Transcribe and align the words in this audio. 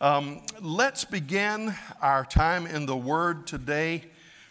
Um, 0.00 0.42
let's 0.60 1.04
begin 1.04 1.72
our 2.02 2.24
time 2.24 2.66
in 2.66 2.84
the 2.84 2.96
Word 2.96 3.46
today 3.46 4.02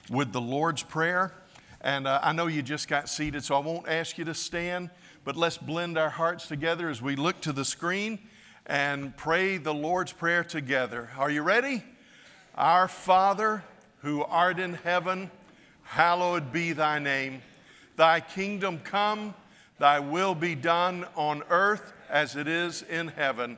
with 0.09 0.31
the 0.31 0.39
Lord's 0.39 0.83
Prayer. 0.83 1.33
And 1.81 2.07
uh, 2.07 2.21
I 2.23 2.31
know 2.31 2.47
you 2.47 2.61
just 2.61 2.87
got 2.87 3.09
seated, 3.09 3.43
so 3.43 3.55
I 3.55 3.59
won't 3.59 3.89
ask 3.89 4.17
you 4.17 4.23
to 4.23 4.33
stand, 4.33 4.89
but 5.25 5.35
let's 5.35 5.57
blend 5.57 5.97
our 5.97 6.09
hearts 6.09 6.47
together 6.47 6.87
as 6.87 7.01
we 7.01 7.17
look 7.17 7.41
to 7.41 7.51
the 7.51 7.65
screen 7.65 8.19
and 8.65 9.15
pray 9.17 9.57
the 9.57 9.73
Lord's 9.73 10.13
Prayer 10.13 10.45
together. 10.45 11.09
Are 11.17 11.29
you 11.29 11.41
ready? 11.41 11.83
Our 12.55 12.87
Father, 12.87 13.65
who 14.01 14.23
art 14.23 14.59
in 14.59 14.75
heaven, 14.75 15.29
hallowed 15.83 16.53
be 16.53 16.71
thy 16.71 16.99
name. 16.99 17.41
Thy 17.97 18.21
kingdom 18.21 18.79
come, 18.79 19.33
thy 19.77 19.99
will 19.99 20.35
be 20.35 20.55
done 20.55 21.05
on 21.17 21.43
earth 21.49 21.91
as 22.09 22.37
it 22.37 22.47
is 22.47 22.81
in 22.81 23.09
heaven. 23.09 23.57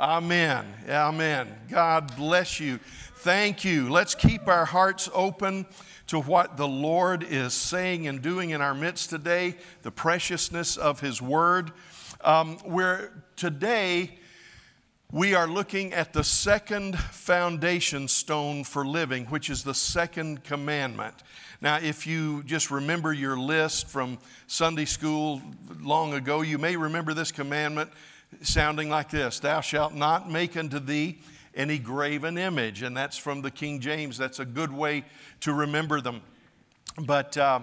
Amen. 0.00 0.64
Amen. 0.88 1.54
God 1.68 2.16
bless 2.16 2.58
you. 2.58 2.78
Thank 3.16 3.66
you. 3.66 3.90
Let's 3.90 4.14
keep 4.14 4.48
our 4.48 4.64
hearts 4.64 5.10
open 5.12 5.66
to 6.06 6.18
what 6.18 6.56
the 6.56 6.66
Lord 6.66 7.22
is 7.22 7.52
saying 7.52 8.08
and 8.08 8.22
doing 8.22 8.48
in 8.48 8.62
our 8.62 8.72
midst 8.72 9.10
today, 9.10 9.56
the 9.82 9.90
preciousness 9.90 10.78
of 10.78 11.00
His 11.00 11.20
Word. 11.20 11.72
Um, 12.22 12.56
where 12.60 13.12
today 13.36 14.18
we 15.12 15.34
are 15.34 15.46
looking 15.46 15.92
at 15.92 16.14
the 16.14 16.24
second 16.24 16.98
foundation 16.98 18.08
stone 18.08 18.64
for 18.64 18.86
living, 18.86 19.26
which 19.26 19.50
is 19.50 19.64
the 19.64 19.74
second 19.74 20.44
commandment. 20.44 21.14
Now, 21.60 21.76
if 21.76 22.06
you 22.06 22.42
just 22.44 22.70
remember 22.70 23.12
your 23.12 23.38
list 23.38 23.86
from 23.86 24.16
Sunday 24.46 24.86
school 24.86 25.42
long 25.78 26.14
ago, 26.14 26.40
you 26.40 26.56
may 26.56 26.76
remember 26.76 27.12
this 27.12 27.32
commandment 27.32 27.90
sounding 28.42 28.88
like 28.88 29.10
this 29.10 29.40
Thou 29.40 29.60
shalt 29.60 29.94
not 29.94 30.30
make 30.30 30.56
unto 30.56 30.78
thee 30.78 31.20
any 31.54 31.78
graven 31.78 32.38
image. 32.38 32.82
And 32.82 32.96
that's 32.96 33.16
from 33.16 33.42
the 33.42 33.50
King 33.50 33.80
James. 33.80 34.16
That's 34.16 34.38
a 34.38 34.44
good 34.44 34.72
way 34.72 35.04
to 35.40 35.52
remember 35.52 36.00
them. 36.00 36.22
But 36.98 37.36
uh, 37.36 37.60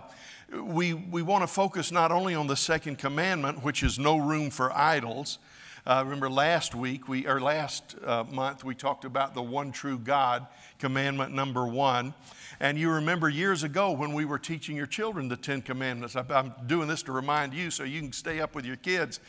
we, 0.53 0.93
we 0.93 1.21
want 1.21 1.43
to 1.43 1.47
focus 1.47 1.91
not 1.91 2.11
only 2.11 2.35
on 2.35 2.47
the 2.47 2.55
second 2.55 2.97
commandment, 2.97 3.63
which 3.63 3.83
is 3.83 3.99
no 3.99 4.17
room 4.17 4.49
for 4.49 4.75
idols. 4.75 5.39
Uh, 5.85 6.01
remember 6.03 6.29
last 6.29 6.75
week, 6.75 7.07
we, 7.07 7.25
or 7.25 7.39
last 7.39 7.95
uh, 8.05 8.25
month, 8.29 8.63
we 8.63 8.75
talked 8.75 9.05
about 9.05 9.33
the 9.33 9.41
one 9.41 9.71
true 9.71 9.97
God, 9.97 10.45
commandment 10.79 11.33
number 11.33 11.65
one. 11.65 12.13
And 12.59 12.77
you 12.77 12.89
remember 12.91 13.29
years 13.29 13.63
ago 13.63 13.91
when 13.91 14.13
we 14.13 14.25
were 14.25 14.39
teaching 14.39 14.75
your 14.75 14.85
children 14.85 15.29
the 15.29 15.37
Ten 15.37 15.61
Commandments. 15.61 16.15
I'm 16.15 16.53
doing 16.65 16.87
this 16.87 17.03
to 17.03 17.11
remind 17.11 17.53
you 17.53 17.71
so 17.71 17.83
you 17.83 18.01
can 18.01 18.11
stay 18.11 18.41
up 18.41 18.53
with 18.53 18.65
your 18.65 18.75
kids. 18.75 19.21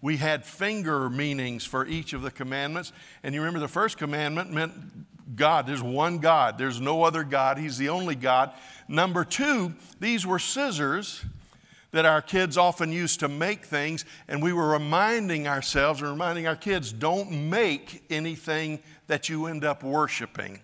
We 0.00 0.16
had 0.16 0.44
finger 0.44 1.10
meanings 1.10 1.64
for 1.64 1.86
each 1.86 2.12
of 2.12 2.22
the 2.22 2.30
commandments. 2.30 2.92
And 3.22 3.34
you 3.34 3.40
remember 3.40 3.60
the 3.60 3.68
first 3.68 3.98
commandment 3.98 4.52
meant 4.52 4.72
God. 5.36 5.66
There's 5.66 5.82
one 5.82 6.18
God, 6.18 6.58
there's 6.58 6.80
no 6.80 7.02
other 7.02 7.24
God. 7.24 7.58
He's 7.58 7.78
the 7.78 7.88
only 7.88 8.14
God. 8.14 8.52
Number 8.86 9.24
two, 9.24 9.74
these 10.00 10.26
were 10.26 10.38
scissors 10.38 11.24
that 11.90 12.04
our 12.04 12.20
kids 12.20 12.58
often 12.58 12.92
used 12.92 13.20
to 13.20 13.28
make 13.28 13.64
things, 13.64 14.04
and 14.28 14.42
we 14.42 14.52
were 14.52 14.68
reminding 14.68 15.48
ourselves 15.48 16.00
and 16.00 16.10
reminding 16.10 16.46
our 16.46 16.56
kids 16.56 16.92
don't 16.92 17.30
make 17.30 18.04
anything 18.10 18.78
that 19.06 19.28
you 19.28 19.46
end 19.46 19.64
up 19.64 19.82
worshiping. 19.82 20.60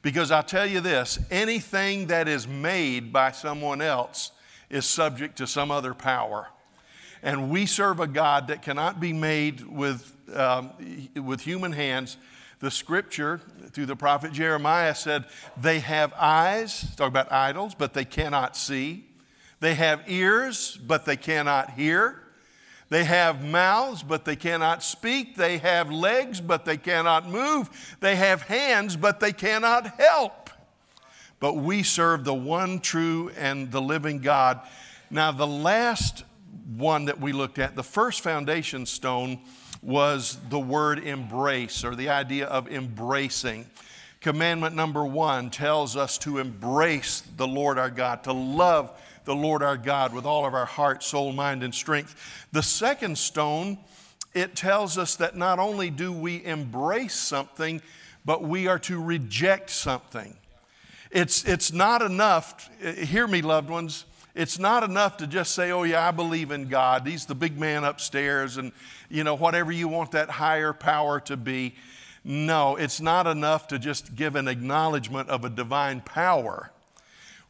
Because 0.00 0.30
I'll 0.30 0.44
tell 0.44 0.66
you 0.66 0.80
this 0.80 1.18
anything 1.30 2.06
that 2.06 2.28
is 2.28 2.46
made 2.46 3.12
by 3.12 3.32
someone 3.32 3.82
else 3.82 4.30
is 4.70 4.86
subject 4.86 5.36
to 5.38 5.46
some 5.46 5.70
other 5.70 5.94
power. 5.94 6.48
And 7.24 7.48
we 7.48 7.64
serve 7.64 8.00
a 8.00 8.06
God 8.06 8.48
that 8.48 8.60
cannot 8.60 9.00
be 9.00 9.14
made 9.14 9.62
with, 9.62 10.14
um, 10.34 10.72
with 11.16 11.40
human 11.40 11.72
hands. 11.72 12.18
The 12.60 12.70
scripture 12.70 13.40
through 13.70 13.86
the 13.86 13.96
prophet 13.96 14.30
Jeremiah 14.30 14.94
said, 14.94 15.24
They 15.56 15.80
have 15.80 16.12
eyes, 16.18 16.94
talk 16.96 17.08
about 17.08 17.32
idols, 17.32 17.74
but 17.74 17.94
they 17.94 18.04
cannot 18.04 18.58
see. 18.58 19.06
They 19.60 19.72
have 19.74 20.02
ears, 20.06 20.78
but 20.86 21.06
they 21.06 21.16
cannot 21.16 21.70
hear. 21.70 22.20
They 22.90 23.04
have 23.04 23.42
mouths, 23.42 24.02
but 24.02 24.26
they 24.26 24.36
cannot 24.36 24.82
speak. 24.82 25.34
They 25.34 25.56
have 25.56 25.90
legs, 25.90 26.42
but 26.42 26.66
they 26.66 26.76
cannot 26.76 27.26
move. 27.26 27.96
They 28.00 28.16
have 28.16 28.42
hands, 28.42 28.96
but 28.96 29.20
they 29.20 29.32
cannot 29.32 29.98
help. 29.98 30.50
But 31.40 31.54
we 31.54 31.82
serve 31.82 32.24
the 32.24 32.34
one 32.34 32.80
true 32.80 33.30
and 33.38 33.72
the 33.72 33.80
living 33.80 34.18
God. 34.18 34.60
Now, 35.10 35.32
the 35.32 35.46
last 35.46 36.24
one 36.66 37.06
that 37.06 37.20
we 37.20 37.32
looked 37.32 37.58
at, 37.58 37.76
the 37.76 37.82
first 37.82 38.20
foundation 38.20 38.86
stone 38.86 39.40
was 39.82 40.38
the 40.48 40.58
word 40.58 40.98
embrace 40.98 41.84
or 41.84 41.94
the 41.94 42.08
idea 42.08 42.46
of 42.46 42.68
embracing. 42.68 43.66
Commandment 44.20 44.74
number 44.74 45.04
one 45.04 45.50
tells 45.50 45.96
us 45.96 46.16
to 46.18 46.38
embrace 46.38 47.22
the 47.36 47.46
Lord 47.46 47.78
our 47.78 47.90
God, 47.90 48.24
to 48.24 48.32
love 48.32 48.90
the 49.24 49.34
Lord 49.34 49.62
our 49.62 49.76
God 49.76 50.14
with 50.14 50.24
all 50.24 50.46
of 50.46 50.54
our 50.54 50.64
heart, 50.64 51.02
soul, 51.02 51.32
mind, 51.32 51.62
and 51.62 51.74
strength. 51.74 52.46
The 52.52 52.62
second 52.62 53.18
stone, 53.18 53.78
it 54.32 54.56
tells 54.56 54.96
us 54.96 55.16
that 55.16 55.36
not 55.36 55.58
only 55.58 55.90
do 55.90 56.12
we 56.12 56.44
embrace 56.44 57.14
something, 57.14 57.82
but 58.24 58.42
we 58.42 58.66
are 58.66 58.78
to 58.80 59.02
reject 59.02 59.70
something. 59.70 60.36
It's, 61.10 61.44
it's 61.44 61.72
not 61.72 62.02
enough, 62.02 62.70
hear 62.82 63.26
me, 63.26 63.42
loved 63.42 63.68
ones, 63.68 64.04
it's 64.34 64.58
not 64.58 64.82
enough 64.82 65.18
to 65.18 65.26
just 65.26 65.54
say, 65.54 65.70
oh, 65.70 65.84
yeah, 65.84 66.06
I 66.06 66.10
believe 66.10 66.50
in 66.50 66.68
God. 66.68 67.06
He's 67.06 67.26
the 67.26 67.36
big 67.36 67.58
man 67.58 67.84
upstairs, 67.84 68.56
and, 68.56 68.72
you 69.08 69.22
know, 69.22 69.34
whatever 69.34 69.70
you 69.70 69.86
want 69.86 70.10
that 70.12 70.28
higher 70.28 70.72
power 70.72 71.20
to 71.20 71.36
be. 71.36 71.76
No, 72.24 72.76
it's 72.76 73.00
not 73.00 73.26
enough 73.26 73.68
to 73.68 73.78
just 73.78 74.16
give 74.16 74.34
an 74.34 74.48
acknowledgement 74.48 75.28
of 75.28 75.44
a 75.44 75.50
divine 75.50 76.00
power. 76.00 76.70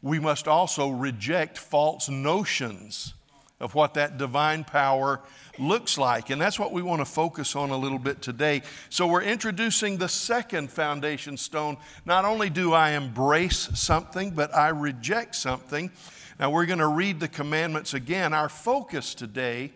We 0.02 0.18
must 0.18 0.46
also 0.46 0.90
reject 0.90 1.56
false 1.56 2.08
notions 2.08 3.14
of 3.60 3.74
what 3.74 3.94
that 3.94 4.18
divine 4.18 4.64
power 4.64 5.20
looks 5.58 5.96
like. 5.96 6.28
And 6.28 6.40
that's 6.40 6.58
what 6.58 6.72
we 6.72 6.82
want 6.82 7.00
to 7.00 7.06
focus 7.06 7.56
on 7.56 7.70
a 7.70 7.76
little 7.76 8.00
bit 8.00 8.20
today. 8.20 8.60
So, 8.90 9.06
we're 9.06 9.22
introducing 9.22 9.96
the 9.96 10.08
second 10.08 10.70
foundation 10.70 11.38
stone. 11.38 11.78
Not 12.04 12.26
only 12.26 12.50
do 12.50 12.74
I 12.74 12.90
embrace 12.90 13.70
something, 13.74 14.32
but 14.32 14.54
I 14.54 14.68
reject 14.68 15.36
something. 15.36 15.90
Now, 16.38 16.50
we're 16.50 16.66
going 16.66 16.80
to 16.80 16.88
read 16.88 17.20
the 17.20 17.28
commandments 17.28 17.94
again. 17.94 18.34
Our 18.34 18.48
focus 18.48 19.14
today 19.14 19.70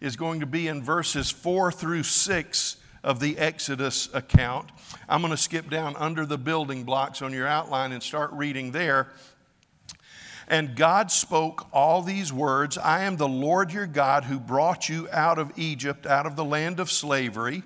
is 0.00 0.14
going 0.14 0.38
to 0.38 0.46
be 0.46 0.68
in 0.68 0.80
verses 0.80 1.32
four 1.32 1.72
through 1.72 2.04
six 2.04 2.76
of 3.02 3.18
the 3.18 3.36
Exodus 3.38 4.08
account. 4.14 4.70
I'm 5.08 5.20
going 5.20 5.32
to 5.32 5.36
skip 5.36 5.68
down 5.68 5.96
under 5.96 6.24
the 6.24 6.38
building 6.38 6.84
blocks 6.84 7.22
on 7.22 7.32
your 7.32 7.48
outline 7.48 7.90
and 7.90 8.00
start 8.00 8.30
reading 8.32 8.70
there. 8.70 9.08
And 10.46 10.76
God 10.76 11.10
spoke 11.10 11.66
all 11.72 12.02
these 12.02 12.32
words 12.32 12.78
I 12.78 13.02
am 13.02 13.16
the 13.16 13.26
Lord 13.26 13.72
your 13.72 13.86
God 13.86 14.24
who 14.24 14.38
brought 14.38 14.88
you 14.88 15.08
out 15.10 15.40
of 15.40 15.58
Egypt, 15.58 16.06
out 16.06 16.24
of 16.24 16.36
the 16.36 16.44
land 16.44 16.78
of 16.78 16.88
slavery. 16.88 17.64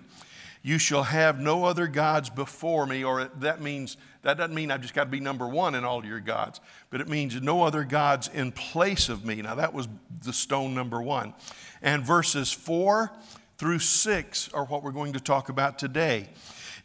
You 0.63 0.79
shall 0.79 1.05
have 1.05 1.39
no 1.39 1.65
other 1.65 1.87
gods 1.87 2.31
before 2.31 2.87
me, 2.87 3.05
or 3.05 3.31
that 3.41 3.61
means 3.61 3.99
that 4.23 4.37
doesn't 4.37 4.55
mean 4.55 4.71
I've 4.71 4.83
just 4.83 4.95
got 4.95 5.05
to 5.05 5.11
be 5.11 5.21
number 5.21 5.49
one 5.49 5.75
in 5.75 5.85
all 5.85 6.05
your 6.05 6.21
gods, 6.21 6.61
but 6.91 7.01
it 7.01 7.09
means 7.09 7.41
no 7.41 7.63
other 7.63 7.85
gods 7.85 8.29
in 8.33 8.53
place 8.53 9.09
of 9.09 9.25
me. 9.25 9.41
Now, 9.41 9.55
that 9.55 9.73
was 9.73 9.89
the 10.23 10.33
stone 10.33 10.75
number 10.75 11.01
one. 11.01 11.33
And 11.81 12.05
verses 12.05 12.53
four 12.53 13.11
through 13.57 13.79
six 13.79 14.51
are 14.53 14.65
what 14.65 14.83
we're 14.83 14.91
going 14.91 15.15
to 15.15 15.21
talk 15.21 15.49
about 15.49 15.79
today. 15.79 16.29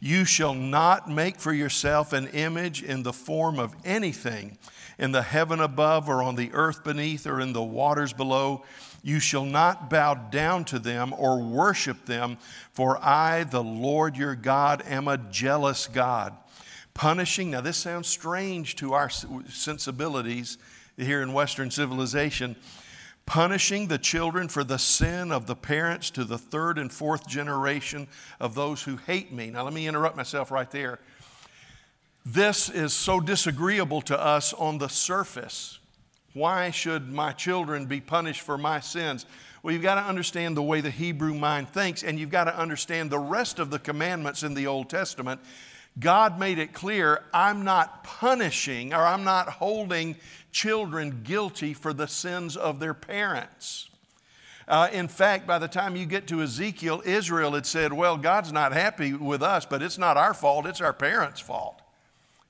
You 0.00 0.24
shall 0.24 0.54
not 0.54 1.10
make 1.10 1.38
for 1.38 1.52
yourself 1.52 2.12
an 2.12 2.28
image 2.28 2.82
in 2.82 3.02
the 3.02 3.12
form 3.12 3.58
of 3.58 3.74
anything 3.84 4.58
in 4.98 5.12
the 5.12 5.22
heaven 5.22 5.60
above, 5.60 6.08
or 6.08 6.22
on 6.22 6.36
the 6.36 6.50
earth 6.54 6.82
beneath, 6.82 7.26
or 7.26 7.38
in 7.40 7.52
the 7.52 7.62
waters 7.62 8.14
below. 8.14 8.64
You 9.02 9.20
shall 9.20 9.44
not 9.44 9.90
bow 9.90 10.14
down 10.14 10.64
to 10.66 10.78
them 10.78 11.14
or 11.18 11.38
worship 11.42 12.06
them, 12.06 12.38
for 12.72 12.98
I, 13.04 13.44
the 13.44 13.62
Lord 13.62 14.16
your 14.16 14.34
God, 14.34 14.82
am 14.86 15.06
a 15.06 15.18
jealous 15.18 15.86
God 15.86 16.34
punishing. 16.96 17.50
Now, 17.50 17.60
this 17.60 17.76
sounds 17.76 18.08
strange 18.08 18.74
to 18.76 18.94
our 18.94 19.10
sensibilities 19.10 20.56
here 20.96 21.20
in 21.20 21.34
Western 21.34 21.70
civilization. 21.70 22.56
Punishing 23.26 23.88
the 23.88 23.98
children 23.98 24.48
for 24.48 24.64
the 24.64 24.78
sin 24.78 25.30
of 25.30 25.46
the 25.46 25.54
parents 25.54 26.10
to 26.12 26.24
the 26.24 26.38
third 26.38 26.78
and 26.78 26.90
fourth 26.90 27.28
generation 27.28 28.08
of 28.40 28.54
those 28.54 28.82
who 28.82 28.96
hate 28.96 29.30
me. 29.30 29.50
Now, 29.50 29.64
let 29.64 29.74
me 29.74 29.86
interrupt 29.86 30.16
myself 30.16 30.50
right 30.50 30.70
there. 30.70 30.98
This 32.24 32.70
is 32.70 32.94
so 32.94 33.20
disagreeable 33.20 34.00
to 34.02 34.18
us 34.18 34.52
on 34.54 34.78
the 34.78 34.88
surface 34.88 35.78
Why 36.32 36.70
should 36.70 37.12
my 37.12 37.32
children 37.32 37.86
be 37.86 38.00
punished 38.00 38.40
for 38.40 38.58
my 38.58 38.80
sins? 38.80 39.26
Well, 39.62 39.72
you've 39.72 39.82
got 39.82 39.94
to 39.96 40.02
understand 40.02 40.56
the 40.56 40.62
way 40.62 40.80
the 40.80 40.90
Hebrew 40.90 41.34
mind 41.34 41.68
thinks, 41.70 42.02
and 42.02 42.18
you've 42.18 42.30
got 42.30 42.44
to 42.44 42.56
understand 42.58 43.10
the 43.10 43.18
rest 43.18 43.58
of 43.58 43.70
the 43.70 43.78
commandments 43.78 44.42
in 44.42 44.54
the 44.54 44.66
Old 44.66 44.88
Testament. 44.90 45.40
God 45.98 46.38
made 46.38 46.58
it 46.58 46.72
clear 46.72 47.22
I'm 47.32 47.64
not 47.64 48.04
punishing 48.04 48.92
or 48.92 49.04
I'm 49.04 49.24
not 49.24 49.48
holding 49.48 50.16
children 50.52 51.22
guilty 51.22 51.74
for 51.74 51.92
the 51.92 52.06
sins 52.06 52.56
of 52.56 52.80
their 52.80 52.94
parents. 52.94 53.88
Uh, 54.68 54.88
in 54.92 55.06
fact, 55.06 55.46
by 55.46 55.58
the 55.58 55.68
time 55.68 55.94
you 55.94 56.06
get 56.06 56.26
to 56.26 56.42
Ezekiel, 56.42 57.00
Israel 57.04 57.52
had 57.52 57.66
said, 57.66 57.92
Well, 57.92 58.16
God's 58.16 58.52
not 58.52 58.72
happy 58.72 59.14
with 59.14 59.42
us, 59.42 59.64
but 59.64 59.80
it's 59.80 59.96
not 59.96 60.16
our 60.16 60.34
fault, 60.34 60.66
it's 60.66 60.80
our 60.80 60.92
parents' 60.92 61.40
fault. 61.40 61.80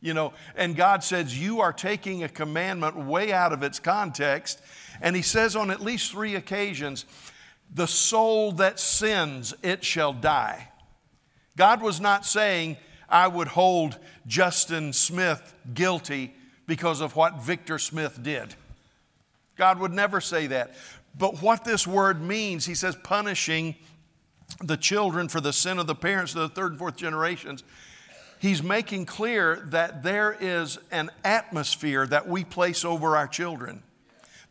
You 0.00 0.14
know, 0.14 0.32
and 0.54 0.76
God 0.76 1.04
says, 1.04 1.40
You 1.40 1.60
are 1.60 1.72
taking 1.72 2.22
a 2.22 2.28
commandment 2.28 2.96
way 2.96 3.32
out 3.32 3.52
of 3.52 3.62
its 3.62 3.78
context. 3.78 4.62
And 5.00 5.14
He 5.14 5.22
says 5.22 5.54
on 5.54 5.70
at 5.70 5.80
least 5.80 6.10
three 6.10 6.34
occasions, 6.34 7.04
The 7.72 7.86
soul 7.86 8.52
that 8.52 8.80
sins, 8.80 9.54
it 9.62 9.84
shall 9.84 10.14
die. 10.14 10.70
God 11.56 11.82
was 11.82 12.00
not 12.00 12.24
saying, 12.24 12.78
I 13.08 13.28
would 13.28 13.48
hold 13.48 13.98
Justin 14.26 14.92
Smith 14.92 15.54
guilty 15.74 16.34
because 16.66 17.00
of 17.00 17.14
what 17.14 17.42
Victor 17.42 17.78
Smith 17.78 18.22
did. 18.22 18.54
God 19.56 19.78
would 19.78 19.92
never 19.92 20.20
say 20.20 20.48
that. 20.48 20.74
But 21.18 21.40
what 21.40 21.64
this 21.64 21.86
word 21.86 22.20
means, 22.20 22.66
he 22.66 22.74
says, 22.74 22.96
punishing 22.96 23.74
the 24.62 24.76
children 24.76 25.28
for 25.28 25.40
the 25.40 25.52
sin 25.52 25.78
of 25.78 25.86
the 25.86 25.94
parents 25.94 26.34
of 26.34 26.40
the 26.42 26.48
third 26.48 26.72
and 26.72 26.78
fourth 26.78 26.96
generations, 26.96 27.64
he's 28.38 28.62
making 28.62 29.06
clear 29.06 29.62
that 29.66 30.02
there 30.02 30.36
is 30.38 30.78
an 30.90 31.10
atmosphere 31.24 32.06
that 32.06 32.28
we 32.28 32.44
place 32.44 32.84
over 32.84 33.16
our 33.16 33.26
children. 33.26 33.82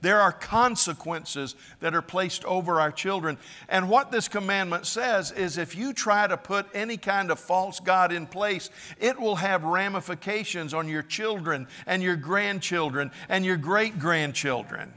There 0.06 0.22
are 0.22 0.32
consequences 0.32 1.56
that 1.80 1.96
are 1.96 2.02
placed 2.04 2.46
over 2.46 2.80
our 2.80 2.92
children. 2.92 3.40
And 3.68 3.90
what 3.90 4.12
this 4.12 4.28
commandment 4.28 4.86
says 4.86 5.32
is 5.32 5.58
if 5.58 5.76
you 5.76 5.94
try 5.94 6.28
to 6.28 6.38
put 6.38 6.68
any 6.76 6.96
kind 6.96 7.32
of 7.32 7.40
false 7.40 7.80
God 7.80 8.12
in 8.12 8.28
place, 8.28 8.70
it 9.00 9.20
will 9.20 9.38
have 9.38 9.64
ramifications 9.64 10.76
on 10.76 10.88
your 10.88 11.02
children 11.02 11.68
and 11.88 12.04
your 12.04 12.18
grandchildren 12.18 13.10
and 13.30 13.44
your 13.44 13.58
great 13.58 13.98
grandchildren. 13.98 14.94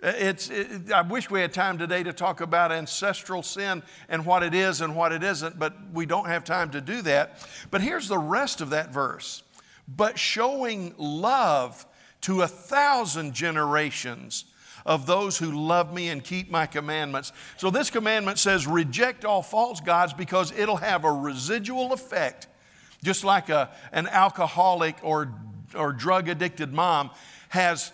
It's, 0.00 0.50
it, 0.50 0.92
I 0.92 1.02
wish 1.02 1.28
we 1.28 1.40
had 1.40 1.52
time 1.52 1.76
today 1.76 2.04
to 2.04 2.12
talk 2.12 2.40
about 2.40 2.70
ancestral 2.70 3.42
sin 3.42 3.82
and 4.08 4.24
what 4.24 4.44
it 4.44 4.54
is 4.54 4.82
and 4.82 4.94
what 4.94 5.10
it 5.10 5.24
isn't, 5.24 5.58
but 5.58 5.74
we 5.92 6.06
don't 6.06 6.28
have 6.28 6.44
time 6.44 6.70
to 6.70 6.80
do 6.80 7.02
that. 7.02 7.44
But 7.72 7.80
here's 7.80 8.06
the 8.06 8.18
rest 8.18 8.60
of 8.60 8.70
that 8.70 8.90
verse. 8.90 9.42
But 9.88 10.16
showing 10.16 10.94
love 10.96 11.84
to 12.26 12.42
a 12.42 12.48
thousand 12.48 13.34
generations 13.34 14.46
of 14.84 15.06
those 15.06 15.38
who 15.38 15.52
love 15.52 15.94
me 15.94 16.08
and 16.08 16.24
keep 16.24 16.50
my 16.50 16.66
commandments. 16.66 17.32
So 17.56 17.70
this 17.70 17.88
commandment 17.88 18.40
says 18.40 18.66
reject 18.66 19.24
all 19.24 19.42
false 19.42 19.80
gods 19.80 20.12
because 20.12 20.50
it'll 20.50 20.78
have 20.78 21.04
a 21.04 21.12
residual 21.12 21.92
effect, 21.92 22.48
just 23.04 23.22
like 23.22 23.48
a, 23.48 23.70
an 23.92 24.08
alcoholic 24.08 24.96
or, 25.02 25.32
or 25.72 25.92
drug 25.92 26.28
addicted 26.28 26.72
mom 26.72 27.10
has 27.50 27.92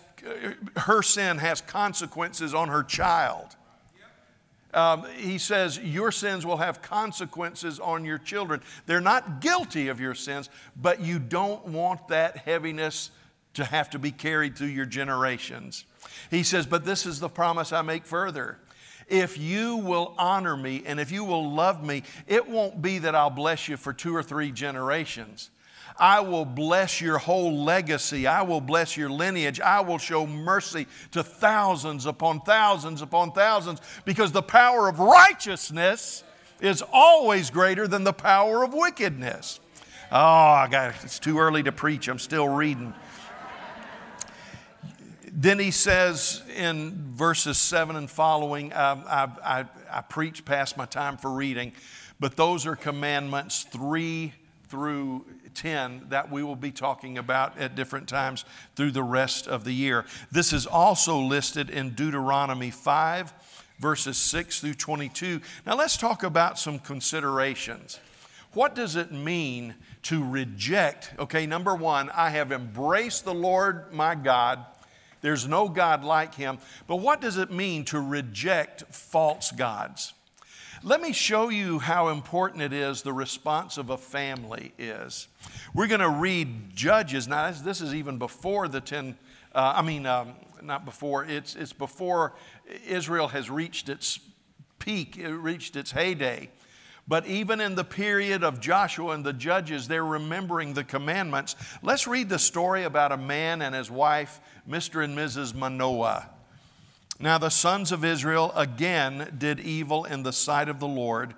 her 0.79 1.02
sin 1.02 1.37
has 1.37 1.61
consequences 1.61 2.55
on 2.55 2.69
her 2.69 2.82
child. 2.82 3.55
Um, 4.73 5.05
he 5.17 5.37
says, 5.37 5.79
Your 5.79 6.11
sins 6.11 6.46
will 6.46 6.56
have 6.56 6.81
consequences 6.81 7.79
on 7.79 8.06
your 8.06 8.17
children. 8.17 8.62
They're 8.87 9.02
not 9.02 9.43
guilty 9.43 9.88
of 9.88 10.00
your 10.00 10.14
sins, 10.14 10.49
but 10.75 11.00
you 11.00 11.19
don't 11.19 11.67
want 11.67 12.08
that 12.08 12.38
heaviness 12.38 13.11
to 13.55 13.65
have 13.65 13.91
to 13.91 13.99
be 13.99 14.11
carried 14.11 14.57
through 14.57 14.69
your 14.69 14.87
generations. 14.87 15.85
He 16.31 16.43
says, 16.43 16.67
But 16.67 16.85
this 16.85 17.07
is 17.07 17.21
the 17.21 17.29
promise 17.29 17.73
I 17.73 17.83
make 17.83 18.07
further. 18.07 18.59
If 19.09 19.39
you 19.39 19.77
will 19.77 20.15
honor 20.17 20.57
me 20.57 20.83
and 20.87 20.99
if 20.99 21.11
you 21.11 21.25
will 21.25 21.51
love 21.51 21.85
me, 21.85 22.03
it 22.27 22.49
won't 22.49 22.81
be 22.81 22.99
that 22.99 23.15
I'll 23.15 23.31
bless 23.31 23.69
you 23.69 23.77
for 23.77 23.93
two 23.93 24.15
or 24.15 24.23
three 24.23 24.51
generations. 24.51 25.51
I 25.99 26.21
will 26.21 26.45
bless 26.45 27.01
your 27.01 27.19
whole 27.19 27.65
legacy. 27.65 28.27
I 28.27 28.43
will 28.43 28.61
bless 28.61 28.97
your 28.97 29.11
lineage. 29.11 29.61
I 29.61 29.81
will 29.81 29.99
show 29.99 30.27
mercy 30.27 30.87
to 31.11 31.23
thousands 31.23 32.07
upon 32.07 32.41
thousands 32.41 33.03
upon 33.03 33.33
thousands 33.33 33.81
because 34.05 34.33
the 34.33 34.43
power 34.43 34.89
of 34.89 34.99
righteousness 34.99 36.25
is 36.61 36.83
always 36.93 37.51
greater 37.51 37.87
than 37.87 38.05
the 38.05 38.13
power 38.13 38.65
of 38.65 38.73
wickedness. 38.73 39.61
Oh, 40.11 40.17
I 40.17 40.69
got 40.71 40.95
it's 41.05 41.19
too 41.19 41.39
early 41.39 41.63
to 41.63 41.73
preach. 41.73 42.09
I'm 42.09 42.19
still 42.19 42.49
reading. 42.49 42.95
Then 45.34 45.58
he 45.58 45.70
says 45.70 46.43
in 46.55 47.14
verses 47.14 47.56
7 47.56 47.96
and 47.96 48.11
following, 48.11 48.70
um, 48.75 49.05
I, 49.06 49.29
I, 49.43 49.64
I 49.90 50.00
preach 50.02 50.44
past 50.44 50.76
my 50.76 50.84
time 50.84 51.17
for 51.17 51.31
reading, 51.31 51.73
but 52.20 52.37
those 52.37 52.67
are 52.67 52.76
commandments 52.76 53.62
3 53.64 54.34
through 54.69 55.25
10 55.55 56.06
that 56.11 56.31
we 56.31 56.43
will 56.43 56.56
be 56.56 56.70
talking 56.70 57.17
about 57.17 57.58
at 57.58 57.75
different 57.75 58.08
times 58.08 58.44
through 58.76 58.90
the 58.90 59.02
rest 59.02 59.49
of 59.49 59.64
the 59.64 59.73
year. 59.73 60.05
This 60.31 60.52
is 60.52 60.67
also 60.67 61.19
listed 61.19 61.70
in 61.70 61.90
Deuteronomy 61.90 62.70
5, 62.70 63.32
verses 63.79 64.19
6 64.19 64.61
through 64.61 64.75
22. 64.75 65.40
Now 65.67 65.76
let's 65.76 65.96
talk 65.96 66.23
about 66.23 66.58
some 66.58 66.79
considerations. 66.79 68.00
What 68.52 68.75
does 68.75 68.96
it 68.96 69.12
mean 69.12 69.75
to 70.02 70.23
reject? 70.23 71.14
Okay, 71.19 71.46
number 71.46 71.75
one, 71.75 72.11
I 72.11 72.29
have 72.31 72.52
embraced 72.52 73.25
the 73.25 73.34
Lord 73.34 73.93
my 73.93 74.14
God. 74.14 74.67
There's 75.23 75.49
no 75.49 75.69
God 75.69 76.05
like 76.05 76.35
him. 76.35 76.59
But 76.87 76.97
what 76.97 77.21
does 77.21 77.39
it 77.39 77.51
mean 77.51 77.85
to 77.87 78.01
reject 78.01 78.83
false 78.91 79.51
gods? 79.51 80.13
Let 80.85 81.01
me 81.01 81.13
show 81.13 81.49
you 81.49 81.79
how 81.79 82.09
important 82.09 82.61
it 82.61 82.73
is 82.73 83.03
the 83.03 83.13
response 83.13 83.79
of 83.79 83.89
a 83.89 83.97
family 83.97 84.73
is. 84.79 85.29
We're 85.73 85.87
going 85.87 86.01
to 86.01 86.09
read 86.09 86.75
Judges. 86.75 87.29
Now, 87.29 87.53
this 87.53 87.81
is 87.81 87.95
even 87.95 88.19
before 88.19 88.67
the 88.67 88.81
10, 88.81 89.17
uh, 89.55 89.75
I 89.77 89.83
mean, 89.83 90.07
um, 90.07 90.35
not 90.61 90.85
before, 90.85 91.25
it's, 91.25 91.55
it's 91.55 91.73
before 91.73 92.35
Israel 92.87 93.29
has 93.29 93.49
reached 93.49 93.89
its 93.89 94.19
peak, 94.81 95.17
it 95.17 95.29
reached 95.29 95.77
its 95.77 95.93
heyday. 95.93 96.51
But 97.09 97.27
even 97.27 97.61
in 97.61 97.75
the 97.75 97.85
period 97.85 98.45
of 98.45 98.61
Joshua 98.61 99.13
and 99.15 99.25
the 99.25 99.33
judges, 99.33 99.89
they're 99.89 100.05
remembering 100.05 100.75
the 100.75 100.85
commandments. 100.85 101.57
Let's 101.83 102.07
read 102.07 102.29
the 102.29 102.39
story 102.39 102.85
about 102.85 103.13
a 103.13 103.17
man 103.17 103.61
and 103.61 103.75
his 103.75 103.91
wife, 103.91 104.41
Mr. 104.69 105.03
and 105.03 105.17
Mrs. 105.17 105.55
Manoah. 105.55 106.29
Now 107.19 107.39
the 107.39 107.51
sons 107.51 107.93
of 107.93 108.05
Israel 108.05 108.53
again 108.55 109.37
did 109.39 109.61
evil 109.61 110.05
in 110.05 110.23
the 110.23 110.32
sight 110.32 110.69
of 110.69 110.81
the 110.81 110.89
Lord. 110.89 111.35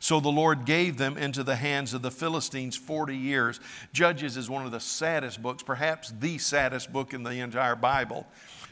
So 0.00 0.20
the 0.20 0.28
Lord 0.28 0.66
gave 0.66 0.98
them 0.98 1.16
into 1.16 1.42
the 1.42 1.56
hands 1.56 1.94
of 1.94 2.02
the 2.02 2.10
Philistines 2.10 2.76
40 2.76 3.16
years. 3.16 3.58
Judges 3.92 4.36
is 4.36 4.50
one 4.50 4.66
of 4.66 4.70
the 4.70 4.78
saddest 4.78 5.40
books, 5.42 5.62
perhaps 5.62 6.12
the 6.20 6.36
saddest 6.38 6.92
book 6.92 7.14
in 7.14 7.22
the 7.22 7.40
entire 7.40 7.74
Bible, 7.74 8.26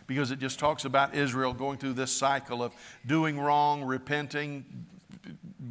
because 0.06 0.30
it 0.30 0.40
just 0.40 0.58
talks 0.58 0.84
about 0.84 1.14
Israel 1.14 1.54
going 1.54 1.78
through 1.78 1.94
this 1.94 2.12
cycle 2.12 2.62
of 2.62 2.74
doing 3.06 3.40
wrong, 3.40 3.82
repenting, 3.82 4.66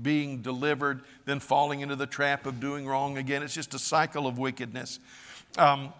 being 0.01 0.41
delivered, 0.41 1.01
then 1.25 1.39
falling 1.39 1.81
into 1.81 1.95
the 1.95 2.07
trap 2.07 2.45
of 2.45 2.59
doing 2.59 2.87
wrong 2.87 3.17
again. 3.17 3.43
It's 3.43 3.53
just 3.53 3.73
a 3.73 3.79
cycle 3.79 4.27
of 4.27 4.37
wickedness. 4.37 4.99
Um, 5.57 5.93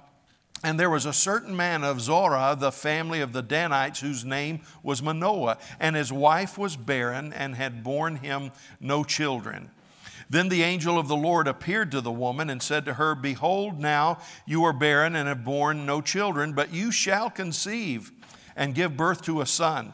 and 0.64 0.80
there 0.80 0.90
was 0.90 1.06
a 1.06 1.14
certain 1.14 1.56
man 1.56 1.84
of 1.84 2.02
Zorah, 2.02 2.56
the 2.58 2.72
family 2.72 3.20
of 3.22 3.34
the 3.34 3.42
Danites, 3.42 4.00
whose 4.00 4.24
name 4.24 4.62
was 4.84 5.02
Manoah, 5.02 5.58
and 5.80 5.96
his 5.96 6.14
wife 6.14 6.58
was 6.58 6.76
barren 6.76 7.34
and 7.34 7.56
had 7.56 7.84
borne 7.84 8.18
him 8.18 8.52
no 8.80 9.04
children. 9.04 9.72
Then 10.30 10.50
the 10.50 10.64
angel 10.64 10.98
of 10.98 11.08
the 11.08 11.16
Lord 11.16 11.48
appeared 11.48 11.92
to 11.92 12.00
the 12.00 12.12
woman 12.12 12.50
and 12.50 12.62
said 12.62 12.86
to 12.86 12.94
her, 12.94 13.16
Behold, 13.16 13.80
now 13.80 14.20
you 14.46 14.64
are 14.64 14.72
barren 14.72 15.16
and 15.16 15.28
have 15.28 15.44
borne 15.44 15.86
no 15.86 16.00
children, 16.00 16.54
but 16.54 16.72
you 16.72 16.92
shall 16.92 17.30
conceive 17.30 18.12
and 18.56 18.76
give 18.76 18.96
birth 18.96 19.24
to 19.24 19.42
a 19.42 19.46
son. 19.46 19.94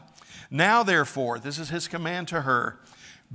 Now, 0.50 0.82
therefore, 0.82 1.38
this 1.38 1.58
is 1.58 1.70
his 1.70 1.88
command 1.88 2.28
to 2.28 2.42
her 2.42 2.78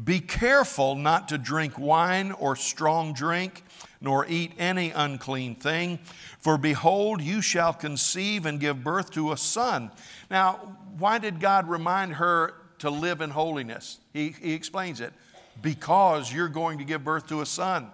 be 0.02 0.20
careful 0.20 0.96
not 0.96 1.28
to 1.30 1.38
drink 1.38 1.78
wine 1.78 2.32
or 2.32 2.56
strong 2.56 3.14
drink, 3.14 3.64
nor 4.02 4.26
eat 4.28 4.54
any 4.58 4.92
unclean 4.92 5.56
thing 5.56 6.00
for 6.44 6.58
behold, 6.58 7.22
you 7.22 7.42
shall 7.42 7.72
conceive 7.72 8.46
and 8.46 8.60
give 8.60 8.84
birth 8.84 9.12
to 9.12 9.32
a 9.32 9.38
son. 9.38 9.92
Now, 10.30 10.76
why 10.98 11.18
did 11.18 11.40
God 11.40 11.70
remind 11.70 12.16
her 12.16 12.54
to 12.80 12.90
live 12.90 13.22
in 13.22 13.30
holiness? 13.30 14.00
He, 14.12 14.36
he 14.42 14.52
explains 14.52 15.00
it 15.00 15.14
because 15.62 16.34
you're 16.34 16.50
going 16.50 16.80
to 16.80 16.84
give 16.84 17.02
birth 17.02 17.28
to 17.28 17.40
a 17.40 17.46
son. 17.46 17.90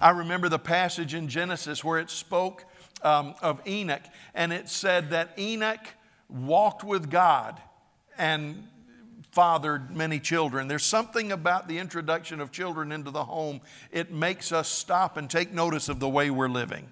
I 0.00 0.10
remember 0.10 0.48
the 0.48 0.58
passage 0.58 1.14
in 1.14 1.28
Genesis 1.28 1.84
where 1.84 2.00
it 2.00 2.10
spoke 2.10 2.64
um, 3.02 3.36
of 3.42 3.60
Enoch, 3.64 4.02
and 4.34 4.52
it 4.52 4.68
said 4.68 5.10
that 5.10 5.38
Enoch 5.38 5.86
walked 6.28 6.82
with 6.82 7.08
God 7.08 7.60
and 8.18 8.66
fathered 9.38 9.94
many 9.94 10.18
children. 10.18 10.66
There's 10.66 10.84
something 10.84 11.30
about 11.30 11.68
the 11.68 11.78
introduction 11.78 12.40
of 12.40 12.50
children 12.50 12.90
into 12.90 13.12
the 13.12 13.22
home, 13.22 13.60
it 13.92 14.10
makes 14.10 14.50
us 14.50 14.68
stop 14.68 15.16
and 15.16 15.30
take 15.30 15.52
notice 15.52 15.88
of 15.88 16.00
the 16.00 16.08
way 16.08 16.28
we're 16.28 16.48
living. 16.48 16.88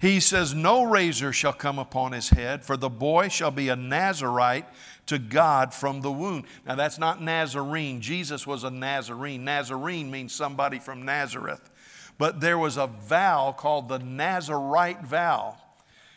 He 0.00 0.20
says, 0.20 0.54
No 0.54 0.84
razor 0.84 1.32
shall 1.32 1.52
come 1.52 1.80
upon 1.80 2.12
his 2.12 2.28
head, 2.28 2.64
for 2.64 2.76
the 2.76 2.88
boy 2.88 3.26
shall 3.26 3.50
be 3.50 3.70
a 3.70 3.74
Nazarite 3.74 4.66
to 5.06 5.18
God 5.18 5.74
from 5.74 6.00
the 6.00 6.12
womb. 6.12 6.44
Now, 6.64 6.76
that's 6.76 6.96
not 6.96 7.20
Nazarene. 7.20 8.00
Jesus 8.00 8.46
was 8.46 8.62
a 8.62 8.70
Nazarene. 8.70 9.42
Nazarene 9.42 10.12
means 10.12 10.32
somebody 10.32 10.78
from 10.78 11.04
Nazareth. 11.04 11.72
But 12.18 12.40
there 12.40 12.56
was 12.56 12.76
a 12.76 12.86
vow 12.86 13.50
called 13.50 13.88
the 13.88 13.98
Nazarite 13.98 15.02
vow, 15.02 15.56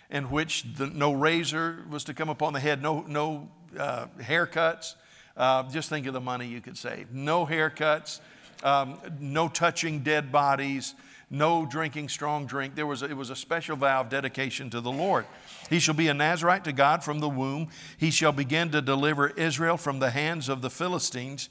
in 0.08 0.25
which 0.29 0.65
the, 0.75 0.86
no 0.86 1.13
razor 1.13 1.84
was 1.89 2.03
to 2.03 2.13
come 2.13 2.29
upon 2.29 2.53
the 2.53 2.60
head, 2.60 2.79
no, 2.79 3.03
no 3.08 3.50
uh, 3.75 4.05
haircuts. 4.22 4.94
Uh, 5.37 5.63
just 5.63 5.89
think 5.89 6.07
of 6.07 6.13
the 6.13 6.21
money 6.21 6.47
you 6.47 6.61
could 6.61 6.77
save. 6.77 7.11
No 7.11 7.45
haircuts, 7.45 8.19
um, 8.63 8.97
no 9.19 9.47
touching 9.47 9.99
dead 9.99 10.31
bodies, 10.31 10.95
no 11.29 11.65
drinking 11.65 12.09
strong 12.09 12.45
drink. 12.45 12.75
There 12.75 12.85
was 12.85 13.01
a, 13.01 13.05
it 13.05 13.17
was 13.17 13.29
a 13.29 13.35
special 13.35 13.75
vow 13.75 14.01
of 14.01 14.09
dedication 14.09 14.69
to 14.69 14.81
the 14.81 14.91
Lord. 14.91 15.25
He 15.69 15.79
shall 15.79 15.93
be 15.93 16.07
a 16.07 16.13
Nazarite 16.13 16.63
to 16.65 16.71
God 16.71 17.03
from 17.03 17.19
the 17.19 17.29
womb. 17.29 17.69
He 17.97 18.11
shall 18.11 18.31
begin 18.31 18.71
to 18.71 18.81
deliver 18.81 19.29
Israel 19.29 19.77
from 19.77 19.99
the 19.99 20.11
hands 20.11 20.47
of 20.47 20.61
the 20.61 20.69
Philistines. 20.69 21.49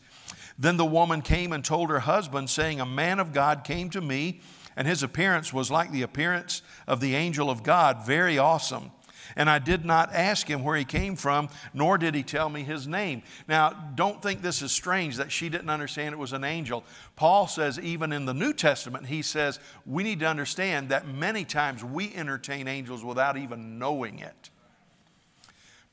Then 0.59 0.77
the 0.77 0.87
woman 0.87 1.21
came 1.21 1.53
and 1.53 1.65
told 1.65 1.91
her 1.91 2.01
husband, 2.01 2.49
saying, 2.49 2.81
A 2.81 2.87
man 2.87 3.19
of 3.19 3.33
God 3.33 3.65
came 3.65 3.91
to 3.91 4.01
me, 4.01 4.41
and 4.77 4.87
his 4.87 5.03
appearance 5.03 5.53
was 5.53 5.71
like 5.71 5.91
the 5.91 6.03
appearance 6.03 6.63
of 6.87 7.01
the 7.01 7.15
angel 7.15 7.51
of 7.51 7.63
God, 7.63 8.07
very 8.07 8.39
awesome. 8.39 8.93
And 9.37 9.51
I 9.51 9.59
did 9.59 9.85
not 9.85 10.13
ask 10.13 10.49
him 10.49 10.63
where 10.63 10.77
he 10.77 10.85
came 10.85 11.17
from, 11.17 11.49
nor 11.73 11.99
did 11.99 12.15
he 12.15 12.23
tell 12.23 12.49
me 12.49 12.63
his 12.63 12.87
name. 12.87 13.23
Now, 13.49 13.71
don't 13.95 14.23
think 14.23 14.43
this 14.43 14.63
is 14.63 14.73
strange 14.73 15.17
that 15.17 15.33
she 15.33 15.49
didn't 15.49 15.71
understand 15.71 16.13
it 16.13 16.19
was 16.19 16.33
an 16.33 16.45
angel. 16.45 16.85
Paul 17.17 17.47
says, 17.47 17.79
even 17.81 18.13
in 18.13 18.27
the 18.27 18.35
New 18.35 18.53
Testament, 18.53 19.07
he 19.07 19.23
says, 19.23 19.59
we 19.87 20.03
need 20.03 20.21
to 20.21 20.27
understand 20.27 20.91
that 20.91 21.09
many 21.09 21.45
times 21.45 21.85
we 21.85 22.15
entertain 22.15 22.69
angels 22.69 23.05
without 23.05 23.37
even 23.37 23.79
knowing 23.79 24.19
it. 24.21 24.51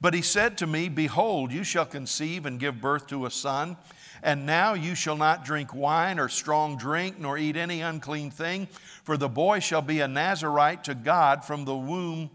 But 0.02 0.16
he 0.16 0.24
said 0.24 0.58
to 0.58 0.68
me, 0.68 0.90
Behold, 0.90 1.52
you 1.52 1.64
shall 1.64 1.86
conceive 1.86 2.48
and 2.48 2.60
give 2.60 2.82
birth 2.82 3.06
to 3.08 3.28
a 3.28 3.32
son. 3.32 3.78
And 4.24 4.46
now 4.46 4.74
you 4.74 4.96
shall 4.96 5.16
not 5.16 5.46
drink 5.46 5.74
wine 5.74 6.20
or 6.20 6.28
strong 6.28 6.76
drink, 6.76 7.20
nor 7.20 7.38
eat 7.38 7.56
any 7.56 7.82
unclean 7.82 8.32
thing, 8.32 8.68
for 9.04 9.18
the 9.18 9.30
boy 9.30 9.60
shall 9.60 9.82
be 9.82 10.00
a 10.00 10.08
Nazarite 10.08 10.84
to 10.86 10.96
God 10.96 11.46
from 11.46 11.66
the 11.66 11.76
womb 11.76 12.30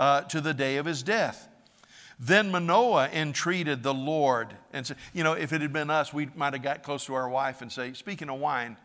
uh, 0.00 0.22
to 0.22 0.40
the 0.40 0.54
day 0.54 0.78
of 0.78 0.86
his 0.86 1.02
death. 1.02 1.46
Then 2.18 2.50
Manoah 2.50 3.10
entreated 3.12 3.82
the 3.82 3.92
Lord 3.92 4.56
and 4.72 4.86
said, 4.86 4.96
You 5.12 5.22
know, 5.22 5.34
if 5.34 5.52
it 5.52 5.60
had 5.60 5.74
been 5.74 5.90
us, 5.90 6.12
we 6.12 6.28
might 6.34 6.54
have 6.54 6.62
got 6.62 6.82
close 6.82 7.04
to 7.04 7.14
our 7.14 7.28
wife 7.28 7.60
and 7.60 7.70
say, 7.70 7.92
Speaking 7.92 8.30
of 8.30 8.40
wine, 8.40 8.78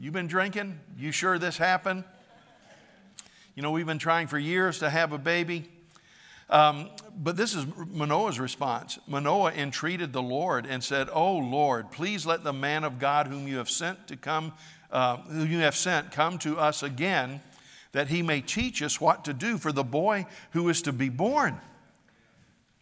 you 0.00 0.12
been 0.12 0.28
drinking? 0.28 0.78
You 0.96 1.10
sure 1.10 1.38
this 1.38 1.58
happened? 1.58 2.04
You 3.56 3.62
know, 3.62 3.72
we've 3.72 3.86
been 3.86 3.98
trying 3.98 4.28
for 4.28 4.38
years 4.38 4.78
to 4.78 4.88
have 4.88 5.12
a 5.12 5.18
baby. 5.18 5.68
Um, 6.48 6.90
but 7.16 7.36
this 7.36 7.54
is 7.54 7.66
Manoah's 7.88 8.38
response. 8.38 9.00
Manoah 9.08 9.52
entreated 9.52 10.12
the 10.12 10.22
Lord 10.22 10.64
and 10.64 10.82
said, 10.82 11.08
Oh 11.12 11.36
Lord, 11.38 11.90
please 11.90 12.24
let 12.24 12.44
the 12.44 12.52
man 12.52 12.84
of 12.84 13.00
God 13.00 13.26
whom 13.26 13.48
you 13.48 13.56
have 13.56 13.70
sent 13.70 14.06
to 14.08 14.16
come, 14.16 14.52
uh, 14.92 15.16
whom 15.16 15.50
you 15.50 15.58
have 15.58 15.74
sent, 15.74 16.12
come 16.12 16.38
to 16.38 16.56
us 16.56 16.84
again 16.84 17.40
that 17.94 18.08
he 18.08 18.22
may 18.22 18.40
teach 18.40 18.82
us 18.82 19.00
what 19.00 19.24
to 19.24 19.32
do 19.32 19.56
for 19.56 19.70
the 19.70 19.84
boy 19.84 20.26
who 20.50 20.68
is 20.68 20.82
to 20.82 20.92
be 20.92 21.08
born. 21.08 21.60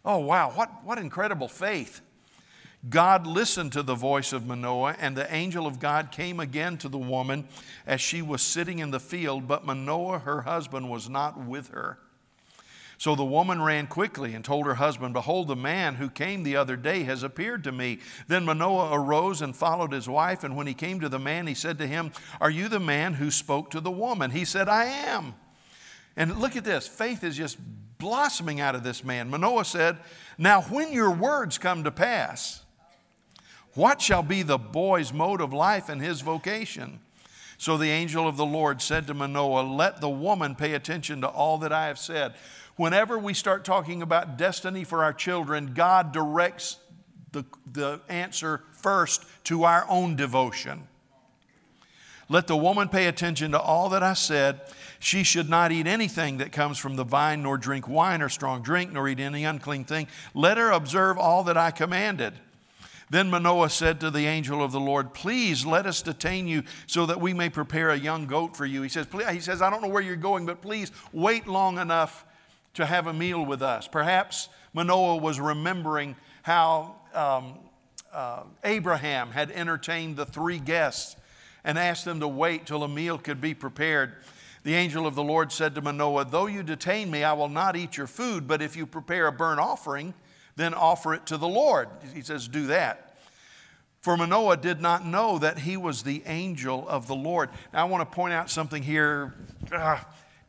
Oh, 0.03 0.17
wow, 0.17 0.51
what, 0.51 0.83
what 0.83 0.97
incredible 0.97 1.47
faith. 1.47 2.01
God 2.89 3.27
listened 3.27 3.71
to 3.73 3.83
the 3.83 3.93
voice 3.93 4.33
of 4.33 4.47
Manoah, 4.47 4.97
and 4.99 5.15
the 5.15 5.31
angel 5.33 5.67
of 5.67 5.79
God 5.79 6.11
came 6.11 6.39
again 6.39 6.77
to 6.79 6.89
the 6.89 6.97
woman 6.97 7.47
as 7.85 8.01
she 8.01 8.23
was 8.23 8.41
sitting 8.41 8.79
in 8.79 8.89
the 8.89 8.99
field, 8.99 9.47
but 9.47 9.65
Manoah, 9.65 10.19
her 10.19 10.41
husband, 10.41 10.89
was 10.89 11.07
not 11.07 11.39
with 11.39 11.69
her. 11.69 11.99
So 12.97 13.15
the 13.15 13.25
woman 13.25 13.61
ran 13.61 13.87
quickly 13.87 14.33
and 14.33 14.45
told 14.45 14.65
her 14.65 14.75
husband, 14.75 15.13
Behold, 15.13 15.47
the 15.47 15.55
man 15.55 15.95
who 15.95 16.09
came 16.09 16.43
the 16.43 16.55
other 16.55 16.75
day 16.75 17.03
has 17.03 17.23
appeared 17.23 17.63
to 17.65 17.71
me. 17.71 17.99
Then 18.27 18.45
Manoah 18.45 18.93
arose 18.93 19.41
and 19.41 19.55
followed 19.55 19.91
his 19.91 20.07
wife. 20.07 20.43
And 20.43 20.55
when 20.55 20.67
he 20.67 20.73
came 20.73 20.99
to 20.99 21.09
the 21.09 21.19
man, 21.19 21.47
he 21.47 21.53
said 21.53 21.77
to 21.79 21.87
him, 21.87 22.11
Are 22.39 22.51
you 22.51 22.69
the 22.69 22.79
man 22.79 23.15
who 23.15 23.31
spoke 23.31 23.71
to 23.71 23.81
the 23.81 23.91
woman? 23.91 24.31
He 24.31 24.45
said, 24.45 24.69
I 24.69 24.85
am. 24.85 25.35
And 26.15 26.37
look 26.37 26.55
at 26.55 26.63
this 26.63 26.87
faith 26.87 27.23
is 27.23 27.35
just 27.35 27.57
blossoming 27.97 28.59
out 28.59 28.75
of 28.75 28.83
this 28.83 29.03
man. 29.03 29.29
Manoah 29.29 29.65
said, 29.65 29.97
Now 30.37 30.61
when 30.63 30.91
your 30.93 31.11
words 31.11 31.57
come 31.57 31.83
to 31.83 31.91
pass, 31.91 32.63
what 33.73 34.01
shall 34.01 34.23
be 34.23 34.43
the 34.43 34.57
boy's 34.59 35.11
mode 35.11 35.41
of 35.41 35.51
life 35.51 35.89
and 35.89 36.01
his 36.01 36.21
vocation? 36.21 36.99
So 37.57 37.77
the 37.77 37.89
angel 37.89 38.27
of 38.27 38.37
the 38.37 38.45
Lord 38.45 38.81
said 38.81 39.07
to 39.07 39.13
Manoah, 39.13 39.61
Let 39.61 40.01
the 40.01 40.09
woman 40.09 40.53
pay 40.53 40.73
attention 40.73 41.21
to 41.21 41.27
all 41.27 41.57
that 41.59 41.71
I 41.71 41.87
have 41.87 41.97
said. 41.97 42.33
Whenever 42.75 43.19
we 43.19 43.33
start 43.33 43.63
talking 43.63 44.01
about 44.01 44.37
destiny 44.37 44.83
for 44.83 45.03
our 45.03 45.13
children, 45.13 45.73
God 45.73 46.11
directs 46.11 46.79
the, 47.31 47.45
the 47.71 48.01
answer 48.09 48.61
first 48.71 49.25
to 49.45 49.63
our 49.63 49.85
own 49.89 50.15
devotion. 50.15 50.87
Let 52.29 52.47
the 52.47 52.57
woman 52.57 52.89
pay 52.89 53.07
attention 53.07 53.51
to 53.51 53.59
all 53.59 53.89
that 53.89 54.01
I 54.01 54.13
said. 54.13 54.61
She 54.99 55.23
should 55.23 55.49
not 55.49 55.71
eat 55.71 55.85
anything 55.85 56.37
that 56.37 56.51
comes 56.51 56.77
from 56.79 56.95
the 56.95 57.03
vine, 57.03 57.43
nor 57.43 57.57
drink 57.57 57.87
wine 57.87 58.21
or 58.21 58.29
strong 58.29 58.63
drink, 58.63 58.91
nor 58.91 59.07
eat 59.07 59.19
any 59.19 59.43
unclean 59.43 59.83
thing. 59.83 60.07
Let 60.33 60.57
her 60.57 60.71
observe 60.71 61.17
all 61.17 61.43
that 61.43 61.57
I 61.57 61.71
commanded. 61.71 62.33
Then 63.09 63.29
Manoah 63.29 63.69
said 63.69 63.99
to 63.99 64.09
the 64.09 64.25
angel 64.25 64.63
of 64.63 64.71
the 64.71 64.79
Lord, 64.79 65.13
Please 65.13 65.65
let 65.65 65.85
us 65.85 66.01
detain 66.01 66.47
you 66.47 66.63
so 66.87 67.05
that 67.05 67.21
we 67.21 67.33
may 67.33 67.49
prepare 67.49 67.91
a 67.91 67.99
young 67.99 68.25
goat 68.25 68.57
for 68.57 68.65
you. 68.65 68.81
He 68.81 68.89
says, 68.89 69.05
He 69.29 69.41
says, 69.41 69.61
I 69.61 69.69
don't 69.69 69.83
know 69.83 69.89
where 69.89 70.01
you're 70.01 70.15
going, 70.15 70.47
but 70.47 70.61
please 70.61 70.91
wait 71.11 71.45
long 71.45 71.77
enough 71.77 72.25
to 72.73 72.85
have 72.85 73.07
a 73.07 73.13
meal 73.13 73.45
with 73.45 73.61
us. 73.61 73.87
Perhaps 73.87 74.49
Manoah 74.73 75.17
was 75.17 75.39
remembering 75.39 76.15
how 76.41 76.95
um, 77.13 77.59
uh, 78.11 78.43
Abraham 78.63 79.31
had 79.31 79.51
entertained 79.51 80.17
the 80.17 80.25
three 80.25 80.59
guests 80.59 81.15
and 81.63 81.77
asked 81.77 82.05
them 82.05 82.19
to 82.19 82.27
wait 82.27 82.65
till 82.65 82.83
a 82.83 82.87
meal 82.87 83.17
could 83.17 83.39
be 83.39 83.53
prepared. 83.53 84.13
The 84.63 84.75
angel 84.75 85.05
of 85.05 85.15
the 85.15 85.23
Lord 85.23 85.51
said 85.51 85.75
to 85.75 85.81
Manoah, 85.81 86.25
Though 86.25 86.47
you 86.47 86.63
detain 86.63 87.11
me, 87.11 87.23
I 87.23 87.33
will 87.33 87.49
not 87.49 87.75
eat 87.75 87.97
your 87.97 88.07
food, 88.07 88.47
but 88.47 88.61
if 88.61 88.75
you 88.75 88.85
prepare 88.85 89.27
a 89.27 89.31
burnt 89.31 89.59
offering, 89.59 90.13
then 90.55 90.73
offer 90.73 91.13
it 91.13 91.25
to 91.27 91.37
the 91.37 91.47
Lord. 91.47 91.89
He 92.13 92.21
says, 92.21 92.47
Do 92.47 92.67
that. 92.67 93.17
For 94.01 94.17
Manoah 94.17 94.57
did 94.57 94.81
not 94.81 95.05
know 95.05 95.39
that 95.39 95.59
he 95.59 95.77
was 95.77 96.03
the 96.03 96.23
angel 96.25 96.87
of 96.89 97.07
the 97.07 97.15
Lord. 97.15 97.49
Now, 97.73 97.81
I 97.81 97.89
want 97.89 98.09
to 98.09 98.15
point 98.15 98.33
out 98.33 98.49
something 98.49 98.83
here. 98.83 99.33
Uh, 99.71 99.99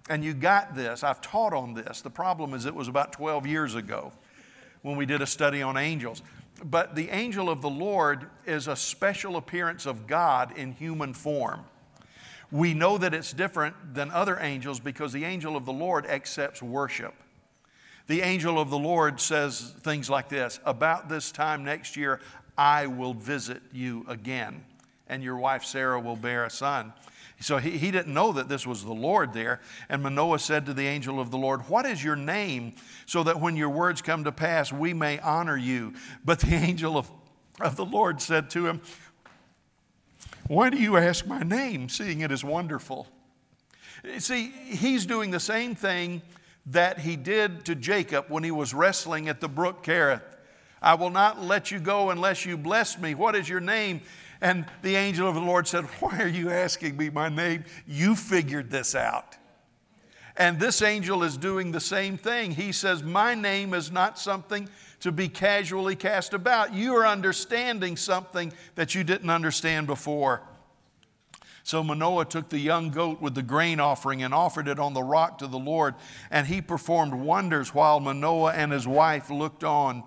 and 0.08 0.24
you 0.24 0.34
got 0.34 0.74
this. 0.74 1.02
I've 1.02 1.20
taught 1.20 1.52
on 1.52 1.74
this. 1.74 2.00
The 2.00 2.10
problem 2.10 2.54
is, 2.54 2.66
it 2.66 2.74
was 2.74 2.88
about 2.88 3.12
12 3.12 3.46
years 3.46 3.74
ago 3.74 4.12
when 4.82 4.96
we 4.96 5.06
did 5.06 5.22
a 5.22 5.26
study 5.26 5.62
on 5.62 5.76
angels. 5.76 6.22
But 6.62 6.94
the 6.94 7.10
angel 7.10 7.50
of 7.50 7.62
the 7.62 7.70
Lord 7.70 8.28
is 8.46 8.68
a 8.68 8.76
special 8.76 9.36
appearance 9.36 9.86
of 9.86 10.06
God 10.06 10.56
in 10.56 10.72
human 10.72 11.14
form. 11.14 11.64
We 12.52 12.74
know 12.74 12.98
that 12.98 13.14
it's 13.14 13.32
different 13.32 13.94
than 13.94 14.10
other 14.10 14.38
angels 14.38 14.78
because 14.78 15.12
the 15.12 15.24
angel 15.24 15.56
of 15.56 15.64
the 15.64 15.72
Lord 15.72 16.06
accepts 16.06 16.62
worship. 16.62 17.14
The 18.06 18.20
angel 18.20 18.60
of 18.60 18.68
the 18.68 18.78
Lord 18.78 19.20
says 19.20 19.72
things 19.80 20.10
like 20.10 20.28
this 20.28 20.60
About 20.64 21.08
this 21.08 21.32
time 21.32 21.64
next 21.64 21.96
year, 21.96 22.20
I 22.56 22.86
will 22.86 23.14
visit 23.14 23.62
you 23.72 24.04
again, 24.06 24.64
and 25.08 25.22
your 25.22 25.38
wife 25.38 25.64
Sarah 25.64 25.98
will 25.98 26.16
bear 26.16 26.44
a 26.44 26.50
son. 26.50 26.92
So 27.44 27.58
he, 27.58 27.76
he 27.76 27.90
didn't 27.90 28.14
know 28.14 28.32
that 28.32 28.48
this 28.48 28.66
was 28.66 28.84
the 28.84 28.94
Lord 28.94 29.34
there. 29.34 29.60
And 29.90 30.02
Manoah 30.02 30.38
said 30.38 30.64
to 30.64 30.72
the 30.72 30.86
angel 30.86 31.20
of 31.20 31.30
the 31.30 31.36
Lord, 31.36 31.68
What 31.68 31.84
is 31.84 32.02
your 32.02 32.16
name? 32.16 32.72
So 33.04 33.22
that 33.22 33.38
when 33.38 33.54
your 33.54 33.68
words 33.68 34.00
come 34.00 34.24
to 34.24 34.32
pass, 34.32 34.72
we 34.72 34.94
may 34.94 35.18
honor 35.18 35.56
you. 35.58 35.92
But 36.24 36.38
the 36.38 36.54
angel 36.54 36.96
of, 36.96 37.10
of 37.60 37.76
the 37.76 37.84
Lord 37.84 38.22
said 38.22 38.48
to 38.50 38.66
him, 38.66 38.80
Why 40.46 40.70
do 40.70 40.78
you 40.78 40.96
ask 40.96 41.26
my 41.26 41.42
name, 41.42 41.90
seeing 41.90 42.22
it 42.22 42.32
is 42.32 42.42
wonderful? 42.42 43.08
See, 44.16 44.48
he's 44.48 45.04
doing 45.04 45.30
the 45.30 45.38
same 45.38 45.74
thing 45.74 46.22
that 46.64 47.00
he 47.00 47.14
did 47.14 47.66
to 47.66 47.74
Jacob 47.74 48.26
when 48.28 48.42
he 48.42 48.52
was 48.52 48.72
wrestling 48.72 49.28
at 49.28 49.42
the 49.42 49.48
brook 49.48 49.84
Kerith. 49.84 50.22
I 50.80 50.94
will 50.94 51.10
not 51.10 51.42
let 51.42 51.70
you 51.70 51.78
go 51.78 52.08
unless 52.08 52.46
you 52.46 52.56
bless 52.56 52.98
me. 52.98 53.14
What 53.14 53.34
is 53.34 53.50
your 53.50 53.60
name? 53.60 54.00
And 54.44 54.66
the 54.82 54.94
angel 54.94 55.26
of 55.26 55.34
the 55.34 55.40
Lord 55.40 55.66
said, 55.66 55.84
Why 56.00 56.20
are 56.20 56.28
you 56.28 56.50
asking 56.50 56.98
me 56.98 57.08
my 57.08 57.30
name? 57.30 57.64
You 57.86 58.14
figured 58.14 58.70
this 58.70 58.94
out. 58.94 59.38
And 60.36 60.60
this 60.60 60.82
angel 60.82 61.22
is 61.22 61.38
doing 61.38 61.72
the 61.72 61.80
same 61.80 62.18
thing. 62.18 62.50
He 62.50 62.70
says, 62.70 63.02
My 63.02 63.34
name 63.34 63.72
is 63.72 63.90
not 63.90 64.18
something 64.18 64.68
to 65.00 65.10
be 65.10 65.30
casually 65.30 65.96
cast 65.96 66.34
about. 66.34 66.74
You 66.74 66.94
are 66.94 67.06
understanding 67.06 67.96
something 67.96 68.52
that 68.74 68.94
you 68.94 69.02
didn't 69.02 69.30
understand 69.30 69.86
before. 69.86 70.42
So 71.62 71.82
Manoah 71.82 72.26
took 72.26 72.50
the 72.50 72.58
young 72.58 72.90
goat 72.90 73.22
with 73.22 73.34
the 73.34 73.42
grain 73.42 73.80
offering 73.80 74.22
and 74.22 74.34
offered 74.34 74.68
it 74.68 74.78
on 74.78 74.92
the 74.92 75.02
rock 75.02 75.38
to 75.38 75.46
the 75.46 75.58
Lord, 75.58 75.94
and 76.30 76.46
he 76.46 76.60
performed 76.60 77.14
wonders 77.14 77.74
while 77.74 77.98
Manoah 77.98 78.52
and 78.52 78.72
his 78.72 78.86
wife 78.86 79.30
looked 79.30 79.64
on. 79.64 80.02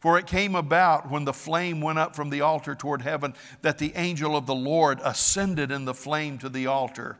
For 0.00 0.18
it 0.18 0.26
came 0.26 0.54
about 0.54 1.10
when 1.10 1.26
the 1.26 1.32
flame 1.32 1.80
went 1.80 1.98
up 1.98 2.16
from 2.16 2.30
the 2.30 2.40
altar 2.40 2.74
toward 2.74 3.02
heaven 3.02 3.34
that 3.60 3.78
the 3.78 3.92
angel 3.94 4.34
of 4.34 4.46
the 4.46 4.54
Lord 4.54 4.98
ascended 5.04 5.70
in 5.70 5.84
the 5.84 5.94
flame 5.94 6.38
to 6.38 6.48
the 6.48 6.66
altar. 6.66 7.18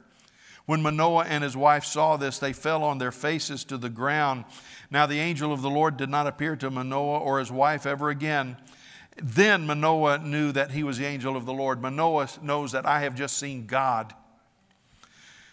When 0.64 0.82
Manoah 0.82 1.24
and 1.24 1.44
his 1.44 1.56
wife 1.56 1.84
saw 1.84 2.16
this, 2.16 2.38
they 2.38 2.52
fell 2.52 2.82
on 2.82 2.98
their 2.98 3.12
faces 3.12 3.64
to 3.64 3.76
the 3.76 3.90
ground. 3.90 4.44
Now 4.90 5.04
the 5.04 5.18
angel 5.18 5.52
of 5.52 5.62
the 5.62 5.70
Lord 5.70 5.96
did 5.96 6.08
not 6.08 6.26
appear 6.26 6.56
to 6.56 6.70
Manoah 6.70 7.18
or 7.18 7.38
his 7.38 7.52
wife 7.52 7.86
ever 7.86 8.08
again. 8.08 8.56
Then 9.22 9.66
Manoah 9.66 10.18
knew 10.18 10.52
that 10.52 10.70
he 10.70 10.82
was 10.82 10.96
the 10.96 11.04
angel 11.04 11.36
of 11.36 11.44
the 11.44 11.52
Lord. 11.52 11.82
Manoah 11.82 12.28
knows 12.40 12.72
that 12.72 12.86
I 12.86 13.00
have 13.00 13.14
just 13.14 13.36
seen 13.36 13.66
God. 13.66 14.14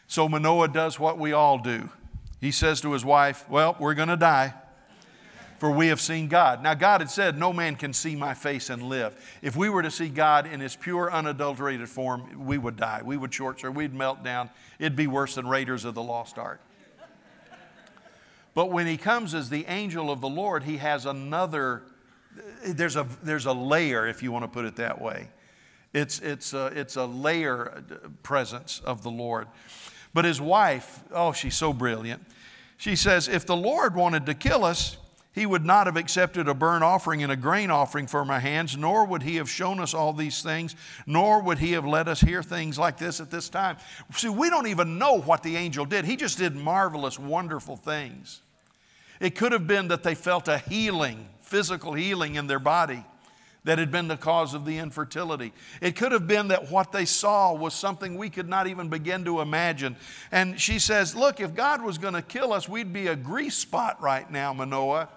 So 0.07 0.29
Manoah 0.29 0.69
does 0.69 0.99
what 0.99 1.17
we 1.17 1.33
all 1.33 1.57
do. 1.57 1.89
He 2.39 2.51
says 2.51 2.79
to 2.81 2.93
his 2.93 3.03
wife, 3.03 3.49
Well, 3.49 3.75
we're 3.79 3.95
going 3.95 4.07
to 4.09 4.17
die, 4.17 4.53
for 5.57 5.71
we 5.71 5.87
have 5.87 5.99
seen 5.99 6.27
God. 6.27 6.61
Now, 6.61 6.73
God 6.73 7.01
had 7.01 7.09
said, 7.09 7.37
No 7.37 7.51
man 7.51 7.75
can 7.75 7.93
see 7.93 8.15
my 8.15 8.33
face 8.33 8.69
and 8.69 8.83
live. 8.83 9.15
If 9.41 9.55
we 9.55 9.69
were 9.69 9.81
to 9.81 9.91
see 9.91 10.07
God 10.07 10.45
in 10.45 10.59
his 10.59 10.75
pure, 10.75 11.11
unadulterated 11.11 11.89
form, 11.89 12.45
we 12.45 12.57
would 12.57 12.75
die. 12.75 13.01
We 13.03 13.17
would 13.17 13.33
short 13.33 13.59
circuit, 13.59 13.75
we'd 13.75 13.93
melt 13.93 14.23
down. 14.23 14.49
It'd 14.79 14.95
be 14.95 15.07
worse 15.07 15.35
than 15.35 15.47
Raiders 15.47 15.85
of 15.85 15.95
the 15.95 16.03
Lost 16.03 16.37
Ark. 16.37 16.61
But 18.53 18.71
when 18.71 18.87
he 18.87 18.97
comes 18.97 19.35
as 19.35 19.49
the 19.49 19.65
angel 19.67 20.09
of 20.09 20.19
the 20.19 20.29
Lord, 20.29 20.63
he 20.63 20.77
has 20.77 21.05
another, 21.05 21.83
there's 22.65 22.95
a, 22.95 23.05
there's 23.21 23.45
a 23.45 23.53
layer, 23.53 24.07
if 24.07 24.23
you 24.23 24.31
want 24.31 24.45
to 24.45 24.47
put 24.47 24.65
it 24.65 24.77
that 24.77 24.99
way. 24.99 25.27
It's, 25.93 26.19
it's, 26.19 26.53
a, 26.53 26.67
it's 26.67 26.95
a 26.95 27.05
layer 27.05 27.69
uh, 27.71 28.09
presence 28.23 28.81
of 28.83 29.03
the 29.03 29.11
Lord. 29.11 29.47
But 30.11 30.25
his 30.25 30.41
wife, 30.41 31.03
oh, 31.11 31.33
she's 31.33 31.55
so 31.55 31.71
brilliant. 31.71 32.23
She 32.77 32.95
says, 32.95 33.27
If 33.27 33.45
the 33.45 33.55
Lord 33.55 33.95
wanted 33.95 34.25
to 34.25 34.33
kill 34.33 34.63
us, 34.65 34.97
he 35.37 35.45
would 35.45 35.63
not 35.63 35.85
have 35.85 35.97
accepted 35.97 36.47
a 36.47 36.55
burnt 36.55 36.83
offering 36.83 37.21
and 37.21 37.31
a 37.31 37.35
grain 37.35 37.69
offering 37.69 38.07
from 38.07 38.31
our 38.31 38.39
hands, 38.39 38.75
nor 38.75 39.05
would 39.05 39.21
he 39.21 39.35
have 39.35 39.47
shown 39.47 39.79
us 39.79 39.93
all 39.93 40.11
these 40.11 40.41
things, 40.41 40.75
nor 41.05 41.43
would 41.43 41.59
he 41.59 41.73
have 41.73 41.85
let 41.85 42.07
us 42.07 42.19
hear 42.19 42.41
things 42.41 42.79
like 42.79 42.97
this 42.97 43.19
at 43.19 43.29
this 43.29 43.47
time. 43.47 43.77
See, 44.15 44.29
we 44.29 44.49
don't 44.49 44.65
even 44.65 44.97
know 44.97 45.19
what 45.19 45.43
the 45.43 45.55
angel 45.55 45.85
did. 45.85 46.05
He 46.05 46.15
just 46.15 46.39
did 46.39 46.55
marvelous, 46.55 47.19
wonderful 47.19 47.75
things. 47.75 48.41
It 49.19 49.35
could 49.35 49.51
have 49.51 49.67
been 49.67 49.89
that 49.89 50.01
they 50.01 50.15
felt 50.15 50.47
a 50.47 50.57
healing, 50.57 51.27
physical 51.41 51.93
healing 51.93 52.33
in 52.33 52.47
their 52.47 52.57
body 52.57 53.05
that 53.63 53.77
had 53.77 53.91
been 53.91 54.07
the 54.07 54.17
cause 54.17 54.55
of 54.55 54.65
the 54.65 54.79
infertility. 54.79 55.53
It 55.81 55.95
could 55.95 56.13
have 56.13 56.25
been 56.25 56.47
that 56.47 56.71
what 56.71 56.91
they 56.91 57.05
saw 57.05 57.53
was 57.53 57.75
something 57.75 58.17
we 58.17 58.31
could 58.31 58.49
not 58.49 58.65
even 58.65 58.89
begin 58.89 59.23
to 59.25 59.41
imagine. 59.41 59.97
And 60.31 60.59
she 60.59 60.79
says, 60.79 61.15
Look, 61.15 61.39
if 61.39 61.53
God 61.53 61.83
was 61.83 61.99
going 61.99 62.15
to 62.15 62.23
kill 62.23 62.53
us, 62.53 62.67
we'd 62.67 62.91
be 62.91 63.05
a 63.05 63.15
grease 63.15 63.55
spot 63.55 64.01
right 64.01 64.31
now, 64.31 64.51
Manoah. 64.51 65.09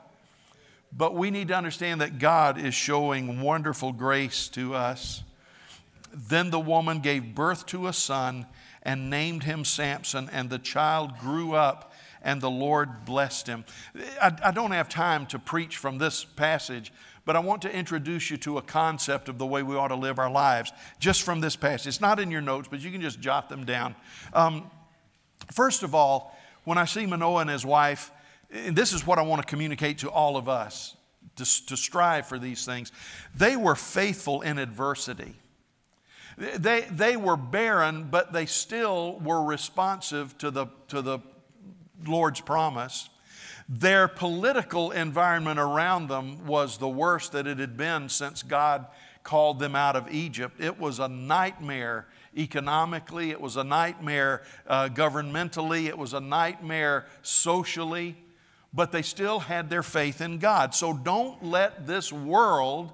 But 0.92 1.14
we 1.14 1.30
need 1.30 1.48
to 1.48 1.54
understand 1.54 2.00
that 2.00 2.18
God 2.18 2.58
is 2.58 2.74
showing 2.74 3.40
wonderful 3.40 3.92
grace 3.92 4.48
to 4.50 4.74
us. 4.74 5.22
Then 6.12 6.50
the 6.50 6.60
woman 6.60 7.00
gave 7.00 7.34
birth 7.34 7.66
to 7.66 7.86
a 7.86 7.92
son 7.92 8.46
and 8.82 9.10
named 9.10 9.44
him 9.44 9.64
Samson, 9.64 10.28
and 10.32 10.50
the 10.50 10.58
child 10.58 11.18
grew 11.18 11.54
up 11.54 11.92
and 12.22 12.40
the 12.40 12.50
Lord 12.50 13.04
blessed 13.04 13.46
him. 13.46 13.64
I, 14.20 14.36
I, 14.44 14.50
don't 14.50 14.72
have 14.72 14.88
time 14.88 15.26
to 15.26 15.38
preach 15.38 15.76
from 15.76 15.98
this 15.98 16.24
passage, 16.24 16.92
but 17.24 17.34
I 17.34 17.38
want 17.38 17.62
to 17.62 17.74
introduce 17.74 18.30
you 18.30 18.36
to 18.38 18.58
a 18.58 18.62
concept 18.62 19.28
of 19.28 19.38
the 19.38 19.46
way 19.46 19.62
we 19.62 19.76
ought 19.76 19.88
to 19.88 19.96
live 19.96 20.18
our 20.18 20.30
lives 20.30 20.72
just 20.98 21.22
from 21.22 21.40
this 21.40 21.56
passage. 21.56 21.86
It's 21.86 22.00
not 22.00 22.20
in 22.20 22.30
your 22.30 22.42
notes, 22.42 22.68
but 22.70 22.80
you 22.80 22.90
can 22.90 23.00
just 23.00 23.20
jot 23.20 23.48
them 23.48 23.64
down. 23.64 23.94
Um, 24.34 24.70
first 25.50 25.82
of 25.82 25.94
all, 25.94 26.36
when 26.64 26.76
I 26.76 26.84
see 26.84 27.06
Manoah 27.06 27.40
and 27.40 27.50
his 27.50 27.64
wife, 27.64 28.10
this 28.50 28.92
is 28.92 29.06
what 29.06 29.18
I 29.18 29.22
want 29.22 29.42
to 29.42 29.46
communicate 29.46 29.98
to 29.98 30.10
all 30.10 30.36
of 30.36 30.48
us 30.48 30.96
to, 31.36 31.66
to 31.66 31.76
strive 31.76 32.26
for 32.26 32.38
these 32.38 32.64
things. 32.64 32.92
They 33.34 33.56
were 33.56 33.74
faithful 33.74 34.42
in 34.42 34.58
adversity. 34.58 35.34
They, 36.36 36.82
they 36.90 37.16
were 37.16 37.36
barren, 37.36 38.08
but 38.10 38.32
they 38.32 38.46
still 38.46 39.18
were 39.20 39.42
responsive 39.42 40.36
to 40.38 40.50
the, 40.50 40.66
to 40.88 41.02
the 41.02 41.18
Lord's 42.06 42.40
promise. 42.40 43.10
Their 43.68 44.08
political 44.08 44.90
environment 44.90 45.60
around 45.60 46.08
them 46.08 46.46
was 46.46 46.78
the 46.78 46.88
worst 46.88 47.32
that 47.32 47.46
it 47.46 47.58
had 47.58 47.76
been 47.76 48.08
since 48.08 48.42
God 48.42 48.86
called 49.22 49.58
them 49.58 49.76
out 49.76 49.96
of 49.96 50.10
Egypt. 50.10 50.60
It 50.60 50.78
was 50.78 50.98
a 50.98 51.08
nightmare 51.08 52.06
economically, 52.36 53.30
it 53.30 53.40
was 53.40 53.56
a 53.56 53.64
nightmare 53.64 54.42
uh, 54.66 54.88
governmentally, 54.88 55.86
it 55.86 55.98
was 55.98 56.14
a 56.14 56.20
nightmare 56.20 57.06
socially, 57.22 58.16
but 58.72 58.92
they 58.92 59.02
still 59.02 59.40
had 59.40 59.68
their 59.68 59.82
faith 59.82 60.20
in 60.20 60.38
God. 60.38 60.74
So 60.74 60.92
don't 60.92 61.44
let 61.44 61.86
this 61.86 62.12
world 62.12 62.92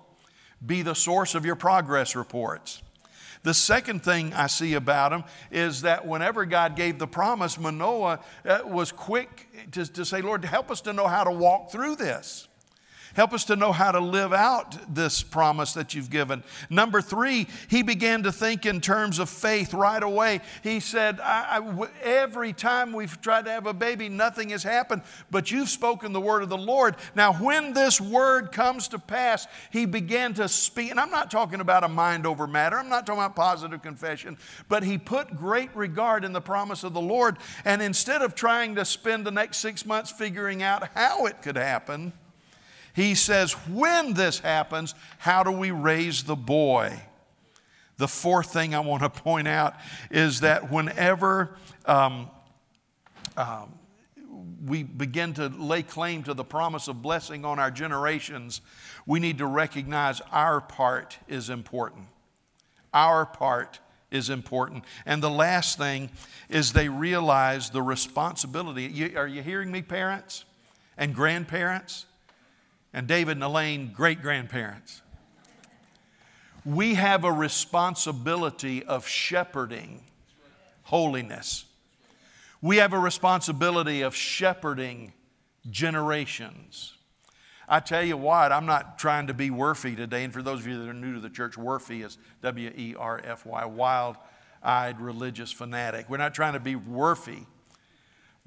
be 0.64 0.82
the 0.82 0.94
source 0.94 1.34
of 1.34 1.44
your 1.44 1.56
progress 1.56 2.16
reports. 2.16 2.82
The 3.42 3.54
second 3.54 4.02
thing 4.02 4.32
I 4.32 4.48
see 4.48 4.74
about 4.74 5.12
him 5.12 5.24
is 5.52 5.82
that 5.82 6.06
whenever 6.06 6.44
God 6.44 6.74
gave 6.74 6.98
the 6.98 7.06
promise, 7.06 7.58
Manoah 7.58 8.20
uh, 8.44 8.60
was 8.64 8.90
quick 8.90 9.70
to, 9.72 9.86
to 9.86 10.04
say, 10.04 10.20
Lord, 10.20 10.44
help 10.44 10.70
us 10.70 10.80
to 10.80 10.92
know 10.92 11.06
how 11.06 11.22
to 11.22 11.30
walk 11.30 11.70
through 11.70 11.96
this. 11.96 12.45
Help 13.16 13.32
us 13.32 13.46
to 13.46 13.56
know 13.56 13.72
how 13.72 13.92
to 13.92 13.98
live 13.98 14.34
out 14.34 14.76
this 14.94 15.22
promise 15.22 15.72
that 15.72 15.94
you've 15.94 16.10
given. 16.10 16.44
Number 16.68 17.00
three, 17.00 17.46
he 17.66 17.82
began 17.82 18.22
to 18.24 18.30
think 18.30 18.66
in 18.66 18.82
terms 18.82 19.18
of 19.18 19.30
faith 19.30 19.72
right 19.72 20.02
away. 20.02 20.42
He 20.62 20.80
said, 20.80 21.18
I, 21.20 21.58
I, 21.58 21.88
Every 22.02 22.52
time 22.52 22.92
we've 22.92 23.18
tried 23.22 23.46
to 23.46 23.50
have 23.50 23.66
a 23.66 23.72
baby, 23.72 24.10
nothing 24.10 24.50
has 24.50 24.62
happened, 24.62 25.00
but 25.30 25.50
you've 25.50 25.70
spoken 25.70 26.12
the 26.12 26.20
word 26.20 26.42
of 26.42 26.50
the 26.50 26.58
Lord. 26.58 26.96
Now, 27.14 27.32
when 27.32 27.72
this 27.72 28.02
word 28.02 28.52
comes 28.52 28.86
to 28.88 28.98
pass, 28.98 29.46
he 29.70 29.86
began 29.86 30.34
to 30.34 30.46
speak. 30.46 30.90
And 30.90 31.00
I'm 31.00 31.10
not 31.10 31.30
talking 31.30 31.60
about 31.60 31.84
a 31.84 31.88
mind 31.88 32.26
over 32.26 32.46
matter, 32.46 32.78
I'm 32.78 32.90
not 32.90 33.06
talking 33.06 33.22
about 33.22 33.34
positive 33.34 33.80
confession, 33.80 34.36
but 34.68 34.82
he 34.82 34.98
put 34.98 35.38
great 35.38 35.74
regard 35.74 36.22
in 36.22 36.34
the 36.34 36.42
promise 36.42 36.84
of 36.84 36.92
the 36.92 37.00
Lord. 37.00 37.38
And 37.64 37.80
instead 37.80 38.20
of 38.20 38.34
trying 38.34 38.74
to 38.74 38.84
spend 38.84 39.26
the 39.26 39.30
next 39.30 39.56
six 39.56 39.86
months 39.86 40.10
figuring 40.10 40.62
out 40.62 40.90
how 40.94 41.24
it 41.24 41.40
could 41.40 41.56
happen, 41.56 42.12
he 42.96 43.14
says, 43.14 43.52
when 43.68 44.14
this 44.14 44.38
happens, 44.38 44.94
how 45.18 45.42
do 45.42 45.50
we 45.50 45.70
raise 45.70 46.24
the 46.24 46.34
boy? 46.34 46.98
The 47.98 48.08
fourth 48.08 48.54
thing 48.54 48.74
I 48.74 48.80
want 48.80 49.02
to 49.02 49.10
point 49.10 49.46
out 49.46 49.74
is 50.10 50.40
that 50.40 50.72
whenever 50.72 51.58
um, 51.84 52.30
um, 53.36 53.78
we 54.64 54.82
begin 54.82 55.34
to 55.34 55.48
lay 55.48 55.82
claim 55.82 56.22
to 56.22 56.32
the 56.32 56.42
promise 56.42 56.88
of 56.88 57.02
blessing 57.02 57.44
on 57.44 57.58
our 57.58 57.70
generations, 57.70 58.62
we 59.04 59.20
need 59.20 59.36
to 59.38 59.46
recognize 59.46 60.22
our 60.32 60.62
part 60.62 61.18
is 61.28 61.50
important. 61.50 62.06
Our 62.94 63.26
part 63.26 63.78
is 64.10 64.30
important. 64.30 64.84
And 65.04 65.22
the 65.22 65.28
last 65.28 65.76
thing 65.76 66.08
is 66.48 66.72
they 66.72 66.88
realize 66.88 67.68
the 67.68 67.82
responsibility. 67.82 68.84
You, 68.84 69.18
are 69.18 69.28
you 69.28 69.42
hearing 69.42 69.70
me, 69.70 69.82
parents 69.82 70.46
and 70.96 71.14
grandparents? 71.14 72.06
And 72.96 73.06
David 73.06 73.36
and 73.36 73.44
Elaine, 73.44 73.92
great 73.92 74.22
grandparents. 74.22 75.02
We 76.64 76.94
have 76.94 77.24
a 77.24 77.30
responsibility 77.30 78.82
of 78.82 79.06
shepherding 79.06 80.00
holiness. 80.84 81.66
We 82.62 82.78
have 82.78 82.94
a 82.94 82.98
responsibility 82.98 84.00
of 84.00 84.16
shepherding 84.16 85.12
generations. 85.70 86.94
I 87.68 87.80
tell 87.80 88.02
you 88.02 88.16
what, 88.16 88.50
I'm 88.50 88.64
not 88.64 88.98
trying 88.98 89.26
to 89.26 89.34
be 89.34 89.50
worfy 89.50 89.94
today. 89.94 90.24
And 90.24 90.32
for 90.32 90.40
those 90.40 90.60
of 90.60 90.66
you 90.66 90.78
that 90.78 90.88
are 90.88 90.94
new 90.94 91.12
to 91.14 91.20
the 91.20 91.28
church, 91.28 91.56
worfy 91.56 92.02
is 92.02 92.16
W 92.40 92.72
E 92.74 92.94
R 92.98 93.20
F 93.22 93.44
Y, 93.44 93.64
wild 93.66 94.16
eyed 94.62 95.00
religious 95.02 95.52
fanatic. 95.52 96.08
We're 96.08 96.16
not 96.16 96.32
trying 96.32 96.54
to 96.54 96.60
be 96.60 96.74
worfy. 96.74 97.44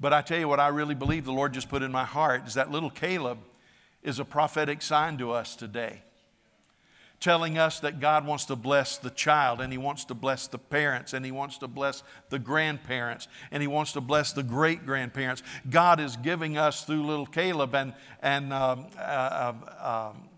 But 0.00 0.12
I 0.12 0.22
tell 0.22 0.40
you 0.40 0.48
what, 0.48 0.58
I 0.58 0.68
really 0.68 0.96
believe 0.96 1.24
the 1.24 1.32
Lord 1.32 1.54
just 1.54 1.68
put 1.68 1.82
in 1.82 1.92
my 1.92 2.04
heart 2.04 2.48
is 2.48 2.54
that 2.54 2.72
little 2.72 2.90
Caleb 2.90 3.38
is 4.02 4.18
a 4.18 4.24
prophetic 4.24 4.82
sign 4.82 5.18
to 5.18 5.32
us 5.32 5.56
today, 5.56 6.02
telling 7.20 7.58
us 7.58 7.80
that 7.80 8.00
God 8.00 8.26
wants 8.26 8.46
to 8.46 8.56
bless 8.56 8.96
the 8.96 9.10
child 9.10 9.60
and 9.60 9.72
He 9.72 9.78
wants 9.78 10.04
to 10.06 10.14
bless 10.14 10.46
the 10.46 10.58
parents 10.58 11.12
and 11.12 11.24
He 11.24 11.30
wants 11.30 11.58
to 11.58 11.68
bless 11.68 12.02
the 12.30 12.38
grandparents 12.38 13.28
and 13.50 13.62
He 13.62 13.66
wants 13.66 13.92
to 13.92 14.00
bless 14.00 14.32
the 14.32 14.42
great 14.42 14.86
grandparents. 14.86 15.42
God 15.68 16.00
is 16.00 16.16
giving 16.16 16.56
us 16.56 16.84
through 16.84 17.04
little 17.04 17.26
Caleb 17.26 17.74
an, 17.74 17.94
an 18.22 18.52
um, 18.52 18.86
uh, 18.96 19.00
uh, 19.00 20.12
um, 20.12 20.28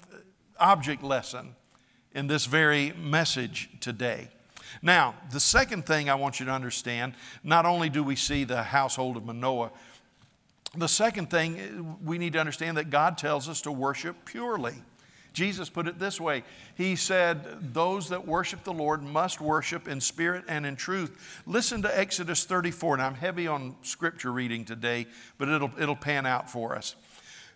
object 0.59 1.03
lesson 1.03 1.55
in 2.15 2.27
this 2.27 2.47
very 2.47 2.93
message 2.93 3.71
today. 3.81 4.29
Now, 4.81 5.15
the 5.31 5.41
second 5.41 5.85
thing 5.85 6.09
I 6.09 6.15
want 6.15 6.41
you 6.41 6.47
to 6.47 6.53
understand 6.53 7.15
not 7.43 7.67
only 7.67 7.91
do 7.91 8.03
we 8.03 8.17
see 8.17 8.45
the 8.45 8.63
household 8.63 9.17
of 9.17 9.25
Manoah, 9.25 9.71
the 10.75 10.89
second 10.89 11.31
thing, 11.31 11.59
eh, 11.59 11.69
we 12.05 12.19
need 12.19 12.33
to 12.33 12.39
understand 12.39 12.77
that 12.77 12.91
God 12.91 13.19
tells 13.19 13.49
us 13.49 13.61
to 13.63 13.73
worship 13.73 14.25
purely. 14.25 14.75
Jesus 15.33 15.71
put 15.71 15.87
it 15.87 15.99
this 15.99 16.21
way 16.21 16.45
He 16.75 16.97
said, 16.97 17.75
Those 17.75 18.09
that 18.11 18.27
worship 18.27 18.65
the 18.65 18.73
Lord 18.73 19.03
must 19.03 19.41
worship 19.41 19.89
in 19.89 20.01
spirit 20.01 20.45
and 20.49 20.67
in 20.67 20.77
truth. 20.77 21.43
Listen 21.47 21.83
to 21.83 21.99
Exodus 21.99 22.45
34. 22.45 22.99
Now, 22.99 23.07
I'm 23.07 23.15
heavy 23.15 23.47
on 23.47 23.77
scripture 23.83 24.33
reading 24.33 24.65
today, 24.65 25.07
but 25.39 25.49
it'll, 25.49 25.71
it'll 25.79 25.97
pan 25.97 26.27
out 26.27 26.51
for 26.51 26.75
us. 26.75 26.97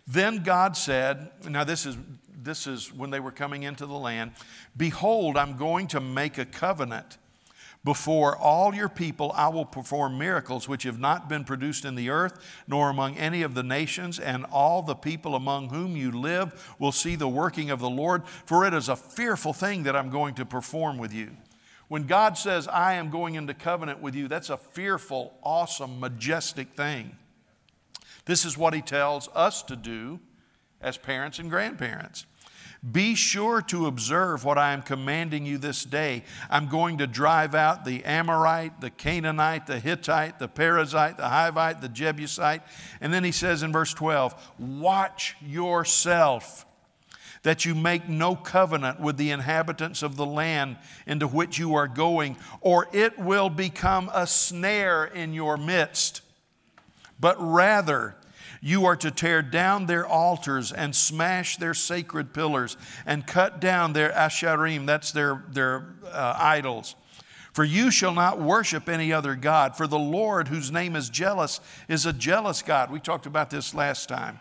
Then 0.07 0.43
God 0.43 0.77
said, 0.77 1.29
Now, 1.47 1.63
this 1.63 1.85
is, 1.85 1.97
this 2.41 2.67
is 2.67 2.93
when 2.93 3.09
they 3.09 3.19
were 3.19 3.31
coming 3.31 3.63
into 3.63 3.85
the 3.85 3.97
land 3.97 4.31
Behold, 4.75 5.37
I'm 5.37 5.57
going 5.57 5.87
to 5.87 5.99
make 5.99 6.37
a 6.37 6.45
covenant 6.45 7.17
Before 7.83 8.35
all 8.35 8.75
your 8.75 8.89
people, 8.89 9.31
I 9.35 9.47
will 9.47 9.65
perform 9.65 10.17
miracles 10.17 10.67
which 10.67 10.83
have 10.83 10.99
not 10.99 11.29
been 11.29 11.45
produced 11.45 11.85
in 11.85 11.95
the 11.95 12.09
earth, 12.09 12.37
nor 12.67 12.89
among 12.89 13.17
any 13.17 13.43
of 13.43 13.53
the 13.53 13.63
nations, 13.63 14.19
and 14.19 14.45
all 14.51 14.81
the 14.81 14.95
people 14.95 15.35
among 15.35 15.69
whom 15.69 15.95
you 15.95 16.11
live 16.11 16.75
will 16.79 16.91
see 16.91 17.15
the 17.15 17.29
working 17.29 17.69
of 17.69 17.79
the 17.79 17.89
Lord, 17.89 18.27
for 18.45 18.65
it 18.65 18.73
is 18.73 18.89
a 18.89 18.95
fearful 18.95 19.53
thing 19.53 19.83
that 19.83 19.95
I'm 19.95 20.09
going 20.09 20.35
to 20.35 20.45
perform 20.45 20.97
with 20.97 21.13
you. 21.13 21.31
When 21.87 22.03
God 22.03 22.37
says, 22.37 22.67
I 22.67 22.95
am 22.95 23.09
going 23.09 23.35
into 23.35 23.53
covenant 23.53 24.01
with 24.01 24.15
you, 24.15 24.27
that's 24.27 24.49
a 24.49 24.57
fearful, 24.57 25.33
awesome, 25.41 25.99
majestic 25.99 26.73
thing. 26.75 27.15
This 28.25 28.43
is 28.43 28.57
what 28.57 28.73
He 28.73 28.81
tells 28.81 29.29
us 29.33 29.63
to 29.63 29.77
do 29.77 30.19
as 30.81 30.97
parents 30.97 31.39
and 31.39 31.49
grandparents. 31.49 32.25
Be 32.89 33.15
sure 33.15 33.61
to 33.63 33.87
observe 33.87 34.43
what 34.43 34.57
I 34.57 34.73
am 34.73 34.81
commanding 34.81 35.45
you 35.45 35.57
this 35.57 35.83
day. 35.83 36.23
I'm 36.49 36.67
going 36.67 36.99
to 36.99 37.07
drive 37.07 37.55
out 37.55 37.85
the 37.85 38.03
Amorite, 38.05 38.81
the 38.81 38.91
Canaanite, 38.91 39.65
the 39.65 39.79
Hittite, 39.79 40.37
the 40.39 40.47
Perizzite, 40.47 41.17
the 41.17 41.23
Hivite, 41.23 41.81
the 41.81 41.89
Jebusite. 41.89 42.61
And 43.01 43.11
then 43.13 43.23
he 43.23 43.31
says 43.31 43.63
in 43.63 43.71
verse 43.71 43.93
12, 43.93 44.53
Watch 44.59 45.35
yourself 45.41 46.65
that 47.43 47.65
you 47.65 47.73
make 47.73 48.09
no 48.09 48.35
covenant 48.35 48.99
with 48.99 49.17
the 49.17 49.31
inhabitants 49.31 50.03
of 50.03 50.17
the 50.17 50.25
land 50.25 50.77
into 51.05 51.27
which 51.27 51.57
you 51.57 51.75
are 51.75 51.87
going, 51.87 52.35
or 52.61 52.87
it 52.91 53.17
will 53.17 53.49
become 53.49 54.11
a 54.13 54.27
snare 54.27 55.05
in 55.05 55.33
your 55.33 55.55
midst. 55.55 56.21
But 57.19 57.37
rather, 57.39 58.16
you 58.61 58.85
are 58.85 58.95
to 58.97 59.11
tear 59.11 59.41
down 59.41 59.85
their 59.85 60.05
altars 60.05 60.71
and 60.71 60.95
smash 60.95 61.57
their 61.57 61.73
sacred 61.73 62.33
pillars 62.33 62.77
and 63.05 63.27
cut 63.27 63.59
down 63.59 63.93
their 63.93 64.11
asherim, 64.11 64.85
that's 64.85 65.11
their, 65.11 65.43
their 65.49 65.95
uh, 66.11 66.35
idols. 66.37 66.95
For 67.53 67.63
you 67.63 67.89
shall 67.89 68.13
not 68.13 68.39
worship 68.39 68.87
any 68.87 69.11
other 69.11 69.35
God, 69.35 69.75
for 69.75 69.87
the 69.87 69.97
Lord, 69.97 70.47
whose 70.47 70.71
name 70.71 70.95
is 70.95 71.09
jealous, 71.09 71.59
is 71.87 72.05
a 72.05 72.13
jealous 72.13 72.61
God. 72.61 72.91
We 72.91 72.99
talked 72.99 73.25
about 73.25 73.49
this 73.49 73.73
last 73.73 74.07
time. 74.07 74.39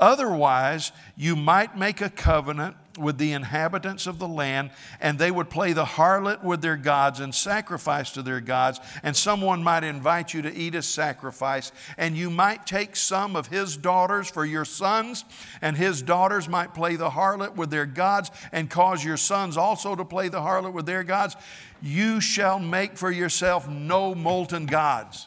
Otherwise, 0.00 0.90
you 1.16 1.36
might 1.36 1.76
make 1.76 2.00
a 2.00 2.10
covenant 2.10 2.74
with 3.00 3.18
the 3.18 3.32
inhabitants 3.32 4.06
of 4.06 4.18
the 4.18 4.28
land, 4.28 4.70
and 5.00 5.18
they 5.18 5.30
would 5.30 5.50
play 5.50 5.72
the 5.72 5.84
harlot 5.84 6.44
with 6.44 6.62
their 6.62 6.76
gods 6.76 7.20
and 7.20 7.34
sacrifice 7.34 8.12
to 8.12 8.22
their 8.22 8.40
gods. 8.40 8.78
And 9.02 9.16
someone 9.16 9.62
might 9.62 9.84
invite 9.84 10.34
you 10.34 10.42
to 10.42 10.54
eat 10.54 10.74
a 10.74 10.82
sacrifice, 10.82 11.72
and 11.96 12.16
you 12.16 12.30
might 12.30 12.66
take 12.66 12.96
some 12.96 13.36
of 13.36 13.48
his 13.48 13.76
daughters 13.76 14.28
for 14.28 14.44
your 14.44 14.64
sons, 14.64 15.24
and 15.60 15.76
his 15.76 16.02
daughters 16.02 16.48
might 16.48 16.74
play 16.74 16.96
the 16.96 17.10
harlot 17.10 17.56
with 17.56 17.70
their 17.70 17.86
gods, 17.86 18.30
and 18.52 18.70
cause 18.70 19.04
your 19.04 19.16
sons 19.16 19.56
also 19.56 19.96
to 19.96 20.04
play 20.04 20.28
the 20.28 20.40
harlot 20.40 20.72
with 20.72 20.86
their 20.86 21.02
gods. 21.04 21.36
You 21.82 22.20
shall 22.20 22.58
make 22.58 22.98
for 22.98 23.10
yourself 23.10 23.68
no 23.68 24.14
molten 24.14 24.66
gods. 24.66 25.26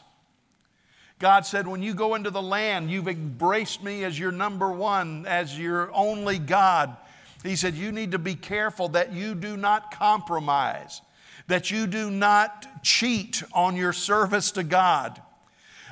God 1.18 1.46
said, 1.46 1.66
When 1.66 1.82
you 1.82 1.94
go 1.94 2.16
into 2.16 2.30
the 2.30 2.42
land, 2.42 2.90
you've 2.90 3.08
embraced 3.08 3.82
me 3.82 4.04
as 4.04 4.18
your 4.18 4.32
number 4.32 4.70
one, 4.70 5.26
as 5.26 5.58
your 5.58 5.90
only 5.94 6.38
God. 6.38 6.96
He 7.44 7.54
said, 7.54 7.74
You 7.74 7.92
need 7.92 8.10
to 8.10 8.18
be 8.18 8.34
careful 8.34 8.88
that 8.88 9.12
you 9.12 9.36
do 9.36 9.56
not 9.56 9.94
compromise, 9.94 11.02
that 11.46 11.70
you 11.70 11.86
do 11.86 12.10
not 12.10 12.82
cheat 12.82 13.44
on 13.52 13.76
your 13.76 13.92
service 13.92 14.50
to 14.52 14.64
God. 14.64 15.22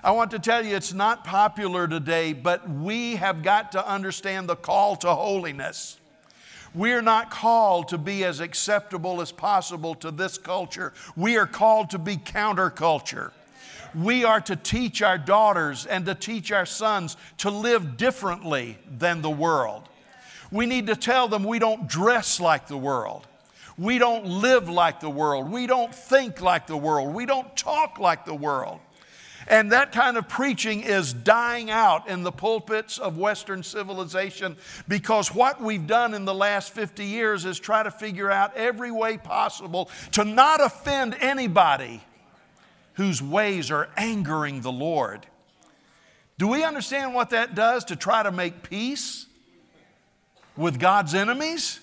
I 0.03 0.11
want 0.11 0.33
to 0.33 0.41
tell 0.41 0.65
you, 0.65 0.75
it's 0.75 0.93
not 0.93 1.23
popular 1.23 1.87
today, 1.87 2.33
but 2.33 2.69
we 2.69 3.17
have 3.17 3.45
got 3.45 3.71
to 3.73 3.88
understand 3.88 4.49
the 4.49 4.57
call 4.57 4.97
to 4.97 5.15
holiness. 5.15 6.01
We're 6.75 7.03
not 7.03 7.31
called 7.31 7.88
to 7.88 7.99
be 7.99 8.25
as 8.25 8.41
acceptable 8.41 9.21
as 9.21 9.31
possible 9.31 9.95
to 9.97 10.11
this 10.11 10.38
culture. 10.38 10.93
We 11.15 11.37
are 11.37 11.47
called 11.47 11.91
to 11.91 11.99
be 11.99 12.17
counterculture 12.17 13.31
we 13.95 14.25
are 14.25 14.41
to 14.41 14.57
teach 14.57 15.03
our 15.03 15.19
daughters 15.19 15.87
and 15.87 16.07
to 16.07 16.15
teach 16.15 16.51
our 16.53 16.67
sons 16.67 17.17
to 17.38 17.51
live 17.51 17.97
differently 17.97 18.79
than 18.99 19.23
the 19.23 19.31
world. 19.31 19.88
We 20.53 20.67
need 20.67 20.87
to 20.88 20.97
tell 20.97 21.27
them 21.27 21.43
we 21.43 21.59
don't 21.59 21.88
dress 21.88 22.38
like 22.38 22.69
the 22.69 22.77
world. 22.77 23.27
We 23.79 23.99
don't 23.99 24.27
live 24.27 24.69
like 24.69 25.01
the 25.01 25.11
world. 25.11 25.51
We 25.51 25.67
don't 25.67 25.95
think 25.95 26.41
like 26.43 26.67
the 26.67 26.77
world. 26.77 27.15
We 27.15 27.27
don't 27.27 27.57
talk 27.57 27.99
like 27.99 28.27
the 28.27 28.35
world. 28.35 28.79
And 29.49 29.73
that 29.73 29.93
kind 29.93 30.17
of 30.17 30.29
preaching 30.29 30.83
is 30.83 31.12
dying 31.12 31.71
out 31.71 32.09
in 32.09 32.23
the 32.23 32.31
pulpits 32.31 32.99
of 32.99 33.19
Western 33.19 33.62
civilization 33.62 34.57
because 34.87 35.35
what 35.35 35.61
we've 35.61 35.87
done 35.87 36.15
in 36.15 36.25
the 36.25 36.35
last 36.35 36.73
50 36.73 37.05
years 37.05 37.45
is 37.45 37.59
try 37.59 37.83
to 37.83 37.91
figure 37.91 38.31
out 38.31 38.57
every 38.57 38.93
way 38.93 39.19
possible 39.19 39.91
to 40.12 40.25
not 40.25 40.61
offend 40.61 41.17
anybody 41.19 42.03
whose 42.95 43.23
ways 43.23 43.71
are 43.71 43.88
angering 43.97 44.61
the 44.61 44.71
Lord. 44.71 45.27
Do 46.38 46.47
we 46.47 46.62
understand 46.62 47.15
what 47.15 47.31
that 47.31 47.55
does 47.55 47.87
to 47.87 47.97
try 47.97 48.23
to 48.23 48.31
make 48.31 48.69
peace 48.69 49.27
with 50.57 50.79
God's 50.79 51.15
enemies? 51.15 51.81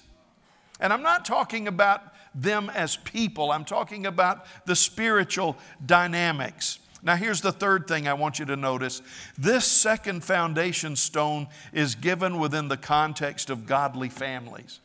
And 0.79 0.93
I'm 0.93 1.01
not 1.01 1.25
talking 1.25 1.67
about 1.67 2.03
them 2.35 2.69
as 2.69 2.95
people, 2.97 3.51
I'm 3.51 3.65
talking 3.65 4.05
about 4.05 4.45
the 4.65 4.75
spiritual 4.75 5.57
dynamics. 5.85 6.79
Now, 7.01 7.15
here's 7.15 7.41
the 7.41 7.51
third 7.51 7.87
thing 7.87 8.07
I 8.07 8.13
want 8.13 8.39
you 8.39 8.45
to 8.45 8.55
notice. 8.55 9.01
This 9.37 9.65
second 9.65 10.23
foundation 10.23 10.95
stone 10.95 11.47
is 11.71 11.95
given 11.95 12.39
within 12.39 12.67
the 12.67 12.77
context 12.77 13.49
of 13.49 13.65
godly 13.65 14.09
families. 14.09 14.79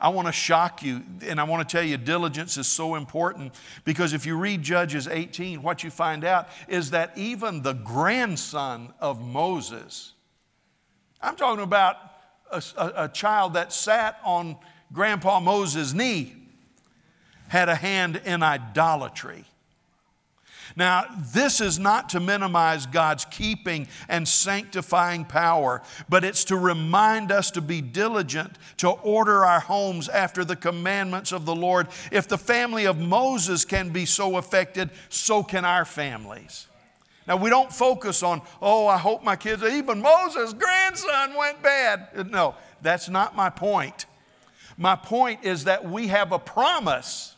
I 0.00 0.08
want 0.10 0.26
to 0.26 0.32
shock 0.32 0.82
you, 0.82 1.02
and 1.22 1.40
I 1.40 1.44
want 1.44 1.66
to 1.66 1.72
tell 1.72 1.84
you 1.84 1.96
diligence 1.96 2.56
is 2.56 2.66
so 2.66 2.96
important 2.96 3.54
because 3.84 4.12
if 4.12 4.26
you 4.26 4.36
read 4.36 4.62
Judges 4.62 5.08
18, 5.08 5.62
what 5.62 5.82
you 5.82 5.90
find 5.90 6.24
out 6.24 6.48
is 6.68 6.90
that 6.90 7.16
even 7.16 7.62
the 7.62 7.72
grandson 7.72 8.92
of 9.00 9.24
Moses, 9.24 10.12
I'm 11.22 11.36
talking 11.36 11.62
about 11.62 11.96
a, 12.50 12.62
a, 12.76 12.92
a 13.04 13.08
child 13.08 13.54
that 13.54 13.72
sat 13.72 14.18
on 14.24 14.56
Grandpa 14.92 15.40
Moses' 15.40 15.92
knee, 15.92 16.34
had 17.48 17.68
a 17.68 17.74
hand 17.74 18.20
in 18.24 18.42
idolatry. 18.42 19.44
Now, 20.74 21.04
this 21.32 21.60
is 21.60 21.78
not 21.78 22.10
to 22.10 22.20
minimize 22.20 22.86
God's 22.86 23.24
keeping 23.24 23.88
and 24.08 24.26
sanctifying 24.26 25.24
power, 25.24 25.80
but 26.08 26.24
it's 26.24 26.44
to 26.44 26.56
remind 26.56 27.30
us 27.30 27.50
to 27.52 27.60
be 27.60 27.80
diligent 27.80 28.58
to 28.78 28.90
order 28.90 29.44
our 29.44 29.60
homes 29.60 30.08
after 30.08 30.44
the 30.44 30.56
commandments 30.56 31.32
of 31.32 31.46
the 31.46 31.54
Lord. 31.54 31.88
If 32.10 32.28
the 32.28 32.38
family 32.38 32.84
of 32.84 32.98
Moses 32.98 33.64
can 33.64 33.90
be 33.90 34.06
so 34.06 34.36
affected, 34.36 34.90
so 35.08 35.42
can 35.42 35.64
our 35.64 35.84
families. 35.84 36.66
Now, 37.26 37.36
we 37.36 37.50
don't 37.50 37.72
focus 37.72 38.22
on, 38.22 38.40
oh, 38.62 38.86
I 38.86 38.98
hope 38.98 39.24
my 39.24 39.36
kids, 39.36 39.62
even 39.62 40.00
Moses' 40.00 40.52
grandson 40.52 41.34
went 41.34 41.62
bad. 41.62 42.30
No, 42.30 42.54
that's 42.82 43.08
not 43.08 43.34
my 43.34 43.50
point. 43.50 44.06
My 44.76 44.94
point 44.94 45.44
is 45.44 45.64
that 45.64 45.88
we 45.88 46.08
have 46.08 46.32
a 46.32 46.38
promise. 46.38 47.34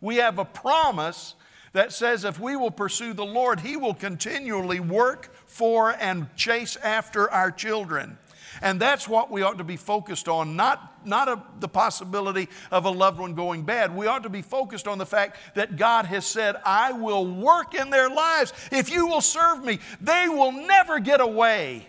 We 0.00 0.16
have 0.16 0.38
a 0.38 0.44
promise 0.44 1.34
that 1.72 1.92
says 1.92 2.24
if 2.24 2.38
we 2.38 2.56
will 2.56 2.70
pursue 2.70 3.14
the 3.14 3.24
Lord, 3.24 3.60
He 3.60 3.76
will 3.76 3.94
continually 3.94 4.80
work 4.80 5.34
for 5.46 5.90
and 5.98 6.34
chase 6.36 6.76
after 6.76 7.30
our 7.30 7.50
children. 7.50 8.18
And 8.62 8.80
that's 8.80 9.08
what 9.08 9.30
we 9.30 9.42
ought 9.42 9.58
to 9.58 9.64
be 9.64 9.76
focused 9.76 10.28
on, 10.28 10.56
not, 10.56 11.06
not 11.06 11.28
a, 11.28 11.42
the 11.60 11.68
possibility 11.68 12.48
of 12.70 12.84
a 12.84 12.90
loved 12.90 13.18
one 13.18 13.34
going 13.34 13.62
bad. 13.62 13.94
We 13.94 14.06
ought 14.06 14.22
to 14.22 14.28
be 14.28 14.42
focused 14.42 14.86
on 14.88 14.98
the 14.98 15.06
fact 15.06 15.38
that 15.54 15.76
God 15.76 16.06
has 16.06 16.26
said, 16.26 16.56
I 16.64 16.92
will 16.92 17.26
work 17.26 17.74
in 17.74 17.90
their 17.90 18.08
lives. 18.08 18.52
If 18.70 18.90
you 18.90 19.06
will 19.06 19.20
serve 19.20 19.64
me, 19.64 19.78
they 20.00 20.28
will 20.28 20.52
never 20.52 20.98
get 21.00 21.20
away 21.20 21.86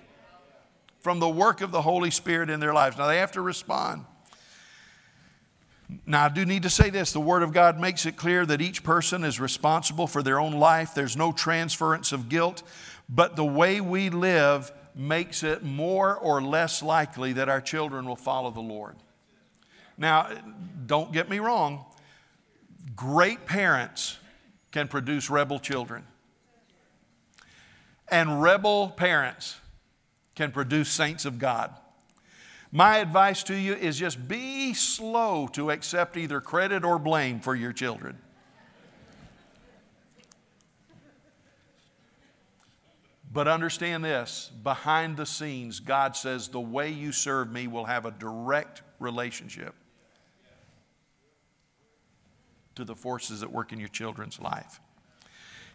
from 0.99 1.19
the 1.19 1.29
work 1.29 1.61
of 1.61 1.71
the 1.71 1.81
Holy 1.81 2.11
Spirit 2.11 2.49
in 2.49 2.59
their 2.59 2.73
lives. 2.73 2.97
Now 2.97 3.07
they 3.07 3.19
have 3.19 3.33
to 3.33 3.41
respond. 3.41 4.05
Now, 6.07 6.25
I 6.25 6.29
do 6.29 6.45
need 6.45 6.63
to 6.63 6.69
say 6.69 6.89
this 6.89 7.11
the 7.11 7.19
Word 7.19 7.43
of 7.43 7.53
God 7.53 7.79
makes 7.79 8.05
it 8.05 8.15
clear 8.15 8.45
that 8.45 8.61
each 8.61 8.83
person 8.83 9.23
is 9.23 9.39
responsible 9.39 10.07
for 10.07 10.23
their 10.23 10.39
own 10.39 10.53
life. 10.53 10.93
There's 10.93 11.15
no 11.15 11.31
transference 11.31 12.11
of 12.11 12.27
guilt, 12.29 12.63
but 13.07 13.35
the 13.35 13.45
way 13.45 13.81
we 13.81 14.09
live 14.09 14.71
makes 14.95 15.43
it 15.43 15.63
more 15.63 16.15
or 16.15 16.41
less 16.41 16.81
likely 16.81 17.34
that 17.34 17.49
our 17.49 17.62
children 17.62 18.05
will 18.05 18.15
follow 18.15 18.49
the 18.51 18.62
Lord. 18.62 18.95
Now, 19.97 20.29
don't 20.86 21.12
get 21.12 21.29
me 21.29 21.39
wrong, 21.39 21.86
great 22.95 23.45
parents 23.45 24.17
can 24.71 24.88
produce 24.88 25.29
rebel 25.29 25.60
children, 25.60 26.03
and 28.10 28.41
rebel 28.41 28.89
parents 28.89 29.58
can 30.36 30.51
produce 30.51 30.89
saints 30.89 31.25
of 31.25 31.39
God. 31.39 31.73
My 32.71 32.97
advice 32.97 33.41
to 33.43 33.55
you 33.55 33.73
is 33.73 33.97
just 33.97 34.27
be 34.27 34.73
slow 34.73 35.47
to 35.53 35.71
accept 35.71 36.17
either 36.17 36.41
credit 36.41 36.84
or 36.84 36.99
blame 36.99 37.39
for 37.39 37.55
your 37.55 37.71
children. 37.71 38.17
But 43.36 43.50
understand 43.50 44.06
this 44.06 44.50
behind 44.63 45.17
the 45.17 45.26
scenes, 45.26 45.82
God 45.82 46.15
says, 46.15 46.48
the 46.48 46.62
way 46.62 46.89
you 46.89 47.12
serve 47.12 47.52
me 47.52 47.67
will 47.67 47.84
have 47.84 48.06
a 48.06 48.12
direct 48.12 48.82
relationship. 48.98 49.76
to 52.76 52.84
the 52.84 52.95
forces 52.95 53.39
that 53.39 53.52
work 53.52 53.71
in 53.71 53.80
your 53.80 53.88
children's 53.88 54.38
life. 54.38 54.82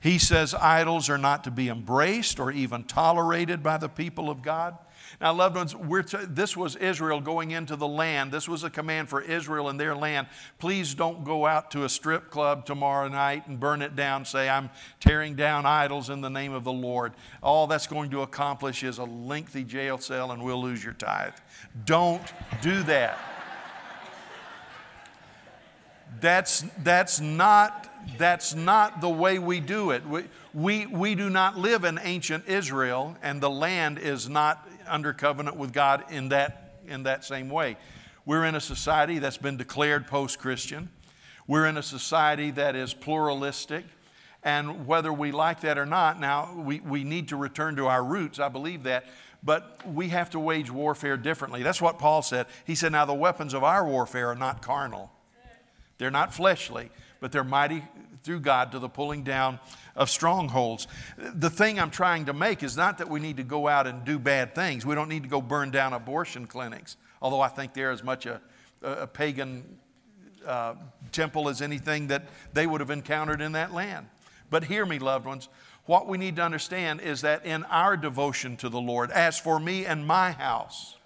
He 0.01 0.18
says 0.18 0.55
idols 0.55 1.09
are 1.09 1.18
not 1.18 1.44
to 1.44 1.51
be 1.51 1.70
embraced 1.70 2.38
or 2.38 2.51
even 2.53 2.85
tolerated 2.85 3.62
by 3.62 3.79
the 3.79 3.88
people 3.88 4.29
of 4.29 4.42
God. 4.42 4.77
Now, 5.20 5.35
loved 5.35 5.56
ones, 5.56 5.74
t- 6.11 6.18
this 6.28 6.56
was 6.56 6.76
Israel 6.76 7.20
going 7.20 7.50
into 7.50 7.76
the 7.76 7.87
land. 7.87 8.33
This 8.33 8.48
was 8.48 8.64
a 8.64 8.70
command 8.70 9.11
for 9.11 9.20
Israel 9.20 9.68
in 9.68 9.76
their 9.76 9.94
land. 9.94 10.28
Please 10.59 10.94
don't 10.94 11.24
go 11.24 11.44
out 11.44 11.70
to 11.72 11.85
a 11.85 11.90
strip 11.90 12.30
club 12.30 12.64
tomorrow 12.64 13.06
night 13.06 13.46
and 13.46 13.61
burn 13.61 13.83
it 13.83 13.94
down. 13.94 14.24
Say, 14.24 14.48
I'm 14.48 14.70
tearing 14.98 15.37
down 15.37 15.66
idols 15.66 16.09
in 16.09 16.22
the 16.22 16.30
name 16.30 16.54
of 16.54 16.64
the 16.64 16.72
Lord. 16.72 17.12
All 17.42 17.66
that's 17.66 17.87
going 17.87 18.11
to 18.12 18.22
accomplish 18.22 18.83
is 18.83 18.96
a 18.96 19.04
lengthy 19.04 19.62
jail 19.62 19.98
cell 19.98 20.33
and 20.33 20.42
we'll 20.42 20.62
lose 20.62 20.83
your 20.83 20.94
tithe. 20.94 21.35
Don't 21.85 22.33
do 22.62 22.83
that. 22.85 23.18
That's, 26.18 26.64
that's, 26.83 27.20
not, 27.20 27.88
that's 28.16 28.54
not 28.54 29.02
the 29.02 29.09
way 29.09 29.38
we 29.38 29.61
do 29.61 29.90
it. 29.90 30.06
We, 30.06 30.24
we, 30.52 30.87
we 30.87 31.14
do 31.14 31.30
not 31.30 31.59
live 31.59 31.85
in 31.85 31.98
ancient 32.02 32.48
Israel, 32.48 33.16
and 33.22 33.40
the 33.40 33.50
land 33.50 33.98
is 33.98 34.28
not 34.28 34.66
under 34.90 35.12
covenant 35.12 35.57
with 35.57 35.72
God 35.72 36.05
in 36.11 36.29
that, 36.31 36.81
in 36.87 37.05
that 37.05 37.24
same 37.24 37.48
way. 37.48 37.76
We're 38.26 38.44
in 38.44 38.55
a 38.55 38.61
society 38.61 39.18
that's 39.18 39.38
been 39.38 39.57
declared 39.57 40.07
post 40.07 40.38
Christian. 40.38 40.90
We're 41.46 41.66
in 41.66 41.76
a 41.76 41.83
society 41.83 42.50
that 42.53 42.76
is 42.76 42.94
pluralistic. 42.94 43.85
And 44.42 44.87
whether 44.87 45.12
we 45.12 45.33
like 45.33 45.61
that 45.61 45.79
or 45.79 45.87
not, 45.87 46.18
now 46.18 46.55
we, 46.55 46.81
we 46.81 47.05
need 47.05 47.29
to 47.29 47.37
return 47.37 47.76
to 47.76 47.87
our 47.87 48.03
roots. 48.03 48.38
I 48.38 48.48
believe 48.48 48.85
that. 48.85 49.05
But 49.42 49.81
we 49.87 50.09
have 50.09 50.31
to 50.31 50.40
wage 50.40 50.70
warfare 50.70 51.16
differently. 51.16 51.62
That's 51.62 51.81
what 51.81 51.98
Paul 51.98 52.22
said. 52.22 52.46
He 52.66 52.74
said, 52.74 52.92
Now 52.92 53.05
the 53.07 53.14
weapons 53.14 53.55
of 53.55 53.64
our 53.64 53.87
warfare 53.87 54.29
are 54.29 54.35
not 54.35 54.62
carnal, 54.62 55.11
they're 55.98 56.11
not 56.11 56.35
fleshly, 56.35 56.90
but 57.20 57.33
they're 57.33 57.44
mighty 57.44 57.83
through 58.22 58.40
God 58.40 58.72
to 58.72 58.79
the 58.79 58.88
pulling 58.88 59.22
down 59.22 59.59
of 60.00 60.08
strongholds. 60.08 60.88
The 61.18 61.50
thing 61.50 61.78
I'm 61.78 61.90
trying 61.90 62.24
to 62.24 62.32
make 62.32 62.62
is 62.62 62.74
not 62.74 62.98
that 62.98 63.10
we 63.10 63.20
need 63.20 63.36
to 63.36 63.44
go 63.44 63.68
out 63.68 63.86
and 63.86 64.02
do 64.02 64.18
bad 64.18 64.54
things. 64.54 64.86
We 64.86 64.94
don't 64.94 65.10
need 65.10 65.24
to 65.24 65.28
go 65.28 65.42
burn 65.42 65.70
down 65.70 65.92
abortion 65.92 66.46
clinics, 66.46 66.96
although 67.20 67.42
I 67.42 67.48
think 67.48 67.74
they're 67.74 67.90
as 67.90 68.02
much 68.02 68.24
a, 68.24 68.40
a 68.82 69.06
pagan 69.06 69.78
uh, 70.44 70.74
temple 71.12 71.50
as 71.50 71.60
anything 71.60 72.06
that 72.06 72.24
they 72.54 72.66
would 72.66 72.80
have 72.80 72.90
encountered 72.90 73.42
in 73.42 73.52
that 73.52 73.74
land. 73.74 74.06
But 74.48 74.64
hear 74.64 74.86
me, 74.86 74.98
loved 74.98 75.26
ones. 75.26 75.50
What 75.84 76.08
we 76.08 76.16
need 76.16 76.36
to 76.36 76.42
understand 76.42 77.02
is 77.02 77.20
that 77.20 77.44
in 77.44 77.64
our 77.64 77.94
devotion 77.94 78.56
to 78.58 78.70
the 78.70 78.80
Lord, 78.80 79.10
as 79.10 79.38
for 79.38 79.60
me 79.60 79.84
and 79.84 80.06
my 80.06 80.32
house, 80.32 80.96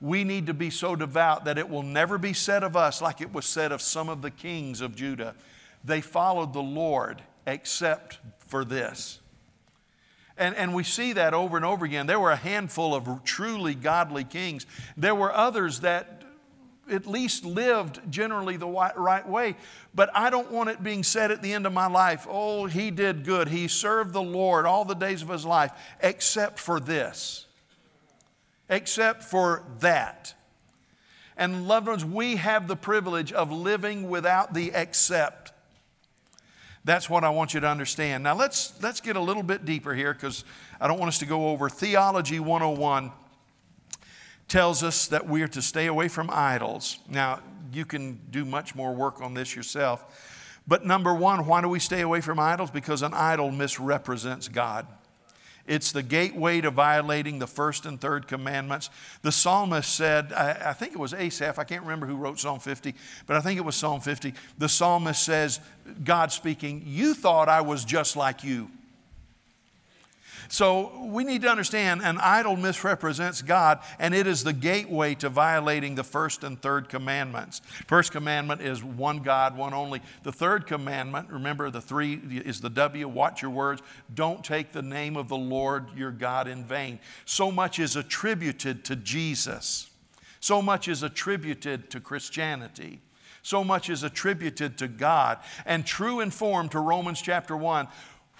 we 0.00 0.24
need 0.24 0.46
to 0.48 0.54
be 0.54 0.70
so 0.70 0.96
devout 0.96 1.44
that 1.44 1.56
it 1.56 1.68
will 1.68 1.84
never 1.84 2.18
be 2.18 2.32
said 2.32 2.64
of 2.64 2.74
us 2.74 3.00
like 3.00 3.20
it 3.20 3.32
was 3.32 3.46
said 3.46 3.70
of 3.70 3.80
some 3.80 4.08
of 4.08 4.22
the 4.22 4.30
kings 4.30 4.80
of 4.80 4.96
Judah. 4.96 5.36
They 5.84 6.00
followed 6.00 6.52
the 6.52 6.62
Lord 6.62 7.22
except 7.46 8.18
for 8.38 8.64
this. 8.64 9.20
And, 10.36 10.56
and 10.56 10.74
we 10.74 10.82
see 10.82 11.12
that 11.12 11.32
over 11.32 11.56
and 11.56 11.64
over 11.64 11.84
again. 11.84 12.06
There 12.06 12.18
were 12.18 12.32
a 12.32 12.36
handful 12.36 12.94
of 12.94 13.24
truly 13.24 13.74
godly 13.74 14.24
kings. 14.24 14.66
There 14.96 15.14
were 15.14 15.32
others 15.32 15.80
that 15.80 16.24
at 16.90 17.06
least 17.06 17.44
lived 17.44 18.00
generally 18.10 18.56
the 18.56 18.66
right 18.66 19.28
way. 19.28 19.56
But 19.94 20.10
I 20.14 20.30
don't 20.30 20.50
want 20.50 20.70
it 20.70 20.82
being 20.82 21.02
said 21.02 21.30
at 21.30 21.40
the 21.40 21.52
end 21.52 21.66
of 21.66 21.72
my 21.72 21.86
life, 21.86 22.26
oh, 22.28 22.66
he 22.66 22.90
did 22.90 23.24
good. 23.24 23.48
He 23.48 23.68
served 23.68 24.12
the 24.12 24.22
Lord 24.22 24.66
all 24.66 24.84
the 24.84 24.94
days 24.94 25.22
of 25.22 25.28
his 25.28 25.44
life, 25.44 25.72
except 26.00 26.58
for 26.58 26.80
this, 26.80 27.46
except 28.68 29.22
for 29.22 29.64
that. 29.80 30.34
And 31.36 31.66
loved 31.66 31.88
ones, 31.88 32.04
we 32.04 32.36
have 32.36 32.68
the 32.68 32.76
privilege 32.76 33.32
of 33.32 33.50
living 33.50 34.08
without 34.08 34.54
the 34.54 34.70
except. 34.74 35.43
That's 36.84 37.08
what 37.08 37.24
I 37.24 37.30
want 37.30 37.54
you 37.54 37.60
to 37.60 37.68
understand. 37.68 38.22
Now 38.22 38.34
let's, 38.34 38.74
let's 38.82 39.00
get 39.00 39.16
a 39.16 39.20
little 39.20 39.42
bit 39.42 39.64
deeper 39.64 39.94
here 39.94 40.12
because 40.12 40.44
I 40.80 40.86
don't 40.86 40.98
want 40.98 41.08
us 41.08 41.18
to 41.18 41.26
go 41.26 41.48
over. 41.48 41.68
Theology 41.70 42.40
101 42.40 43.10
tells 44.48 44.82
us 44.82 45.06
that 45.06 45.26
we 45.26 45.42
are 45.42 45.48
to 45.48 45.62
stay 45.62 45.86
away 45.86 46.08
from 46.08 46.28
idols. 46.30 46.98
Now, 47.08 47.40
you 47.72 47.84
can 47.84 48.20
do 48.30 48.44
much 48.44 48.74
more 48.74 48.94
work 48.94 49.20
on 49.22 49.34
this 49.34 49.56
yourself. 49.56 50.60
But 50.66 50.84
number 50.84 51.14
one, 51.14 51.46
why 51.46 51.60
do 51.60 51.68
we 51.68 51.78
stay 51.78 52.02
away 52.02 52.20
from 52.20 52.38
idols? 52.38 52.70
Because 52.70 53.02
an 53.02 53.14
idol 53.14 53.50
misrepresents 53.50 54.48
God. 54.48 54.86
It's 55.66 55.92
the 55.92 56.02
gateway 56.02 56.60
to 56.60 56.70
violating 56.70 57.38
the 57.38 57.46
first 57.46 57.86
and 57.86 58.00
third 58.00 58.28
commandments. 58.28 58.90
The 59.22 59.32
psalmist 59.32 59.94
said, 59.94 60.32
I, 60.32 60.70
I, 60.70 60.72
think 60.74 60.92
it 60.92 60.98
was 60.98 61.14
Asaph, 61.14 61.58
I 61.58 61.64
can't 61.64 61.82
remember 61.82 62.06
who 62.06 62.16
wrote 62.16 62.38
Psalm 62.38 62.60
50, 62.60 62.94
but 63.26 63.36
I 63.36 63.40
think 63.40 63.58
it 63.58 63.64
was 63.64 63.74
Psalm 63.74 64.00
50. 64.00 64.34
The 64.58 64.68
psalmist 64.68 65.22
says, 65.22 65.60
God 66.04 66.32
speaking, 66.32 66.82
You 66.84 67.14
thought 67.14 67.48
I 67.48 67.62
was 67.62 67.84
just 67.84 68.16
like 68.16 68.44
you. 68.44 68.70
So 70.48 71.04
we 71.04 71.24
need 71.24 71.42
to 71.42 71.48
understand 71.48 72.02
an 72.02 72.18
idol 72.18 72.56
misrepresents 72.56 73.42
God, 73.42 73.80
and 73.98 74.14
it 74.14 74.26
is 74.26 74.44
the 74.44 74.52
gateway 74.52 75.14
to 75.16 75.28
violating 75.28 75.94
the 75.94 76.04
first 76.04 76.44
and 76.44 76.60
third 76.60 76.88
commandments. 76.88 77.60
First 77.86 78.12
commandment 78.12 78.60
is 78.60 78.82
one 78.82 79.20
God, 79.20 79.56
one 79.56 79.74
only. 79.74 80.02
The 80.22 80.32
third 80.32 80.66
commandment, 80.66 81.30
remember 81.30 81.70
the 81.70 81.80
three 81.80 82.14
is 82.14 82.60
the 82.60 82.70
W, 82.70 83.08
watch 83.08 83.42
your 83.42 83.50
words. 83.50 83.82
Don't 84.14 84.44
take 84.44 84.72
the 84.72 84.82
name 84.82 85.16
of 85.16 85.28
the 85.28 85.36
Lord 85.36 85.86
your 85.96 86.10
God 86.10 86.48
in 86.48 86.64
vain. 86.64 86.98
So 87.24 87.50
much 87.50 87.78
is 87.78 87.96
attributed 87.96 88.84
to 88.84 88.96
Jesus, 88.96 89.90
so 90.40 90.60
much 90.60 90.88
is 90.88 91.02
attributed 91.02 91.90
to 91.90 92.00
Christianity 92.00 93.00
so 93.44 93.62
much 93.62 93.90
is 93.90 94.02
attributed 94.02 94.78
to 94.78 94.88
God. 94.88 95.38
And 95.66 95.84
true 95.84 96.20
and 96.20 96.32
form 96.32 96.70
to 96.70 96.80
Romans 96.80 97.20
chapter 97.20 97.54
1 97.54 97.86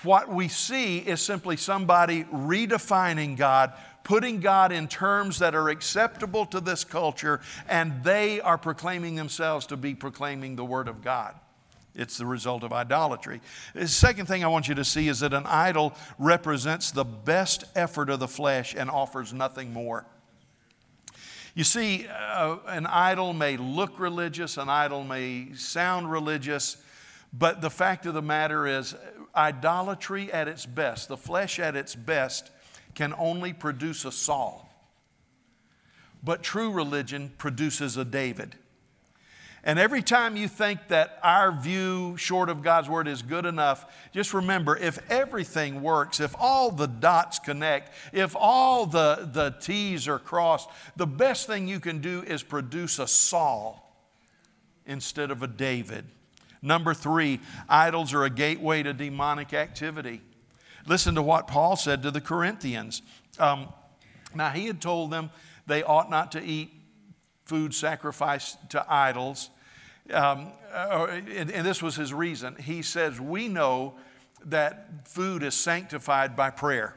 what 0.05 0.29
we 0.29 0.49
see 0.49 0.99
is 0.99 1.21
simply 1.21 1.57
somebody 1.57 2.25
redefining 2.25 3.37
God, 3.37 3.73
putting 4.03 4.41
God 4.41 4.73
in 4.73 4.89
terms 4.89 5.39
that 5.39 5.55
are 5.55 5.69
acceptable 5.69 6.47
to 6.47 6.61
this 6.61 6.85
culture, 6.85 7.41
and 7.69 8.05
they 8.05 8.41
are 8.41 8.59
proclaiming 8.59 9.15
themselves 9.15 9.67
to 9.67 9.77
be 9.77 9.95
proclaiming 9.95 10.57
the 10.57 10.65
Word 10.65 10.89
of 10.89 11.03
God. 11.03 11.35
It's 11.95 12.19
the 12.19 12.27
result 12.27 12.65
of 12.65 12.73
idolatry. 12.73 13.41
The 13.73 13.87
second 13.87 14.27
thing 14.27 14.43
I 14.45 14.49
want 14.49 14.67
you 14.67 14.75
to 14.75 14.85
see 14.85 15.09
is 15.09 15.21
that 15.21 15.33
an 15.33 15.47
idol 15.47 15.95
represents 16.19 16.91
the 16.91 17.05
best 17.05 17.65
effort 17.77 18.11
of 18.11 18.19
the 18.19 18.29
flesh 18.29 18.75
and 18.77 18.91
offers 18.91 19.33
nothing 19.33 19.73
more. 19.73 20.05
You 21.55 21.63
see, 21.63 22.09
uh, 22.09 22.57
an 22.67 22.87
idol 22.87 23.33
may 23.33 23.57
look 23.57 24.01
religious, 24.01 24.57
an 24.57 24.69
idol 24.69 25.05
may 25.05 25.53
sound 25.55 26.11
religious, 26.11 26.79
but 27.33 27.61
the 27.61 27.71
fact 27.71 28.07
of 28.07 28.15
the 28.15 28.23
matter 28.23 28.67
is, 28.67 28.97
idolatry 29.37 30.33
at 30.33 30.49
its 30.49 30.67
best, 30.67 31.09
the 31.09 31.17
flesh 31.17 31.59
at 31.59 31.77
its 31.77 31.95
best, 31.95 32.51
can 32.95 33.15
only 33.19 33.53
produce 33.53 34.05
a 34.05 34.13
Saul. 34.13 34.69
But 36.23 36.43
true 36.43 36.71
religion 36.71 37.33
produces 37.37 37.97
a 37.97 38.05
David. 38.05 38.57
And 39.67 39.79
every 39.79 40.03
time 40.03 40.37
you 40.37 40.47
think 40.47 40.89
that 40.89 41.19
our 41.23 41.51
view 41.51 42.19
short 42.19 42.51
of 42.51 42.63
God's 42.63 42.89
word 42.89 43.09
is 43.09 43.23
good 43.23 43.47
enough, 43.47 43.87
just 44.13 44.35
remember 44.35 44.77
if 44.77 44.99
everything 45.11 45.81
works, 45.81 46.21
if 46.21 46.35
all 46.39 46.71
the 46.71 46.87
dots 46.87 47.39
connect, 47.39 47.91
if 48.13 48.37
all 48.39 48.85
the, 48.85 49.29
the 49.33 49.55
T's 49.61 50.07
are 50.07 50.19
crossed, 50.19 50.69
the 50.97 51.07
best 51.07 51.47
thing 51.47 51.67
you 51.67 51.81
can 51.81 52.01
do 52.01 52.23
is 52.23 52.43
produce 52.43 52.99
a 52.99 53.07
Saul 53.07 53.81
instead 54.85 55.31
of 55.31 55.43
a 55.43 55.47
David. 55.47 56.05
Number 56.65 56.95
three, 56.95 57.41
idols 57.69 58.15
are 58.15 58.25
a 58.25 58.31
gateway 58.31 58.83
to 58.83 58.95
demonic 58.95 59.53
activity. 59.53 60.23
Listen 60.87 61.15
to 61.15 61.23
what 61.23 61.47
Paul 61.47 61.77
said 61.77 62.03
to 62.03 62.11
the 62.11 62.23
Corinthians. 62.23 63.03
Um, 63.39 63.69
now, 64.35 64.49
he 64.49 64.67
had 64.67 64.81
told 64.81 65.11
them 65.11 65.31
they 65.67 65.83
ought 65.83 66.09
not 66.11 66.33
to 66.33 66.43
eat 66.43 66.73
food 67.45 67.75
sacrificed 67.75 68.71
to 68.71 68.85
idols. 68.89 69.51
Um, 70.11 70.53
uh, 70.73 71.07
and, 71.11 71.51
and 71.51 71.67
this 71.67 71.83
was 71.83 71.97
his 71.97 72.15
reason. 72.15 72.57
He 72.57 72.81
says, 72.81 73.21
We 73.21 73.49
know 73.49 73.95
that 74.47 75.07
food 75.07 75.43
is 75.43 75.55
sanctified 75.55 76.35
by 76.35 76.49
prayer. 76.49 76.97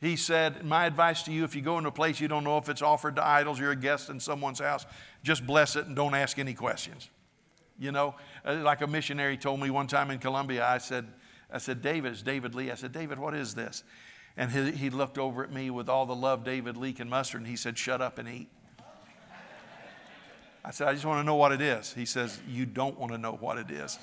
He 0.00 0.16
said, 0.16 0.64
My 0.64 0.86
advice 0.86 1.22
to 1.24 1.32
you 1.32 1.44
if 1.44 1.54
you 1.54 1.62
go 1.62 1.78
into 1.78 1.90
a 1.90 1.92
place 1.92 2.20
you 2.20 2.26
don't 2.26 2.44
know 2.44 2.58
if 2.58 2.68
it's 2.68 2.82
offered 2.82 3.14
to 3.16 3.24
idols, 3.24 3.60
you're 3.60 3.70
a 3.70 3.76
guest 3.76 4.10
in 4.10 4.18
someone's 4.18 4.58
house, 4.58 4.84
just 5.22 5.46
bless 5.46 5.76
it 5.76 5.86
and 5.86 5.94
don't 5.94 6.14
ask 6.14 6.40
any 6.40 6.54
questions. 6.54 7.08
You 7.78 7.90
know, 7.90 8.14
Uh, 8.44 8.56
like 8.56 8.82
a 8.82 8.86
missionary 8.86 9.36
told 9.36 9.60
me 9.60 9.70
one 9.70 9.86
time 9.86 10.10
in 10.10 10.18
Colombia, 10.18 10.66
I 10.66 10.78
said, 10.78 11.06
I 11.50 11.58
said, 11.58 11.80
David, 11.80 12.12
it's 12.12 12.22
David 12.22 12.54
Lee. 12.54 12.70
I 12.70 12.74
said, 12.74 12.92
David, 12.92 13.18
what 13.18 13.34
is 13.34 13.54
this? 13.54 13.84
And 14.36 14.50
he, 14.50 14.72
he 14.72 14.90
looked 14.90 15.18
over 15.18 15.42
at 15.44 15.52
me 15.52 15.70
with 15.70 15.88
all 15.88 16.06
the 16.06 16.14
love 16.14 16.44
David 16.44 16.76
Lee 16.76 16.92
can 16.92 17.08
muster, 17.08 17.38
and 17.38 17.46
he 17.46 17.56
said, 17.56 17.78
Shut 17.78 18.02
up 18.02 18.18
and 18.18 18.28
eat. 18.28 18.48
I 20.64 20.70
said, 20.70 20.88
I 20.88 20.94
just 20.94 21.04
want 21.04 21.20
to 21.20 21.24
know 21.24 21.36
what 21.36 21.52
it 21.52 21.60
is. 21.60 21.92
He 21.92 22.04
says, 22.04 22.40
You 22.48 22.66
don't 22.66 22.98
want 22.98 23.12
to 23.12 23.18
know 23.18 23.32
what 23.32 23.58
it 23.58 23.70
is. 23.70 23.98